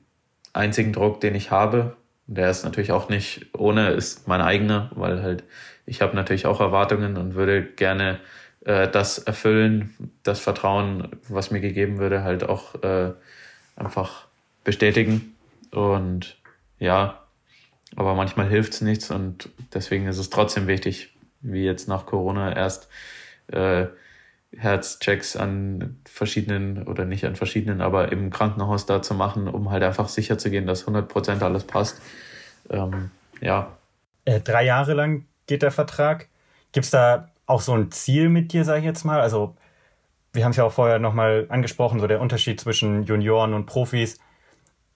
einzigen 0.52 0.92
Druck, 0.92 1.20
den 1.20 1.34
ich 1.34 1.50
habe, 1.50 1.96
der 2.26 2.50
ist 2.50 2.64
natürlich 2.64 2.92
auch 2.92 3.08
nicht 3.08 3.46
ohne, 3.56 3.90
ist 3.90 4.28
mein 4.28 4.40
eigener, 4.40 4.90
weil 4.94 5.22
halt 5.22 5.44
ich 5.86 6.00
habe 6.00 6.14
natürlich 6.14 6.46
auch 6.46 6.60
Erwartungen 6.60 7.16
und 7.16 7.34
würde 7.34 7.64
gerne 7.64 8.20
äh, 8.64 8.88
das 8.88 9.18
erfüllen, 9.18 10.12
das 10.22 10.38
Vertrauen, 10.38 11.08
was 11.28 11.50
mir 11.50 11.60
gegeben 11.60 11.98
würde, 11.98 12.22
halt 12.22 12.48
auch 12.48 12.80
äh, 12.82 13.12
einfach 13.74 14.26
bestätigen. 14.62 15.34
Und 15.72 16.36
ja, 16.78 17.24
aber 17.96 18.14
manchmal 18.14 18.48
hilft 18.48 18.74
es 18.74 18.80
nichts 18.80 19.10
und 19.10 19.48
deswegen 19.74 20.06
ist 20.06 20.18
es 20.18 20.30
trotzdem 20.30 20.68
wichtig, 20.68 21.12
wie 21.40 21.64
jetzt 21.64 21.88
nach 21.88 22.06
Corona 22.06 22.54
erst 22.54 22.88
äh, 23.48 23.86
Herzchecks 24.56 25.36
an 25.36 26.00
verschiedenen 26.04 26.86
oder 26.88 27.04
nicht 27.04 27.24
an 27.24 27.36
verschiedenen, 27.36 27.80
aber 27.80 28.10
im 28.10 28.30
Krankenhaus 28.30 28.86
da 28.86 29.00
zu 29.00 29.14
machen, 29.14 29.48
um 29.48 29.70
halt 29.70 29.82
einfach 29.82 30.08
sicher 30.08 30.38
zu 30.38 30.50
gehen, 30.50 30.66
dass 30.66 30.86
100% 30.86 31.42
alles 31.42 31.64
passt. 31.64 32.00
Ähm, 32.68 33.10
ja. 33.40 33.76
Äh, 34.24 34.40
drei 34.40 34.64
Jahre 34.64 34.94
lang 34.94 35.26
geht 35.46 35.62
der 35.62 35.70
Vertrag. 35.70 36.28
Gibt 36.72 36.84
es 36.84 36.90
da 36.90 37.30
auch 37.46 37.60
so 37.60 37.74
ein 37.74 37.90
Ziel 37.92 38.28
mit 38.28 38.52
dir, 38.52 38.64
sage 38.64 38.80
ich 38.80 38.84
jetzt 38.84 39.04
mal? 39.04 39.20
Also 39.20 39.56
wir 40.32 40.44
haben 40.44 40.50
es 40.50 40.56
ja 40.56 40.64
auch 40.64 40.72
vorher 40.72 40.98
nochmal 40.98 41.46
angesprochen, 41.48 42.00
so 42.00 42.06
der 42.06 42.20
Unterschied 42.20 42.60
zwischen 42.60 43.04
Junioren 43.04 43.54
und 43.54 43.66
Profis. 43.66 44.18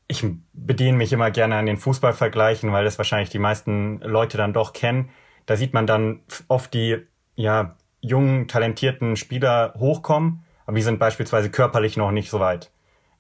Ich 0.07 0.25
bediene 0.53 0.97
mich 0.97 1.13
immer 1.13 1.31
gerne 1.31 1.57
an 1.57 1.67
den 1.67 1.77
Fußballvergleichen, 1.77 2.73
weil 2.73 2.85
das 2.85 2.99
wahrscheinlich 2.99 3.31
die 3.31 3.39
meisten 3.39 4.01
Leute 4.01 4.37
dann 4.37 4.53
doch 4.53 4.73
kennen. 4.73 5.11
Da 5.47 5.57
sieht 5.57 5.75
man 5.75 5.87
dann 5.87 6.21
oft 6.49 6.75
die 6.75 6.99
ja, 7.37 7.77
jungen, 8.05 8.49
talentierten 8.49 9.17
Spieler 9.17 9.75
hochkommen, 9.79 10.45
aber 10.67 10.77
die 10.77 10.83
sind 10.83 10.99
beispielsweise 10.99 11.51
körperlich 11.51 11.97
noch 11.97 12.11
nicht 12.11 12.31
so 12.31 12.39
weit. 12.39 12.71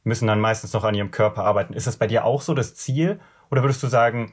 Müssen 0.04 0.26
dann 0.26 0.40
meistens 0.40 0.72
noch 0.72 0.84
an 0.84 0.94
ihrem 0.94 1.10
Körper 1.10 1.44
arbeiten. 1.44 1.72
Ist 1.72 1.86
das 1.86 1.96
bei 1.96 2.06
dir 2.06 2.24
auch 2.24 2.42
so 2.42 2.52
das 2.54 2.74
Ziel? 2.74 3.18
Oder 3.50 3.62
würdest 3.62 3.82
du 3.82 3.86
sagen, 3.86 4.32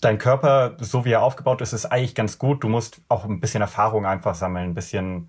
dein 0.00 0.18
Körper, 0.18 0.76
so 0.80 1.04
wie 1.04 1.12
er 1.12 1.22
aufgebaut 1.22 1.60
ist, 1.60 1.72
ist 1.72 1.86
eigentlich 1.86 2.14
ganz 2.14 2.38
gut. 2.38 2.64
Du 2.64 2.68
musst 2.68 3.00
auch 3.08 3.24
ein 3.24 3.40
bisschen 3.40 3.60
Erfahrung 3.60 4.06
einfach 4.06 4.34
sammeln, 4.34 4.70
ein 4.70 4.74
bisschen 4.74 5.28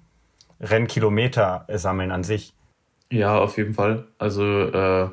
Rennkilometer 0.60 1.65
sammeln 1.69 2.12
an 2.12 2.23
sich. 2.23 2.54
Ja, 3.12 3.38
auf 3.38 3.58
jeden 3.58 3.73
Fall. 3.73 4.08
Also 4.17 4.43
äh, 4.43 5.10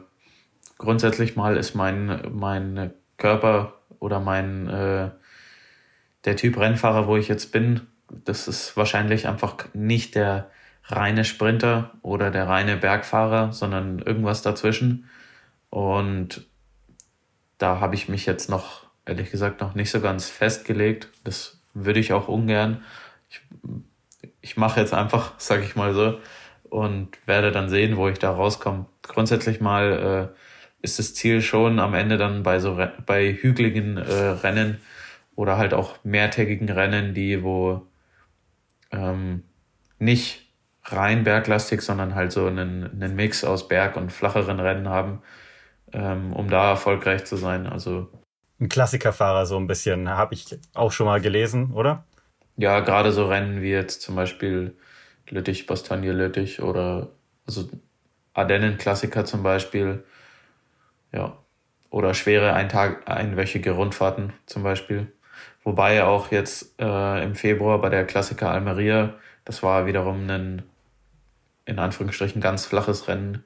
grundsätzlich 0.78 1.36
mal 1.36 1.56
ist 1.56 1.74
mein, 1.74 2.22
mein 2.32 2.92
Körper 3.18 3.74
oder 3.98 4.20
mein 4.20 4.68
äh, 4.68 5.10
der 6.24 6.36
Typ 6.36 6.58
Rennfahrer, 6.58 7.06
wo 7.06 7.16
ich 7.16 7.28
jetzt 7.28 7.52
bin, 7.52 7.87
das 8.10 8.48
ist 8.48 8.76
wahrscheinlich 8.76 9.26
einfach 9.28 9.56
nicht 9.74 10.14
der 10.14 10.50
reine 10.84 11.24
Sprinter 11.24 11.92
oder 12.02 12.30
der 12.30 12.48
reine 12.48 12.76
Bergfahrer, 12.76 13.52
sondern 13.52 13.98
irgendwas 13.98 14.42
dazwischen. 14.42 15.08
Und 15.70 16.46
da 17.58 17.80
habe 17.80 17.94
ich 17.94 18.08
mich 18.08 18.24
jetzt 18.26 18.48
noch, 18.48 18.86
ehrlich 19.04 19.30
gesagt, 19.30 19.60
noch 19.60 19.74
nicht 19.74 19.90
so 19.90 20.00
ganz 20.00 20.28
festgelegt. 20.28 21.08
Das 21.24 21.60
würde 21.74 22.00
ich 22.00 22.12
auch 22.12 22.28
ungern. 22.28 22.82
Ich, 23.28 23.42
ich 24.40 24.56
mache 24.56 24.80
jetzt 24.80 24.94
einfach, 24.94 25.32
sage 25.38 25.64
ich 25.64 25.76
mal 25.76 25.92
so, 25.94 26.18
und 26.70 27.18
werde 27.26 27.52
dann 27.52 27.68
sehen, 27.68 27.96
wo 27.96 28.08
ich 28.08 28.18
da 28.18 28.30
rauskomme. 28.30 28.86
Grundsätzlich 29.02 29.60
mal 29.60 30.32
äh, 30.32 30.38
ist 30.82 30.98
das 30.98 31.14
Ziel 31.14 31.42
schon 31.42 31.78
am 31.78 31.94
Ende 31.94 32.18
dann 32.18 32.42
bei 32.42 32.60
so 32.60 32.78
bei 33.06 33.32
hügeligen 33.32 33.96
äh, 33.96 34.12
Rennen 34.12 34.78
oder 35.34 35.56
halt 35.56 35.74
auch 35.74 35.96
mehrtägigen 36.04 36.68
Rennen, 36.68 37.14
die 37.14 37.42
wo 37.42 37.87
ähm, 38.90 39.44
nicht 39.98 40.46
rein 40.84 41.24
berglastig, 41.24 41.82
sondern 41.82 42.14
halt 42.14 42.32
so 42.32 42.46
einen, 42.46 42.84
einen 42.84 43.14
Mix 43.14 43.44
aus 43.44 43.68
Berg- 43.68 43.96
und 43.96 44.12
flacheren 44.12 44.60
Rennen 44.60 44.88
haben, 44.88 45.22
ähm, 45.92 46.32
um 46.32 46.48
da 46.48 46.70
erfolgreich 46.70 47.24
zu 47.24 47.36
sein. 47.36 47.66
Also 47.66 48.10
ein 48.60 48.68
Klassikerfahrer 48.68 49.46
so 49.46 49.56
ein 49.56 49.66
bisschen, 49.66 50.08
habe 50.08 50.34
ich 50.34 50.58
auch 50.74 50.90
schon 50.90 51.06
mal 51.06 51.20
gelesen, 51.20 51.72
oder? 51.72 52.04
Ja, 52.56 52.80
gerade 52.80 53.12
so 53.12 53.26
Rennen 53.26 53.62
wie 53.62 53.70
jetzt 53.70 54.02
zum 54.02 54.16
Beispiel 54.16 54.76
Lüttich, 55.28 55.66
Bastogne, 55.66 56.12
Lüttich 56.12 56.60
oder 56.60 57.10
also 57.46 57.68
Ardennen-Klassiker 58.34 59.24
zum 59.24 59.42
Beispiel. 59.42 60.04
Ja. 61.12 61.38
Oder 61.90 62.14
schwere 62.14 62.52
ein 62.52 62.68
Tag, 62.68 63.08
einwöchige 63.08 63.72
Rundfahrten 63.72 64.32
zum 64.46 64.62
Beispiel. 64.62 65.12
Wobei 65.64 66.04
auch 66.04 66.30
jetzt 66.30 66.80
äh, 66.80 67.24
im 67.24 67.34
Februar 67.34 67.80
bei 67.80 67.88
der 67.88 68.06
Klassiker 68.06 68.50
Almeria, 68.50 69.14
das 69.44 69.62
war 69.62 69.86
wiederum 69.86 70.28
ein 70.28 70.62
in 71.68 71.78
Anführungsstrichen 71.78 72.40
ganz 72.40 72.64
flaches 72.64 73.08
Rennen, 73.08 73.44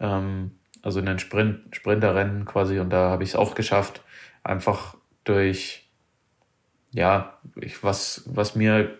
ähm, 0.00 0.50
also 0.82 1.00
ein 1.00 1.18
Sprint, 1.18 1.74
Sprinterrennen 1.74 2.44
quasi. 2.44 2.80
Und 2.80 2.90
da 2.90 3.10
habe 3.10 3.22
ich 3.22 3.30
es 3.30 3.36
auch 3.36 3.54
geschafft, 3.54 4.02
einfach 4.42 4.96
durch, 5.22 5.88
ja, 6.92 7.38
ich, 7.60 7.82
was, 7.82 8.24
was 8.26 8.56
mir 8.56 8.98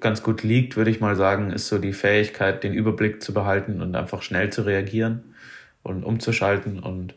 ganz 0.00 0.22
gut 0.22 0.42
liegt, 0.42 0.76
würde 0.76 0.90
ich 0.90 1.00
mal 1.00 1.16
sagen, 1.16 1.50
ist 1.50 1.68
so 1.68 1.78
die 1.78 1.92
Fähigkeit, 1.92 2.64
den 2.64 2.74
Überblick 2.74 3.22
zu 3.22 3.32
behalten 3.32 3.80
und 3.80 3.94
einfach 3.94 4.22
schnell 4.22 4.50
zu 4.50 4.62
reagieren 4.62 5.34
und 5.82 6.04
umzuschalten. 6.04 6.80
Und 6.80 7.14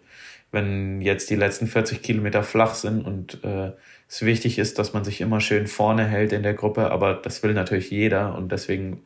wenn 0.52 1.02
jetzt 1.02 1.30
die 1.30 1.36
letzten 1.36 1.68
40 1.68 2.02
Kilometer 2.02 2.44
flach 2.44 2.76
sind 2.76 3.06
und 3.06 3.44
äh, 3.44 3.72
es 4.08 4.24
wichtig 4.24 4.60
ist, 4.60 4.80
dass 4.80 4.94
man 4.94 5.04
sich 5.04 5.22
immer 5.22 5.40
schön 5.40 5.68
vorne 5.68 6.06
hält 6.06 6.32
in 6.32 6.44
der 6.44 6.54
Gruppe, 6.54 6.92
aber 6.92 7.16
das 7.16 7.42
will 7.44 7.54
natürlich 7.54 7.90
jeder 7.90 8.36
und 8.36 8.52
deswegen 8.52 9.04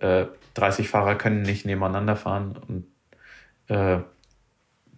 äh, 0.00 0.26
30 0.54 0.88
Fahrer 0.88 1.14
können 1.14 1.42
nicht 1.42 1.66
nebeneinander 1.66 2.16
fahren 2.16 2.58
und 2.66 2.86
äh, 3.68 4.00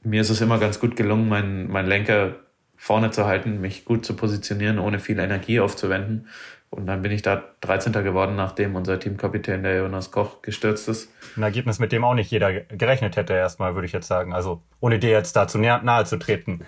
mir 0.04 0.20
ist 0.20 0.30
es 0.30 0.40
immer 0.40 0.58
ganz 0.58 0.80
gut 0.80 0.96
gelungen, 0.96 1.28
meinen 1.28 1.70
mein 1.70 1.86
Lenker 1.86 2.36
vorne 2.76 3.12
zu 3.12 3.26
halten, 3.26 3.60
mich 3.60 3.84
gut 3.84 4.04
zu 4.04 4.16
positionieren, 4.16 4.78
ohne 4.80 4.98
viel 4.98 5.18
Energie 5.20 5.60
aufzuwenden. 5.60 6.26
Und 6.68 6.86
dann 6.86 7.02
bin 7.02 7.12
ich 7.12 7.22
da 7.22 7.44
13. 7.60 7.92
geworden, 7.92 8.34
nachdem 8.34 8.74
unser 8.74 8.98
Teamkapitän, 8.98 9.62
der 9.62 9.76
Jonas 9.76 10.10
Koch, 10.10 10.42
gestürzt 10.42 10.88
ist. 10.88 11.12
Ein 11.36 11.42
Ergebnis, 11.42 11.78
mit 11.78 11.92
dem 11.92 12.02
auch 12.02 12.14
nicht 12.14 12.30
jeder 12.30 12.52
gerechnet 12.52 13.16
hätte, 13.16 13.34
erstmal, 13.34 13.74
würde 13.74 13.86
ich 13.86 13.92
jetzt 13.92 14.08
sagen. 14.08 14.32
Also, 14.32 14.62
ohne 14.80 14.98
dir 14.98 15.10
jetzt 15.10 15.36
dazu 15.36 15.58
nahe 15.58 16.04
zu 16.06 16.16
treten. 16.18 16.62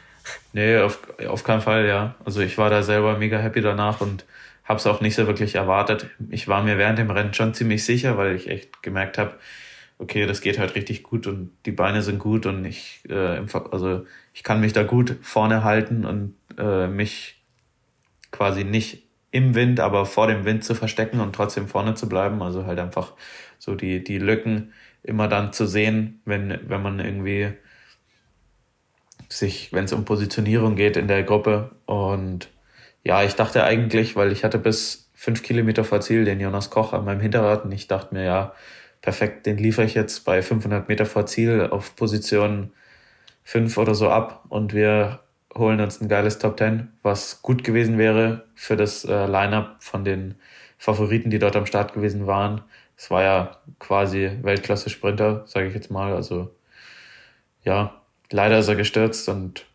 Nee, 0.53 0.79
auf, 0.79 1.01
auf 1.27 1.45
keinen 1.45 1.61
Fall, 1.61 1.87
ja. 1.87 2.15
Also 2.25 2.41
ich 2.41 2.59
war 2.59 2.71
da 2.71 2.83
selber 2.83 3.19
mega 3.19 3.39
happy 3.39 3.61
danach 3.61 4.01
und 4.01 4.25
habe 4.65 4.79
es 4.79 4.87
auch 4.87 5.01
nicht 5.01 5.15
so 5.15 5.27
wirklich 5.27 5.55
erwartet. 5.57 6.09
Ich 6.31 6.49
war 6.49 6.63
mir 6.63 6.79
während 6.79 6.99
dem 6.99 7.11
Rennen 7.11 7.35
schon 7.35 7.55
ziemlich 7.55 7.85
sicher, 7.85 8.17
weil 8.17 8.35
ich 8.35 8.49
echt 8.49 8.83
gemerkt 8.83 9.19
habe, 9.19 9.35
okay, 9.99 10.27
das 10.27 10.41
geht 10.41 10.59
halt 10.59 10.75
richtig 10.75 11.03
gut 11.03 11.27
und 11.27 11.51
die 11.67 11.73
Beine 11.73 12.03
sind 12.03 12.19
gut 12.19 12.47
und 12.47 12.65
ich, 12.65 13.03
äh, 13.09 13.43
also 13.71 14.07
ich 14.33 14.43
kann 14.43 14.61
mich 14.61 14.73
da 14.73 14.83
gut 14.83 15.17
vorne 15.23 15.65
halten 15.65 16.05
und 16.05 16.35
äh, 16.59 16.87
mich 16.89 17.43
quasi 18.31 18.65
nicht 18.65 19.05
im 19.31 19.55
Wind, 19.55 19.81
aber 19.81 20.07
vor 20.07 20.27
dem 20.27 20.45
Wind 20.45 20.65
zu 20.65 20.75
verstecken 20.75 21.21
und 21.21 21.35
trotzdem 21.35 21.69
vorne 21.69 21.95
zu 21.95 22.09
bleiben. 22.09 22.43
Also 22.43 22.67
halt 22.67 22.79
einfach 22.79 23.13
so 23.59 23.75
die, 23.75 24.03
die 24.03 24.19
Lücken 24.19 24.73
immer 25.03 25.29
dann 25.29 25.53
zu 25.53 25.67
sehen, 25.67 26.21
wenn, 26.25 26.59
wenn 26.69 26.83
man 26.83 27.01
irgendwie 27.01 27.53
sich, 29.29 29.73
wenn 29.73 29.85
es 29.85 29.93
um 29.93 30.05
Positionierung 30.05 30.77
geht 30.77 30.97
in 30.97 31.09
der 31.09 31.23
Gruppe. 31.23 31.71
Und 31.87 32.49
ja, 33.03 33.23
ich 33.23 33.35
dachte 33.35 33.65
eigentlich, 33.65 34.17
weil 34.17 34.33
ich 34.33 34.45
hatte 34.45 34.59
bis 34.59 35.11
fünf 35.15 35.43
Kilometer 35.43 35.85
vor 35.85 36.01
Ziel 36.01 36.25
den 36.25 36.41
Jonas 36.41 36.71
Koch 36.71 36.93
an 36.93 37.05
meinem 37.05 37.21
Hinterrad 37.21 37.65
und 37.65 37.73
ich 37.73 37.89
dachte 37.89 38.15
mir, 38.15 38.25
ja, 38.25 38.55
perfekt, 39.01 39.47
den 39.47 39.59
liefere 39.59 39.87
ich 39.87 39.95
jetzt 39.95 40.25
bei 40.25 40.43
500 40.43 40.89
Meter 40.89 41.07
vor 41.07 41.27
Ziel 41.27 41.69
auf 41.71 41.97
Position 41.97 42.73
fünf 43.43 43.79
oder 43.79 43.95
so 43.95 44.09
ab 44.09 44.45
und 44.49 44.75
wir 44.75 45.21
holen 45.57 45.81
uns 45.81 46.01
ein 46.01 46.09
geiles 46.09 46.39
Top 46.39 46.57
Ten, 46.57 46.93
was 47.03 47.43
gut 47.43 47.65
gewesen 47.65 47.99
wäre 47.99 48.45
für 48.55 48.77
das 48.77 49.05
äh, 49.05 49.27
Lineup 49.27 49.77
von 49.79 50.05
den 50.05 50.35
Favoriten, 50.79 51.31
die 51.31 51.39
dort 51.39 51.57
am 51.57 51.67
Start 51.67 51.93
gewesen 51.95 52.27
waren. 52.27 52.63
Es 52.97 53.11
war 53.11 53.23
ja 53.23 53.59
quasi 53.79 54.31
Weltklasse-Sprinter, 54.43 55.45
sage 55.47 55.69
ich 55.69 55.75
jetzt 55.75 55.91
mal. 55.91 56.15
Also 56.15 56.55
ja, 57.63 58.03
leider 58.31 58.59
ist 58.59 58.69
er 58.69 58.77
gestürzt 58.77 59.29
und 59.29 59.67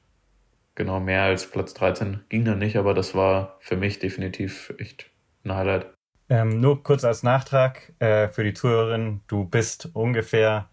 genau 0.75 0.99
mehr 0.99 1.23
als 1.23 1.49
Platz 1.49 1.73
13 1.73 2.21
ging 2.29 2.45
dann 2.45 2.59
nicht, 2.59 2.77
aber 2.77 2.93
das 2.93 3.15
war 3.15 3.57
für 3.59 3.75
mich 3.75 3.99
definitiv 3.99 4.73
echt 4.77 5.09
ein 5.43 5.55
Highlight. 5.55 5.87
Ähm, 6.29 6.59
nur 6.59 6.83
kurz 6.83 7.03
als 7.03 7.23
Nachtrag 7.23 7.93
äh, 7.99 8.27
für 8.27 8.43
die 8.43 8.53
Zuhörerin, 8.53 9.21
du 9.27 9.45
bist 9.45 9.89
ungefähr 9.93 10.69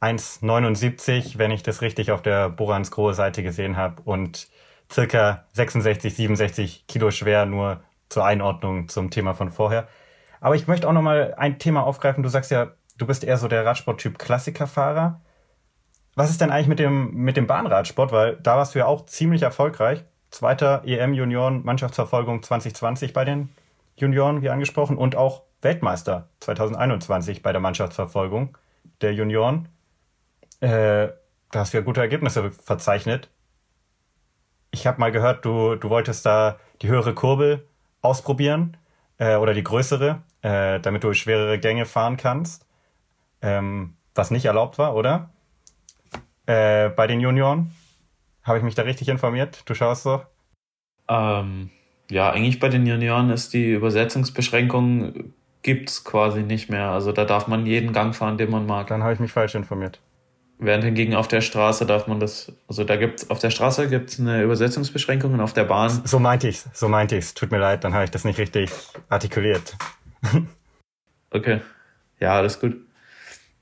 1,79, 0.00 1.38
wenn 1.38 1.50
ich 1.50 1.62
das 1.62 1.82
richtig 1.82 2.10
auf 2.10 2.22
der 2.22 2.48
Borans 2.48 2.90
Grohe 2.90 3.14
Seite 3.14 3.42
gesehen 3.42 3.76
habe 3.76 4.00
und 4.02 4.48
circa 4.90 5.44
66, 5.52 6.14
67 6.14 6.86
Kilo 6.86 7.10
schwer, 7.10 7.46
nur 7.46 7.82
zur 8.08 8.24
Einordnung 8.24 8.88
zum 8.88 9.10
Thema 9.10 9.34
von 9.34 9.50
vorher. 9.50 9.88
Aber 10.40 10.54
ich 10.54 10.66
möchte 10.66 10.88
auch 10.88 10.92
nochmal 10.92 11.34
ein 11.36 11.58
Thema 11.58 11.84
aufgreifen. 11.84 12.22
Du 12.22 12.28
sagst 12.28 12.50
ja, 12.50 12.72
du 12.96 13.06
bist 13.06 13.24
eher 13.24 13.36
so 13.36 13.48
der 13.48 13.66
Radsporttyp 13.66 14.18
Klassikerfahrer. 14.18 15.20
Was 16.18 16.30
ist 16.30 16.40
denn 16.40 16.50
eigentlich 16.50 16.66
mit 16.66 16.80
dem, 16.80 17.14
mit 17.14 17.36
dem 17.36 17.46
Bahnradsport? 17.46 18.10
Weil 18.10 18.38
da 18.42 18.56
warst 18.56 18.74
du 18.74 18.80
ja 18.80 18.86
auch 18.86 19.06
ziemlich 19.06 19.42
erfolgreich. 19.42 20.02
Zweiter 20.32 20.82
EM-Junioren 20.84 21.64
Mannschaftsverfolgung 21.64 22.42
2020 22.42 23.12
bei 23.12 23.24
den 23.24 23.50
Junioren, 23.94 24.42
wie 24.42 24.50
angesprochen, 24.50 24.98
und 24.98 25.14
auch 25.14 25.42
Weltmeister 25.62 26.28
2021 26.40 27.40
bei 27.40 27.52
der 27.52 27.60
Mannschaftsverfolgung 27.60 28.58
der 29.00 29.14
Junioren. 29.14 29.68
Äh, 30.58 31.10
da 31.52 31.60
hast 31.60 31.72
du 31.72 31.78
ja 31.78 31.84
gute 31.84 32.00
Ergebnisse 32.00 32.50
verzeichnet. 32.50 33.28
Ich 34.72 34.88
habe 34.88 34.98
mal 34.98 35.12
gehört, 35.12 35.44
du, 35.44 35.76
du 35.76 35.88
wolltest 35.88 36.26
da 36.26 36.58
die 36.82 36.88
höhere 36.88 37.14
Kurbel 37.14 37.64
ausprobieren 38.02 38.76
äh, 39.18 39.36
oder 39.36 39.54
die 39.54 39.62
größere, 39.62 40.20
äh, 40.42 40.80
damit 40.80 41.04
du 41.04 41.14
schwerere 41.14 41.60
Gänge 41.60 41.86
fahren 41.86 42.16
kannst. 42.16 42.66
Ähm, 43.40 43.94
was 44.16 44.32
nicht 44.32 44.46
erlaubt 44.46 44.78
war, 44.78 44.96
oder? 44.96 45.30
Äh, 46.48 46.88
bei 46.88 47.06
den 47.06 47.20
Junioren? 47.20 47.70
Habe 48.42 48.58
ich 48.58 48.64
mich 48.64 48.74
da 48.74 48.82
richtig 48.82 49.08
informiert? 49.08 49.62
Du 49.66 49.74
schaust 49.74 50.02
so? 50.02 50.22
Ähm, 51.08 51.70
ja, 52.10 52.30
eigentlich 52.30 52.58
bei 52.58 52.68
den 52.68 52.86
Junioren 52.86 53.30
ist 53.30 53.52
die 53.52 53.72
Übersetzungsbeschränkung 53.72 55.34
gibt's 55.62 56.04
quasi 56.04 56.42
nicht 56.42 56.70
mehr. 56.70 56.90
Also 56.90 57.12
da 57.12 57.24
darf 57.24 57.46
man 57.46 57.66
jeden 57.66 57.92
Gang 57.92 58.14
fahren, 58.14 58.38
den 58.38 58.50
man 58.50 58.66
mag. 58.66 58.86
Dann 58.86 59.02
habe 59.02 59.12
ich 59.12 59.20
mich 59.20 59.32
falsch 59.32 59.54
informiert. 59.54 60.00
Während 60.58 60.84
hingegen 60.84 61.14
auf 61.14 61.28
der 61.28 61.40
Straße 61.40 61.84
darf 61.86 62.06
man 62.06 62.18
das, 62.18 62.52
also 62.66 62.82
da 62.82 62.96
gibt's 62.96 63.30
auf 63.30 63.38
der 63.38 63.50
Straße 63.50 63.88
gibt's 63.88 64.18
eine 64.18 64.42
Übersetzungsbeschränkung 64.42 65.34
und 65.34 65.40
auf 65.40 65.52
der 65.52 65.64
Bahn. 65.64 65.90
So 66.04 66.18
meinte 66.18 66.48
ich's, 66.48 66.68
so 66.72 66.88
meinte 66.88 67.16
ich's. 67.16 67.34
Tut 67.34 67.50
mir 67.50 67.58
leid, 67.58 67.84
dann 67.84 67.92
habe 67.92 68.04
ich 68.04 68.10
das 68.10 68.24
nicht 68.24 68.38
richtig 68.38 68.70
artikuliert. 69.08 69.76
Okay. 71.30 71.60
Ja, 72.20 72.36
alles 72.36 72.58
gut. 72.58 72.74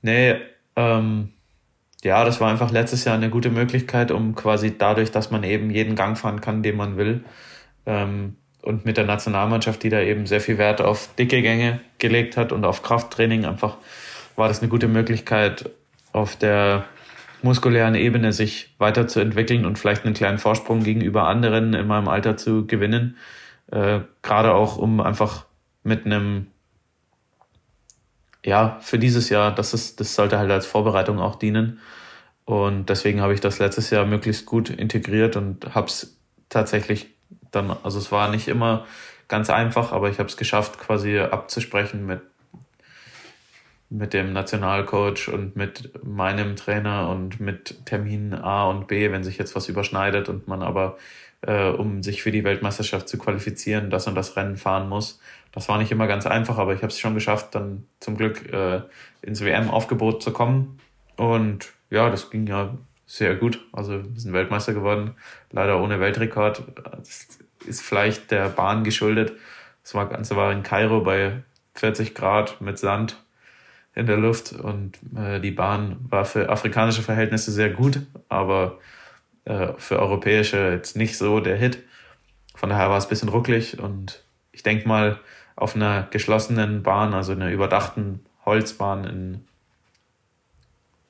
Nee, 0.01 0.37
ähm, 0.77 1.33
ja, 2.03 2.23
das 2.23 2.39
war 2.39 2.49
einfach 2.49 2.71
letztes 2.71 3.05
Jahr 3.05 3.15
eine 3.15 3.29
gute 3.29 3.49
Möglichkeit, 3.49 4.11
um 4.11 4.35
quasi 4.35 4.77
dadurch, 4.77 5.11
dass 5.11 5.31
man 5.31 5.43
eben 5.43 5.69
jeden 5.69 5.95
Gang 5.95 6.17
fahren 6.17 6.41
kann, 6.41 6.63
den 6.63 6.77
man 6.77 6.97
will, 6.97 7.23
ähm, 7.85 8.35
und 8.61 8.85
mit 8.85 8.97
der 8.97 9.05
Nationalmannschaft, 9.05 9.81
die 9.83 9.89
da 9.89 10.01
eben 10.01 10.25
sehr 10.25 10.41
viel 10.41 10.57
Wert 10.57 10.81
auf 10.81 11.15
dicke 11.15 11.41
Gänge 11.41 11.79
gelegt 11.99 12.35
hat 12.35 12.51
und 12.51 12.65
auf 12.65 12.83
Krafttraining, 12.83 13.45
einfach 13.45 13.77
war 14.35 14.47
das 14.47 14.59
eine 14.59 14.69
gute 14.69 14.87
Möglichkeit, 14.87 15.69
auf 16.11 16.35
der 16.35 16.85
muskulären 17.41 17.95
Ebene 17.95 18.33
sich 18.33 18.75
weiterzuentwickeln 18.77 19.65
und 19.65 19.77
vielleicht 19.77 20.05
einen 20.05 20.13
kleinen 20.13 20.37
Vorsprung 20.37 20.83
gegenüber 20.83 21.27
anderen 21.27 21.73
in 21.73 21.87
meinem 21.87 22.07
Alter 22.07 22.37
zu 22.37 22.65
gewinnen. 22.65 23.17
Äh, 23.71 24.01
Gerade 24.21 24.53
auch, 24.53 24.77
um 24.77 24.99
einfach 24.99 25.45
mit 25.83 26.05
einem, 26.05 26.47
ja, 28.45 28.77
für 28.81 28.99
dieses 28.99 29.29
Jahr, 29.29 29.53
das 29.53 29.73
ist, 29.73 29.99
das 29.99 30.15
sollte 30.15 30.37
halt 30.37 30.51
als 30.51 30.65
Vorbereitung 30.65 31.19
auch 31.19 31.35
dienen. 31.35 31.79
Und 32.45 32.89
deswegen 32.89 33.21
habe 33.21 33.33
ich 33.33 33.41
das 33.41 33.59
letztes 33.59 33.89
Jahr 33.89 34.05
möglichst 34.05 34.45
gut 34.45 34.69
integriert 34.69 35.35
und 35.35 35.75
habe 35.75 35.87
es 35.87 36.17
tatsächlich 36.49 37.07
dann, 37.51 37.75
also 37.83 37.99
es 37.99 38.11
war 38.11 38.29
nicht 38.29 38.47
immer 38.47 38.85
ganz 39.27 39.49
einfach, 39.49 39.91
aber 39.91 40.09
ich 40.09 40.19
habe 40.19 40.29
es 40.29 40.37
geschafft, 40.37 40.79
quasi 40.79 41.19
abzusprechen 41.19 42.05
mit 42.05 42.21
mit 43.89 44.13
dem 44.13 44.33
Nationalcoach 44.33 45.29
und 45.29 45.55
mit 45.55 46.03
meinem 46.03 46.55
Trainer 46.55 47.09
und 47.09 47.39
mit 47.39 47.85
Termin 47.85 48.33
A 48.33 48.69
und 48.69 48.87
B, 48.87 49.11
wenn 49.11 49.23
sich 49.23 49.37
jetzt 49.37 49.55
was 49.55 49.69
überschneidet 49.69 50.27
und 50.27 50.47
man 50.47 50.61
aber, 50.61 50.97
äh, 51.47 51.69
um 51.69 52.03
sich 52.03 52.21
für 52.21 52.31
die 52.31 52.43
Weltmeisterschaft 52.43 53.09
zu 53.09 53.17
qualifizieren, 53.17 53.89
das 53.89 54.05
und 54.05 54.15
das 54.15 54.35
Rennen 54.35 54.57
fahren 54.57 54.89
muss. 54.89 55.19
Das 55.53 55.67
war 55.69 55.79
nicht 55.79 55.91
immer 55.91 56.05
ganz 56.05 56.27
einfach, 56.27 56.57
aber 56.57 56.73
ich 56.73 56.81
habe 56.83 56.91
es 56.91 56.99
schon 56.99 57.15
geschafft, 57.15 57.55
dann 57.55 57.87
zum 57.99 58.17
Glück 58.17 58.53
äh, 58.53 58.81
ins 59.21 59.43
WM-Aufgebot 59.43 60.21
zu 60.21 60.31
kommen. 60.31 60.79
Und 61.15 61.73
ja, 61.89 62.09
das 62.09 62.29
ging 62.29 62.45
ja 62.45 62.77
sehr 63.05 63.35
gut. 63.35 63.65
Also 63.71 64.03
wir 64.03 64.19
sind 64.19 64.33
Weltmeister 64.33 64.73
geworden, 64.73 65.15
leider 65.51 65.81
ohne 65.81 65.99
Weltrekord. 65.99 66.63
Das 66.83 67.27
ist 67.65 67.81
vielleicht 67.81 68.29
der 68.29 68.49
Bahn 68.49 68.83
geschuldet. 68.83 69.33
Das 69.81 69.93
Ganze 69.93 70.35
war 70.35 70.51
in 70.51 70.63
Kairo 70.63 70.99
bei 70.99 71.43
40 71.75 72.13
Grad 72.13 72.59
mit 72.59 72.77
Sand 72.77 73.23
in 73.95 74.05
der 74.05 74.17
Luft 74.17 74.51
und 74.51 74.99
äh, 75.15 75.39
die 75.39 75.51
Bahn 75.51 75.97
war 76.09 76.25
für 76.25 76.49
afrikanische 76.49 77.01
Verhältnisse 77.01 77.51
sehr 77.51 77.69
gut, 77.69 78.01
aber 78.29 78.77
äh, 79.47 79.73
für 79.77 79.99
europäische 79.99 80.71
jetzt 80.71 80.97
nicht 80.97 81.17
so 81.17 81.39
der 81.39 81.55
Hit. 81.55 81.83
Von 82.53 82.69
daher 82.69 82.89
war 82.89 82.97
es 82.97 83.05
ein 83.05 83.09
bisschen 83.09 83.29
rucklig 83.29 83.79
und 83.79 84.23
ich 84.51 84.61
denke 84.61 84.87
mal, 84.87 85.19
auf 85.55 85.75
einer 85.75 86.07
geschlossenen 86.11 86.83
Bahn, 86.83 87.13
also 87.13 87.31
einer 87.31 87.49
überdachten 87.49 88.25
Holzbahn 88.45 89.05
in, 89.05 89.47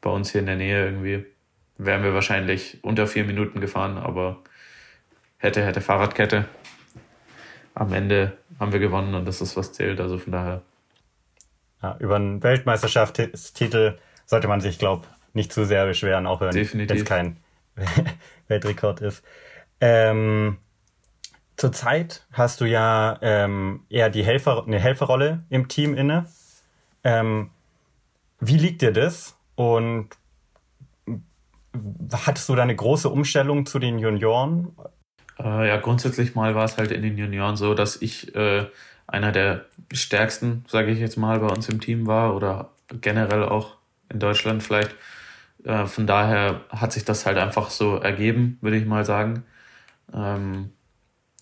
bei 0.02 0.12
uns 0.12 0.32
hier 0.32 0.42
in 0.42 0.46
der 0.46 0.56
Nähe 0.56 0.86
irgendwie, 0.86 1.26
wären 1.78 2.04
wir 2.04 2.14
wahrscheinlich 2.14 2.78
unter 2.84 3.08
vier 3.08 3.24
Minuten 3.26 3.60
gefahren, 3.60 3.98
aber 3.98 4.38
hätte, 5.38 5.66
hätte 5.66 5.82
Fahrradkette. 5.82 6.46
Am 7.74 7.92
Ende 7.92 8.38
haben 8.60 8.72
wir 8.72 8.80
gewonnen 8.80 9.16
und 9.16 9.26
das 9.26 9.42
ist 9.42 9.58
was 9.58 9.74
zählt, 9.74 10.00
also 10.00 10.18
von 10.20 10.32
daher 10.32 10.62
ja, 11.82 11.98
über 12.00 12.16
einen 12.16 12.44
Weltmeisterschaftstitel 12.44 13.98
sollte 14.26 14.48
man 14.48 14.62
sich, 14.62 14.78
glaube 14.78 15.08
nicht 15.34 15.52
zu 15.52 15.66
sehr 15.66 15.86
beschweren, 15.86 16.28
auch 16.28 16.42
wenn 16.42 16.56
es 16.56 17.06
kein 17.06 17.38
Weltrekord 18.48 19.02
ist. 19.02 19.24
Ähm, 19.80 20.58
Zurzeit 21.58 22.24
hast 22.32 22.62
du 22.62 22.66
ja 22.66 23.18
ähm, 23.24 23.82
eher 23.90 24.12
die 24.12 24.24
Helfer, 24.24 24.64
eine 24.68 24.80
Helferrolle 24.80 25.44
im 25.50 25.68
Team 25.68 25.96
inne. 25.96 26.28
Ähm, 27.04 27.50
wie 28.40 28.58
liegt 28.58 28.84
dir 28.84 28.92
das? 28.92 29.36
Und 29.56 30.10
hattest 32.14 32.48
du 32.48 32.56
da 32.56 32.62
eine 32.62 32.76
große 32.76 33.10
Umstellung 33.10 33.66
zu 33.66 33.80
den 33.80 33.98
Junioren? 33.98 34.76
Äh, 35.40 35.68
ja, 35.68 35.78
grundsätzlich 35.78 36.36
mal 36.36 36.54
war 36.54 36.66
es 36.66 36.78
halt 36.78 36.92
in 36.92 37.02
den 37.02 37.18
Junioren 37.18 37.56
so, 37.56 37.74
dass 37.74 38.00
ich 38.04 38.36
äh, 38.36 38.68
einer 39.08 39.32
der 39.32 39.66
stärksten, 39.92 40.64
sage 40.68 40.92
ich 40.92 41.00
jetzt 41.00 41.18
mal, 41.18 41.40
bei 41.40 41.48
uns 41.48 41.68
im 41.70 41.82
Team 41.82 42.06
war 42.06 42.36
oder 42.36 42.70
generell 43.02 43.44
auch 43.44 43.78
in 44.10 44.20
Deutschland 44.20 44.62
vielleicht. 44.62 44.94
Äh, 45.68 45.86
von 45.86 46.08
daher 46.08 46.62
hat 46.70 46.94
sich 46.94 47.04
das 47.04 47.26
halt 47.26 47.38
einfach 47.38 47.70
so 47.70 47.98
ergeben, 47.98 48.58
würde 48.62 48.78
ich 48.78 48.86
mal 48.86 49.04
sagen. 49.04 49.44
Ähm, 50.14 50.72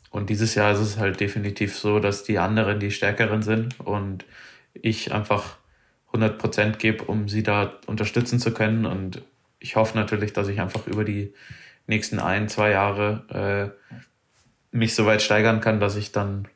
und 0.10 0.30
dieses 0.32 0.56
Jahr 0.56 0.72
ist 0.74 0.80
es 0.80 0.98
halt 0.98 1.20
definitiv 1.20 1.78
so, 1.78 2.00
dass 2.00 2.24
die 2.24 2.40
anderen 2.40 2.80
die 2.80 2.90
Stärkeren 2.90 3.44
sind 3.44 3.80
und 3.80 4.26
ich 4.74 5.14
einfach 5.14 5.58
100 6.08 6.40
Prozent 6.40 6.80
gebe, 6.80 7.04
um 7.04 7.30
sie 7.30 7.44
da 7.44 7.74
unterstützen 7.86 8.40
zu 8.40 8.52
können. 8.52 8.88
Und 8.88 9.22
ich 9.60 9.76
hoffe 9.76 9.96
natürlich, 9.96 10.34
dass 10.34 10.48
ich 10.48 10.60
einfach 10.60 10.88
über 10.88 11.04
die 11.04 11.34
nächsten 11.86 12.20
ein, 12.20 12.50
zwei 12.50 12.72
Jahre 12.72 13.76
äh, 13.84 14.76
mich 14.76 14.96
so 14.96 15.06
weit 15.06 15.22
steigern 15.22 15.62
kann, 15.62 15.80
dass 15.80 15.96
ich 15.96 16.12
dann 16.12 16.48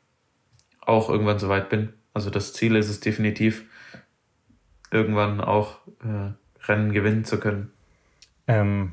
auch 0.80 1.08
irgendwann 1.08 1.38
so 1.38 1.48
weit 1.48 1.68
bin. 1.68 1.92
Also 2.14 2.30
das 2.30 2.52
Ziel 2.52 2.74
ist 2.74 2.88
es 2.88 2.98
definitiv, 2.98 3.64
irgendwann 4.90 5.40
auch 5.40 5.78
äh, 6.02 6.32
Rennen 6.70 6.92
gewinnen 6.92 7.24
zu 7.24 7.38
können. 7.38 7.72
Ähm, 8.46 8.92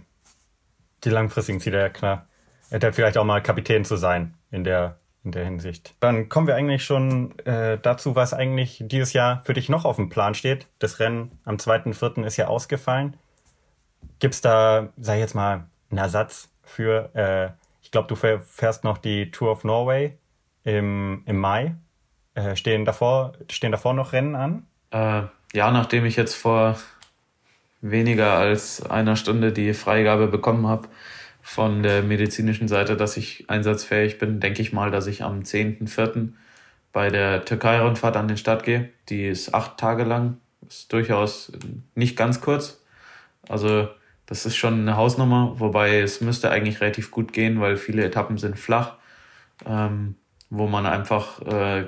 die 1.03 1.09
langfristigen 1.09 1.59
Ziele, 1.59 1.79
ja 1.79 1.89
klar. 1.89 2.27
Er 2.69 2.81
hat 2.81 2.95
vielleicht 2.95 3.17
auch 3.17 3.23
mal 3.23 3.41
Kapitän 3.41 3.85
zu 3.85 3.95
sein 3.95 4.33
in 4.51 4.63
der, 4.63 4.97
in 5.23 5.31
der 5.31 5.45
Hinsicht. 5.45 5.95
Dann 5.99 6.27
kommen 6.27 6.47
wir 6.47 6.55
eigentlich 6.55 6.83
schon 6.83 7.37
äh, 7.39 7.77
dazu, 7.77 8.15
was 8.15 8.33
eigentlich 8.33 8.83
dieses 8.85 9.13
Jahr 9.13 9.41
für 9.45 9.53
dich 9.53 9.69
noch 9.69 9.85
auf 9.85 9.95
dem 9.95 10.09
Plan 10.09 10.33
steht. 10.33 10.67
Das 10.79 10.99
Rennen 10.99 11.31
am 11.45 11.55
2.4. 11.55 12.25
ist 12.25 12.37
ja 12.37 12.47
ausgefallen. 12.47 13.15
Gibt 14.19 14.33
es 14.33 14.41
da, 14.41 14.89
sag 14.97 15.15
ich 15.15 15.21
jetzt 15.21 15.35
mal, 15.35 15.65
einen 15.89 15.99
Ersatz 15.99 16.49
für, 16.63 17.09
äh, 17.15 17.51
ich 17.81 17.91
glaube, 17.91 18.07
du 18.07 18.15
fährst 18.15 18.83
noch 18.83 18.97
die 18.97 19.31
Tour 19.31 19.51
of 19.51 19.63
Norway 19.63 20.17
im, 20.63 21.23
im 21.25 21.37
Mai. 21.37 21.75
Äh, 22.33 22.55
stehen, 22.55 22.83
davor, 22.83 23.33
stehen 23.49 23.71
davor 23.71 23.93
noch 23.93 24.11
Rennen 24.13 24.35
an? 24.35 24.67
Äh, 24.91 25.23
ja, 25.53 25.71
nachdem 25.71 26.05
ich 26.05 26.17
jetzt 26.17 26.35
vor 26.35 26.77
weniger 27.81 28.33
als 28.33 28.81
einer 28.85 29.15
Stunde 29.15 29.51
die 29.51 29.73
Freigabe 29.73 30.27
bekommen 30.27 30.67
habe 30.67 30.87
von 31.41 31.83
der 31.83 32.03
medizinischen 32.03 32.67
Seite, 32.67 32.97
dass 32.97 33.17
ich 33.17 33.49
einsatzfähig 33.49 34.17
bin, 34.17 34.39
denke 34.39 34.61
ich 34.61 34.73
mal, 34.73 34.91
dass 34.91 35.07
ich 35.07 35.23
am 35.23 35.41
10.04. 35.41 36.29
bei 36.91 37.09
der 37.09 37.45
Türkei-Rundfahrt 37.45 38.17
an 38.17 38.27
den 38.27 38.37
Start 38.37 38.63
gehe. 38.63 38.89
Die 39.09 39.25
ist 39.27 39.53
acht 39.53 39.77
Tage 39.77 40.03
lang, 40.03 40.37
ist 40.67 40.91
durchaus 40.91 41.51
nicht 41.95 42.17
ganz 42.17 42.41
kurz. 42.41 42.81
Also 43.47 43.87
das 44.25 44.45
ist 44.45 44.57
schon 44.57 44.81
eine 44.81 44.97
Hausnummer, 44.97 45.53
wobei 45.57 45.99
es 46.01 46.19
müsste 46.19 46.51
eigentlich 46.51 46.81
relativ 46.81 47.11
gut 47.11 47.31
gehen, 47.31 47.61
weil 47.61 47.77
viele 47.77 48.03
Etappen 48.03 48.37
sind 48.37 48.59
flach, 48.59 48.95
ähm, 49.65 50.15
wo 50.49 50.67
man 50.67 50.85
einfach 50.85 51.41
äh, 51.43 51.85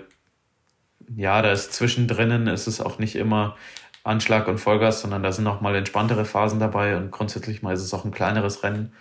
ja, 1.16 1.42
da 1.42 1.52
ist 1.52 1.74
zwischendrin, 1.74 2.48
ist 2.48 2.68
es 2.68 2.82
auch 2.82 3.00
nicht 3.00 3.16
immer 3.16 3.56
Anschlag 4.04 4.48
und 4.48 4.60
Vollgas, 4.60 5.02
sondern 5.02 5.24
da 5.24 5.32
sind 5.32 5.48
auch 5.48 5.62
mal 5.62 5.76
entspanntere 5.76 6.26
Phasen 6.26 6.60
dabei 6.60 6.96
und 6.98 7.12
grundsätzlich 7.12 7.62
mal 7.62 7.74
ist 7.74 7.84
es 7.84 7.94
auch 7.94 8.06
ein 8.06 8.12
kleineres 8.12 8.64
Rennen. 8.64 8.94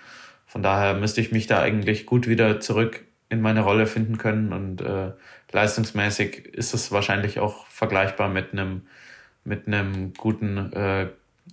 Von 0.47 0.63
daher 0.63 0.95
müsste 0.95 1.21
ich 1.21 1.33
mich 1.33 1.47
da 1.47 1.61
eigentlich 1.61 2.07
gut 2.07 2.27
wieder 2.27 2.61
zurück 2.61 3.05
in 3.29 3.41
meine 3.41 3.61
Rolle 3.61 3.87
finden 3.87 4.19
können 4.19 4.53
und 4.53 4.81
äh, 4.81 5.13
leistungsmäßig 5.53 6.47
ist 6.47 6.75
es 6.75 6.91
wahrscheinlich 6.91 7.39
auch 7.39 7.67
vergleichbar 7.67 8.29
mit 8.29 8.53
einem 8.53 8.83
mit 9.45 9.65
guten 10.19 10.73
äh, 10.73 11.09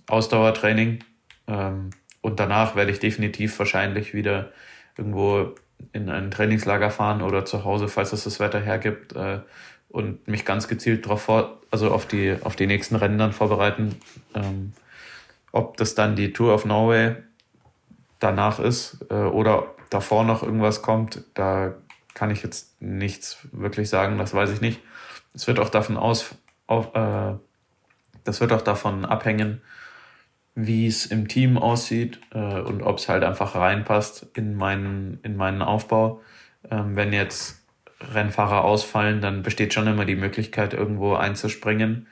Ausdauertraining. 0.06 1.00
Ähm, 1.46 1.90
und 2.20 2.40
danach 2.40 2.76
werde 2.76 2.90
ich 2.90 2.98
definitiv 2.98 3.58
wahrscheinlich 3.58 4.12
wieder 4.14 4.52
irgendwo 4.96 5.54
in 5.92 6.08
ein 6.08 6.30
Trainingslager 6.30 6.90
fahren 6.90 7.22
oder 7.22 7.44
zu 7.44 7.64
Hause, 7.64 7.88
falls 7.88 8.12
es 8.12 8.24
das 8.24 8.40
Wetter 8.40 8.60
hergibt, 8.60 9.14
äh, 9.14 9.40
und 9.88 10.26
mich 10.28 10.44
ganz 10.44 10.68
gezielt 10.68 11.06
darauf 11.06 11.22
vor, 11.22 11.60
also 11.70 11.90
auf 11.90 12.06
die, 12.06 12.36
auf 12.42 12.56
die 12.56 12.66
nächsten 12.66 12.96
Rennen 12.96 13.18
dann 13.18 13.32
vorbereiten. 13.32 13.96
Ähm, 14.34 14.72
ob 15.52 15.76
das 15.76 15.94
dann 15.94 16.16
die 16.16 16.32
Tour 16.32 16.54
of 16.54 16.64
Norway 16.64 17.16
danach 18.18 18.58
ist 18.58 19.04
äh, 19.10 19.14
oder 19.14 19.74
davor 19.90 20.24
noch 20.24 20.42
irgendwas 20.42 20.82
kommt, 20.82 21.24
da 21.34 21.74
kann 22.14 22.30
ich 22.30 22.42
jetzt 22.42 22.80
nichts 22.80 23.38
wirklich 23.52 23.88
sagen, 23.88 24.18
das 24.18 24.34
weiß 24.34 24.50
ich 24.50 24.60
nicht. 24.60 24.80
Es 25.34 25.46
wird 25.46 25.58
auch 25.58 25.68
davon 25.68 25.96
aus, 25.96 26.34
auf, 26.66 26.94
äh, 26.94 27.34
das 28.24 28.40
wird 28.40 28.52
auch 28.52 28.62
davon 28.62 29.04
abhängen, 29.04 29.60
wie 30.54 30.86
es 30.86 31.06
im 31.06 31.28
Team 31.28 31.58
aussieht 31.58 32.20
äh, 32.32 32.60
und 32.60 32.82
ob 32.82 32.98
es 32.98 33.08
halt 33.08 33.22
einfach 33.22 33.54
reinpasst 33.54 34.26
in 34.34 34.56
meinen, 34.56 35.20
in 35.22 35.36
meinen 35.36 35.60
Aufbau. 35.60 36.22
Ähm, 36.70 36.96
wenn 36.96 37.12
jetzt 37.12 37.65
Rennfahrer 38.00 38.64
ausfallen, 38.64 39.20
dann 39.20 39.42
besteht 39.42 39.74
schon 39.74 39.86
immer 39.86 40.04
die 40.04 40.16
Möglichkeit, 40.16 40.74
irgendwo 40.74 41.14
einzuspringen. 41.14 42.06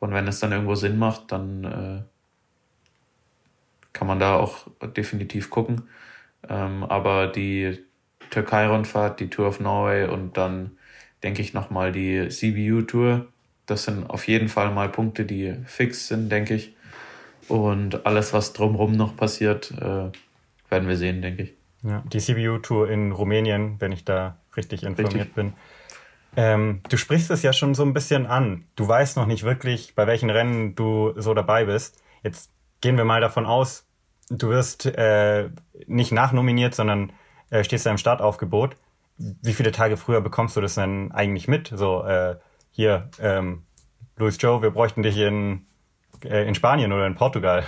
Und 0.00 0.12
wenn 0.12 0.28
es 0.28 0.40
dann 0.40 0.52
irgendwo 0.52 0.74
Sinn 0.74 0.98
macht, 0.98 1.32
dann 1.32 1.64
äh, 1.64 2.02
kann 3.92 4.06
man 4.06 4.18
da 4.18 4.36
auch 4.36 4.66
definitiv 4.96 5.50
gucken. 5.50 5.88
Ähm, 6.48 6.84
aber 6.84 7.26
die 7.28 7.78
Türkei-Rundfahrt, 8.30 9.20
die 9.20 9.30
Tour 9.30 9.48
of 9.48 9.60
Norway 9.60 10.08
und 10.08 10.36
dann 10.36 10.72
denke 11.22 11.40
ich 11.40 11.54
nochmal 11.54 11.92
die 11.92 12.28
CBU-Tour, 12.28 13.26
das 13.66 13.84
sind 13.84 14.10
auf 14.10 14.28
jeden 14.28 14.48
Fall 14.48 14.70
mal 14.70 14.90
Punkte, 14.90 15.24
die 15.24 15.54
fix 15.64 16.08
sind, 16.08 16.30
denke 16.30 16.54
ich. 16.54 16.74
Und 17.48 18.06
alles, 18.06 18.32
was 18.32 18.52
drumherum 18.52 18.92
noch 18.92 19.16
passiert, 19.16 19.70
äh, 19.72 20.10
werden 20.70 20.88
wir 20.88 20.96
sehen, 20.96 21.22
denke 21.22 21.44
ich. 21.44 21.63
Ja, 21.84 22.02
die 22.10 22.18
CBU-Tour 22.18 22.88
in 22.88 23.12
Rumänien, 23.12 23.76
wenn 23.78 23.92
ich 23.92 24.04
da 24.04 24.38
richtig 24.56 24.82
informiert 24.82 25.14
richtig. 25.14 25.34
bin. 25.34 25.52
Ähm, 26.36 26.80
du 26.88 26.96
sprichst 26.96 27.30
es 27.30 27.42
ja 27.42 27.52
schon 27.52 27.74
so 27.74 27.82
ein 27.84 27.92
bisschen 27.92 28.26
an. 28.26 28.64
Du 28.74 28.88
weißt 28.88 29.16
noch 29.16 29.26
nicht 29.26 29.44
wirklich, 29.44 29.94
bei 29.94 30.06
welchen 30.06 30.30
Rennen 30.30 30.74
du 30.74 31.12
so 31.16 31.34
dabei 31.34 31.66
bist. 31.66 32.02
Jetzt 32.22 32.50
gehen 32.80 32.96
wir 32.96 33.04
mal 33.04 33.20
davon 33.20 33.46
aus, 33.46 33.86
du 34.30 34.48
wirst 34.48 34.86
äh, 34.86 35.50
nicht 35.86 36.12
nachnominiert, 36.12 36.74
sondern 36.74 37.12
äh, 37.50 37.62
stehst 37.64 37.86
da 37.86 37.90
im 37.90 37.98
Startaufgebot. 37.98 38.76
Wie 39.16 39.52
viele 39.52 39.70
Tage 39.70 39.96
früher 39.96 40.20
bekommst 40.20 40.56
du 40.56 40.60
das 40.60 40.74
denn 40.74 41.12
eigentlich 41.12 41.46
mit? 41.46 41.70
So, 41.74 42.02
äh, 42.04 42.36
hier, 42.70 43.10
ähm, 43.20 43.62
Luis 44.16 44.38
Joe, 44.40 44.62
wir 44.62 44.70
bräuchten 44.70 45.02
dich 45.02 45.18
in, 45.18 45.66
äh, 46.24 46.48
in 46.48 46.54
Spanien 46.54 46.92
oder 46.92 47.06
in 47.06 47.14
Portugal. 47.14 47.64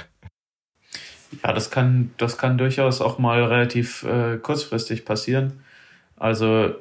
Ja, 1.44 1.52
das 1.52 1.70
kann, 1.70 2.12
das 2.18 2.38
kann 2.38 2.58
durchaus 2.58 3.00
auch 3.00 3.18
mal 3.18 3.42
relativ 3.44 4.04
äh, 4.04 4.38
kurzfristig 4.38 5.04
passieren. 5.04 5.60
Also 6.16 6.74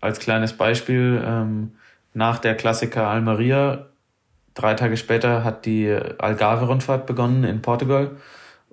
als 0.00 0.18
kleines 0.18 0.52
Beispiel, 0.52 1.22
ähm, 1.24 1.72
nach 2.14 2.38
der 2.38 2.54
Klassiker 2.54 3.08
Almeria, 3.08 3.86
drei 4.54 4.74
Tage 4.74 4.96
später 4.96 5.44
hat 5.44 5.66
die 5.66 5.90
Algarve-Rundfahrt 6.18 7.06
begonnen 7.06 7.44
in 7.44 7.60
Portugal. 7.60 8.12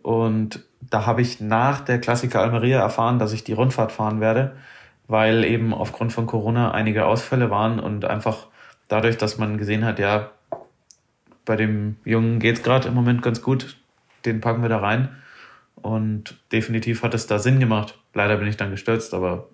Und 0.02 0.64
da 0.80 1.06
habe 1.06 1.22
ich 1.22 1.40
nach 1.40 1.82
der 1.82 2.00
Klassiker 2.00 2.42
Almeria 2.42 2.80
erfahren, 2.80 3.20
dass 3.20 3.34
ich 3.34 3.44
die 3.44 3.54
Rundfahrt 3.54 3.92
fahren 3.92 4.22
werde, 4.22 4.56
weil 5.08 5.44
eben 5.44 5.74
aufgrund 5.74 6.14
von 6.14 6.28
Corona 6.28 6.72
einige 6.72 7.06
Ausfälle 7.06 7.50
waren 7.50 7.80
und 7.80 8.06
einfach 8.06 8.48
dadurch, 8.88 9.18
dass 9.18 9.38
man 9.38 9.58
gesehen 9.58 9.86
hat, 9.86 10.00
ja, 10.00 10.30
bei 11.46 11.56
dem 11.56 11.98
Jungen 12.06 12.40
geht 12.40 12.58
es 12.58 12.64
gerade 12.64 12.88
im 12.88 12.94
Moment 12.94 13.22
ganz 13.22 13.42
gut, 13.42 13.78
den 14.26 14.42
packen 14.42 14.62
wir 14.62 14.70
da 14.70 14.80
rein. 14.80 15.10
Und 15.76 16.38
definitiv 16.52 17.04
hat 17.04 17.14
es 17.14 17.28
da 17.28 17.40
Sinn 17.40 17.60
gemacht. 17.60 18.00
Leider 18.14 18.38
bin 18.38 18.48
ich 18.48 18.58
dann 18.58 18.72
gestürzt, 18.72 19.14
aber 19.14 19.50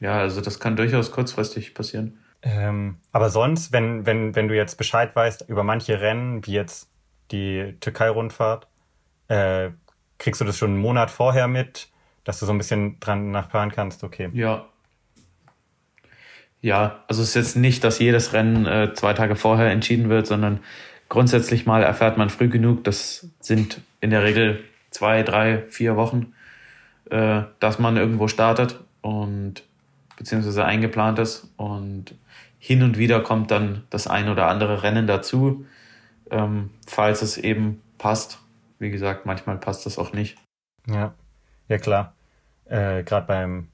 ja, 0.00 0.18
also 0.18 0.40
das 0.40 0.58
kann 0.58 0.76
durchaus 0.76 1.12
kurzfristig 1.12 1.74
passieren. 1.74 2.18
Ähm, 2.42 2.96
aber 3.12 3.30
sonst, 3.30 3.72
wenn, 3.72 4.06
wenn, 4.06 4.34
wenn 4.34 4.48
du 4.48 4.56
jetzt 4.56 4.76
Bescheid 4.76 5.14
weißt 5.14 5.48
über 5.48 5.62
manche 5.62 6.00
Rennen, 6.00 6.44
wie 6.46 6.52
jetzt 6.52 6.88
die 7.30 7.76
Türkei-Rundfahrt, 7.80 8.66
äh, 9.28 9.70
kriegst 10.18 10.40
du 10.40 10.44
das 10.44 10.56
schon 10.56 10.70
einen 10.70 10.80
Monat 10.80 11.10
vorher 11.10 11.48
mit, 11.48 11.88
dass 12.24 12.40
du 12.40 12.46
so 12.46 12.52
ein 12.52 12.58
bisschen 12.58 12.98
dran 13.00 13.30
nachplanen 13.30 13.72
kannst, 13.72 14.02
okay. 14.02 14.30
Ja. 14.32 14.66
Ja, 16.62 17.04
also 17.08 17.22
es 17.22 17.30
ist 17.30 17.34
jetzt 17.36 17.56
nicht, 17.56 17.84
dass 17.84 17.98
jedes 17.98 18.34
Rennen 18.34 18.66
äh, 18.66 18.92
zwei 18.92 19.14
Tage 19.14 19.34
vorher 19.34 19.70
entschieden 19.70 20.10
wird, 20.10 20.26
sondern 20.26 20.60
grundsätzlich 21.10 21.66
mal 21.66 21.82
erfährt 21.82 22.16
man 22.16 22.30
früh 22.30 22.48
genug, 22.48 22.84
das 22.84 23.28
sind 23.40 23.82
in 24.00 24.08
der 24.08 24.22
Regel 24.22 24.64
zwei, 24.90 25.22
drei, 25.22 25.64
vier 25.68 25.96
Wochen, 25.96 26.32
äh, 27.10 27.42
dass 27.58 27.78
man 27.78 27.98
irgendwo 27.98 28.28
startet 28.28 28.80
und 29.02 29.64
beziehungsweise 30.16 30.64
eingeplant 30.64 31.18
ist 31.18 31.52
und 31.58 32.14
hin 32.58 32.82
und 32.82 32.96
wieder 32.96 33.20
kommt 33.20 33.50
dann 33.50 33.84
das 33.90 34.06
ein 34.06 34.28
oder 34.28 34.46
andere 34.46 34.82
Rennen 34.82 35.06
dazu, 35.06 35.66
ähm, 36.30 36.70
falls 36.86 37.22
es 37.22 37.36
eben 37.36 37.82
passt. 37.98 38.38
Wie 38.78 38.90
gesagt, 38.90 39.26
manchmal 39.26 39.58
passt 39.58 39.86
das 39.86 39.98
auch 39.98 40.12
nicht. 40.12 40.38
Ja, 40.86 41.14
ja 41.68 41.78
klar. 41.78 42.14
Äh, 42.66 43.02
Gerade 43.02 43.26
beim 43.26 43.68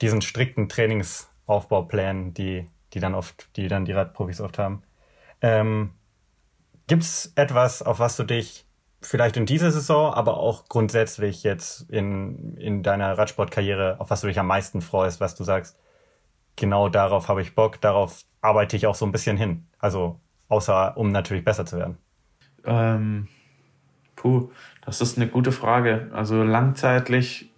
diesen 0.00 0.20
strikten 0.20 0.68
Trainingsaufbauplänen, 0.68 2.34
die, 2.34 2.66
die 2.92 3.00
dann 3.00 3.14
oft, 3.14 3.48
die 3.56 3.68
dann 3.68 3.84
die 3.84 3.92
Radprofis 3.92 4.40
oft 4.40 4.58
haben. 4.58 4.82
Ähm, 5.40 5.90
Gibt 6.86 7.02
es 7.02 7.32
etwas, 7.36 7.82
auf 7.82 7.98
was 7.98 8.16
du 8.16 8.24
dich 8.24 8.64
vielleicht 9.00 9.36
in 9.36 9.46
dieser 9.46 9.70
Saison, 9.70 10.12
aber 10.12 10.36
auch 10.38 10.68
grundsätzlich 10.68 11.42
jetzt 11.42 11.90
in, 11.90 12.56
in 12.56 12.82
deiner 12.82 13.16
Radsportkarriere, 13.16 14.00
auf 14.00 14.10
was 14.10 14.20
du 14.22 14.26
dich 14.26 14.38
am 14.38 14.46
meisten 14.46 14.80
freust, 14.80 15.20
was 15.20 15.34
du 15.34 15.44
sagst, 15.44 15.78
genau 16.56 16.88
darauf 16.88 17.28
habe 17.28 17.42
ich 17.42 17.54
Bock, 17.54 17.80
darauf 17.80 18.24
arbeite 18.40 18.76
ich 18.76 18.86
auch 18.86 18.94
so 18.94 19.06
ein 19.06 19.12
bisschen 19.12 19.36
hin. 19.36 19.66
Also 19.78 20.20
außer 20.48 20.96
um 20.96 21.10
natürlich 21.10 21.44
besser 21.44 21.66
zu 21.66 21.78
werden. 21.78 21.98
Ähm, 22.64 23.28
puh, 24.16 24.50
das 24.84 25.00
ist 25.00 25.16
eine 25.16 25.28
gute 25.28 25.52
Frage. 25.52 26.10
Also 26.12 26.42
langzeitlich 26.42 27.50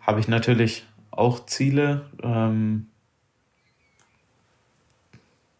habe 0.00 0.20
ich 0.20 0.28
natürlich 0.28 0.86
auch 1.10 1.46
Ziele. 1.46 2.06
Ähm, 2.22 2.88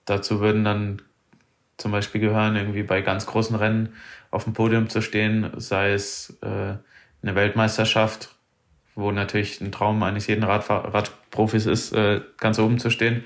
dazu 0.04 0.40
würden 0.40 0.64
dann 0.64 1.02
zum 1.76 1.92
Beispiel 1.92 2.20
gehören, 2.20 2.56
irgendwie 2.56 2.82
bei 2.82 3.00
ganz 3.00 3.26
großen 3.26 3.56
Rennen 3.56 3.94
auf 4.30 4.44
dem 4.44 4.52
Podium 4.52 4.88
zu 4.88 5.00
stehen, 5.00 5.50
sei 5.56 5.92
es 5.92 6.36
äh, 6.42 6.46
eine 6.46 7.34
Weltmeisterschaft, 7.34 8.34
wo 8.94 9.10
natürlich 9.10 9.60
ein 9.60 9.72
Traum 9.72 10.02
eines 10.02 10.26
jeden 10.26 10.44
Radfahr 10.44 10.94
Radprofis 10.94 11.66
ist, 11.66 11.92
äh, 11.92 12.20
ganz 12.38 12.58
oben 12.58 12.78
zu 12.78 12.90
stehen 12.90 13.24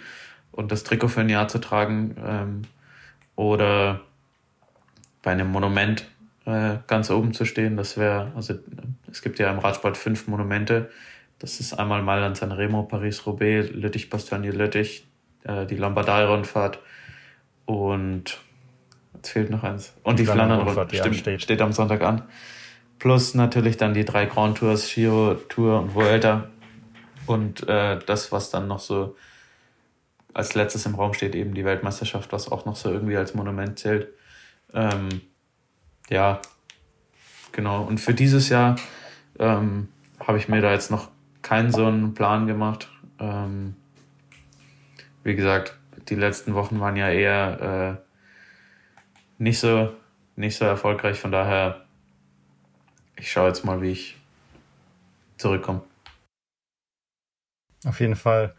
und 0.52 0.72
das 0.72 0.84
Trikot 0.84 1.08
für 1.08 1.20
ein 1.20 1.28
Jahr 1.28 1.48
zu 1.48 1.58
tragen. 1.58 2.16
Ähm, 2.24 2.62
oder 3.36 4.00
bei 5.22 5.30
einem 5.30 5.48
Monument 5.48 6.06
äh, 6.44 6.78
ganz 6.88 7.10
oben 7.10 7.32
zu 7.32 7.44
stehen. 7.44 7.76
Das 7.76 7.96
wäre, 7.96 8.32
also 8.34 8.54
es 9.10 9.22
gibt 9.22 9.38
ja 9.38 9.50
im 9.50 9.60
Radsport 9.60 9.96
fünf 9.96 10.26
Monumente. 10.26 10.90
Das 11.38 11.60
ist 11.60 11.74
einmal 11.74 12.02
mal 12.02 12.22
an 12.24 12.34
Sanremo, 12.34 12.82
Paris-Roubaix, 12.82 13.70
Lüttich-Bastogne-Lüttich, 13.70 15.06
äh, 15.44 15.66
die 15.66 15.76
Lombardei-Rundfahrt 15.76 16.80
und 17.68 18.40
Jetzt 19.18 19.30
fehlt 19.30 19.50
noch 19.50 19.64
eins. 19.64 19.94
Und 20.04 20.18
die 20.18 20.24
Flandern-Rundfahrt, 20.24 20.94
stimmt, 20.94 21.16
steht. 21.16 21.42
steht 21.42 21.60
am 21.60 21.72
Sonntag 21.72 22.02
an. 22.02 22.22
Plus 23.00 23.34
natürlich 23.34 23.76
dann 23.76 23.92
die 23.92 24.04
drei 24.04 24.26
Grand 24.26 24.58
Tours, 24.58 24.88
Giro 24.94 25.34
Tour 25.34 25.80
und 25.80 25.94
Vuelta. 25.94 26.48
Und 27.26 27.68
äh, 27.68 27.98
das, 28.06 28.30
was 28.30 28.50
dann 28.50 28.68
noch 28.68 28.78
so 28.78 29.16
als 30.34 30.54
letztes 30.54 30.86
im 30.86 30.94
Raum 30.94 31.14
steht, 31.14 31.34
eben 31.34 31.52
die 31.52 31.64
Weltmeisterschaft, 31.64 32.32
was 32.32 32.50
auch 32.50 32.64
noch 32.64 32.76
so 32.76 32.90
irgendwie 32.90 33.16
als 33.16 33.34
Monument 33.34 33.76
zählt. 33.76 34.08
Ähm, 34.72 35.20
ja, 36.08 36.40
genau. 37.50 37.82
Und 37.82 37.98
für 37.98 38.14
dieses 38.14 38.48
Jahr 38.48 38.76
ähm, 39.40 39.88
habe 40.24 40.38
ich 40.38 40.48
mir 40.48 40.60
da 40.60 40.72
jetzt 40.72 40.92
noch 40.92 41.08
keinen 41.42 41.72
so 41.72 41.86
einen 41.86 42.14
Plan 42.14 42.46
gemacht. 42.46 42.88
Ähm, 43.18 43.74
wie 45.24 45.34
gesagt, 45.34 45.76
die 46.08 46.14
letzten 46.14 46.54
Wochen 46.54 46.80
waren 46.80 46.96
ja 46.96 47.08
eher 47.08 47.98
äh, 47.98 49.42
nicht 49.42 49.60
so, 49.60 49.94
nicht 50.36 50.56
so 50.56 50.64
erfolgreich. 50.64 51.20
Von 51.20 51.32
daher, 51.32 51.84
ich 53.16 53.30
schaue 53.30 53.48
jetzt 53.48 53.64
mal, 53.64 53.80
wie 53.82 53.92
ich 53.92 54.16
zurückkomme. 55.36 55.82
Auf 57.86 58.00
jeden 58.00 58.16
Fall. 58.16 58.54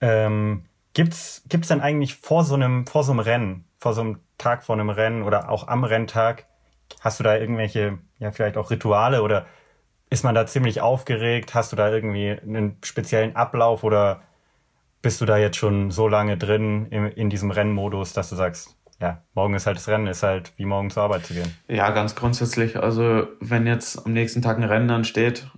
Ähm, 0.00 0.64
gibt's, 0.94 1.42
gibt's 1.48 1.68
denn 1.68 1.80
eigentlich 1.80 2.16
vor 2.16 2.44
so 2.44 2.54
einem, 2.54 2.86
vor 2.86 3.04
so 3.04 3.12
einem 3.12 3.20
Rennen, 3.20 3.64
vor 3.78 3.94
so 3.94 4.02
einem 4.02 4.20
Tag 4.38 4.64
vor 4.64 4.74
einem 4.76 4.90
Rennen 4.90 5.22
oder 5.22 5.48
auch 5.50 5.68
am 5.68 5.84
Renntag, 5.84 6.46
hast 7.00 7.20
du 7.20 7.24
da 7.24 7.36
irgendwelche, 7.36 7.98
ja, 8.18 8.30
vielleicht 8.30 8.56
auch 8.56 8.70
Rituale 8.70 9.22
oder 9.22 9.46
ist 10.10 10.24
man 10.24 10.34
da 10.34 10.46
ziemlich 10.46 10.80
aufgeregt? 10.80 11.54
Hast 11.54 11.72
du 11.72 11.76
da 11.76 11.90
irgendwie 11.90 12.30
einen 12.30 12.76
speziellen 12.82 13.34
Ablauf 13.34 13.82
oder 13.82 14.20
bist 15.02 15.20
du 15.20 15.26
da 15.26 15.36
jetzt 15.36 15.56
schon 15.56 15.90
so 15.90 16.08
lange 16.08 16.38
drin 16.38 16.86
in, 16.86 17.06
in 17.06 17.28
diesem 17.28 17.50
Rennmodus, 17.50 18.12
dass 18.12 18.30
du 18.30 18.36
sagst, 18.36 18.76
ja, 19.00 19.20
morgen 19.34 19.54
ist 19.54 19.66
halt 19.66 19.76
das 19.76 19.88
Rennen, 19.88 20.06
ist 20.06 20.22
halt 20.22 20.52
wie 20.56 20.64
morgen 20.64 20.90
zur 20.90 21.02
Arbeit 21.02 21.26
zu 21.26 21.34
gehen. 21.34 21.52
Ja, 21.66 21.90
ganz 21.90 22.14
grundsätzlich. 22.14 22.80
Also 22.80 23.26
wenn 23.40 23.66
jetzt 23.66 24.06
am 24.06 24.12
nächsten 24.12 24.42
Tag 24.42 24.58
ein 24.58 24.64
Rennen 24.64 24.90
ansteht 24.90 25.48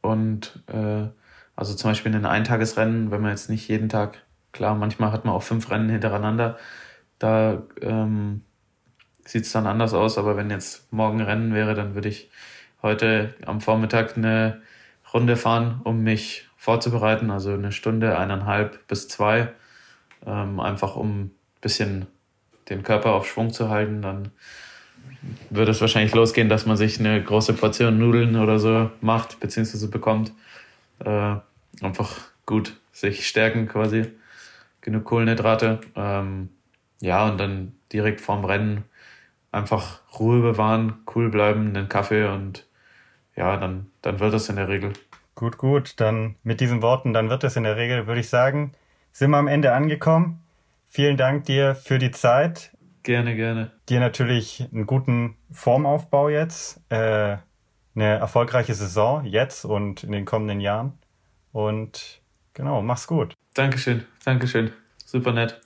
und 0.00 0.62
äh, 0.68 1.08
also 1.56 1.74
zum 1.74 1.90
Beispiel 1.90 2.14
ein 2.14 2.24
Eintagesrennen, 2.24 3.10
wenn 3.10 3.20
man 3.20 3.32
jetzt 3.32 3.50
nicht 3.50 3.68
jeden 3.68 3.88
Tag, 3.88 4.22
klar, 4.52 4.76
manchmal 4.76 5.10
hat 5.10 5.24
man 5.24 5.34
auch 5.34 5.42
fünf 5.42 5.70
Rennen 5.70 5.90
hintereinander, 5.90 6.56
da 7.18 7.62
ähm, 7.80 8.42
sieht 9.24 9.44
es 9.44 9.52
dann 9.52 9.66
anders 9.66 9.92
aus, 9.92 10.16
aber 10.16 10.36
wenn 10.36 10.50
jetzt 10.50 10.92
morgen 10.92 11.20
Rennen 11.20 11.54
wäre, 11.54 11.74
dann 11.74 11.94
würde 11.94 12.08
ich 12.08 12.30
heute 12.80 13.34
am 13.44 13.60
Vormittag 13.60 14.16
eine 14.16 14.62
Runde 15.12 15.36
fahren, 15.36 15.80
um 15.84 16.02
mich 16.02 16.48
vorzubereiten, 16.62 17.32
also 17.32 17.54
eine 17.54 17.72
Stunde, 17.72 18.16
eineinhalb 18.16 18.86
bis 18.86 19.08
zwei, 19.08 19.48
ähm, 20.24 20.60
einfach 20.60 20.94
um 20.94 21.22
ein 21.22 21.30
bisschen 21.60 22.06
den 22.68 22.84
Körper 22.84 23.14
auf 23.14 23.26
Schwung 23.26 23.52
zu 23.52 23.68
halten, 23.68 24.00
dann 24.00 24.30
würde 25.50 25.72
es 25.72 25.80
wahrscheinlich 25.80 26.14
losgehen, 26.14 26.48
dass 26.48 26.64
man 26.64 26.76
sich 26.76 27.00
eine 27.00 27.20
große 27.20 27.54
Portion 27.54 27.98
Nudeln 27.98 28.36
oder 28.36 28.60
so 28.60 28.92
macht, 29.00 29.40
beziehungsweise 29.40 29.90
bekommt. 29.90 30.32
Äh, 31.04 31.34
einfach 31.80 32.20
gut, 32.46 32.76
sich 32.92 33.26
stärken 33.26 33.66
quasi. 33.66 34.12
Genug 34.82 35.02
Kohlenhydrate. 35.02 35.80
Ähm, 35.96 36.50
ja, 37.00 37.28
und 37.28 37.38
dann 37.38 37.72
direkt 37.92 38.20
vorm 38.20 38.44
Rennen 38.44 38.84
einfach 39.50 39.98
Ruhe 40.16 40.40
bewahren, 40.40 41.00
cool 41.16 41.28
bleiben, 41.28 41.74
einen 41.74 41.88
Kaffee 41.88 42.28
und 42.28 42.66
ja, 43.34 43.56
dann, 43.56 43.90
dann 44.02 44.20
wird 44.20 44.32
das 44.32 44.48
in 44.48 44.54
der 44.54 44.68
Regel. 44.68 44.92
Gut, 45.42 45.58
gut. 45.58 45.94
Dann 45.96 46.36
mit 46.44 46.60
diesen 46.60 46.82
Worten, 46.82 47.12
dann 47.12 47.28
wird 47.28 47.42
es 47.42 47.56
in 47.56 47.64
der 47.64 47.76
Regel, 47.76 48.06
würde 48.06 48.20
ich 48.20 48.28
sagen, 48.28 48.74
sind 49.10 49.32
wir 49.32 49.38
am 49.38 49.48
Ende 49.48 49.72
angekommen. 49.72 50.40
Vielen 50.86 51.16
Dank 51.16 51.46
dir 51.46 51.74
für 51.74 51.98
die 51.98 52.12
Zeit. 52.12 52.70
Gerne, 53.02 53.34
gerne. 53.34 53.72
Dir 53.88 53.98
natürlich 53.98 54.68
einen 54.72 54.86
guten 54.86 55.36
Formaufbau 55.50 56.28
jetzt, 56.28 56.80
äh, 56.90 57.38
eine 57.96 58.08
erfolgreiche 58.20 58.72
Saison 58.72 59.24
jetzt 59.24 59.64
und 59.64 60.04
in 60.04 60.12
den 60.12 60.26
kommenden 60.26 60.60
Jahren. 60.60 60.92
Und 61.50 62.20
genau, 62.54 62.80
mach's 62.80 63.08
gut. 63.08 63.34
Dankeschön, 63.54 64.04
Dankeschön. 64.24 64.70
Super 65.04 65.32
nett. 65.32 65.60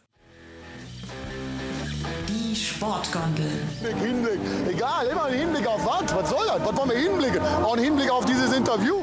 Die 2.30 2.56
Sportgondel. 2.56 3.52
Hinblick, 4.02 4.40
egal, 4.70 5.06
immer 5.08 5.24
ein 5.26 5.34
Hinblick 5.34 5.66
auf 5.66 5.84
was? 5.84 6.16
Was 6.16 6.30
soll 6.30 6.46
das? 6.46 6.64
Was 6.64 6.76
wollen 6.78 6.88
wir 6.88 6.96
hinblicken? 6.96 7.42
Auch 7.42 7.76
ein 7.76 7.82
Hinblick 7.82 8.10
auf 8.10 8.24
dieses 8.24 8.56
Interview. 8.56 9.02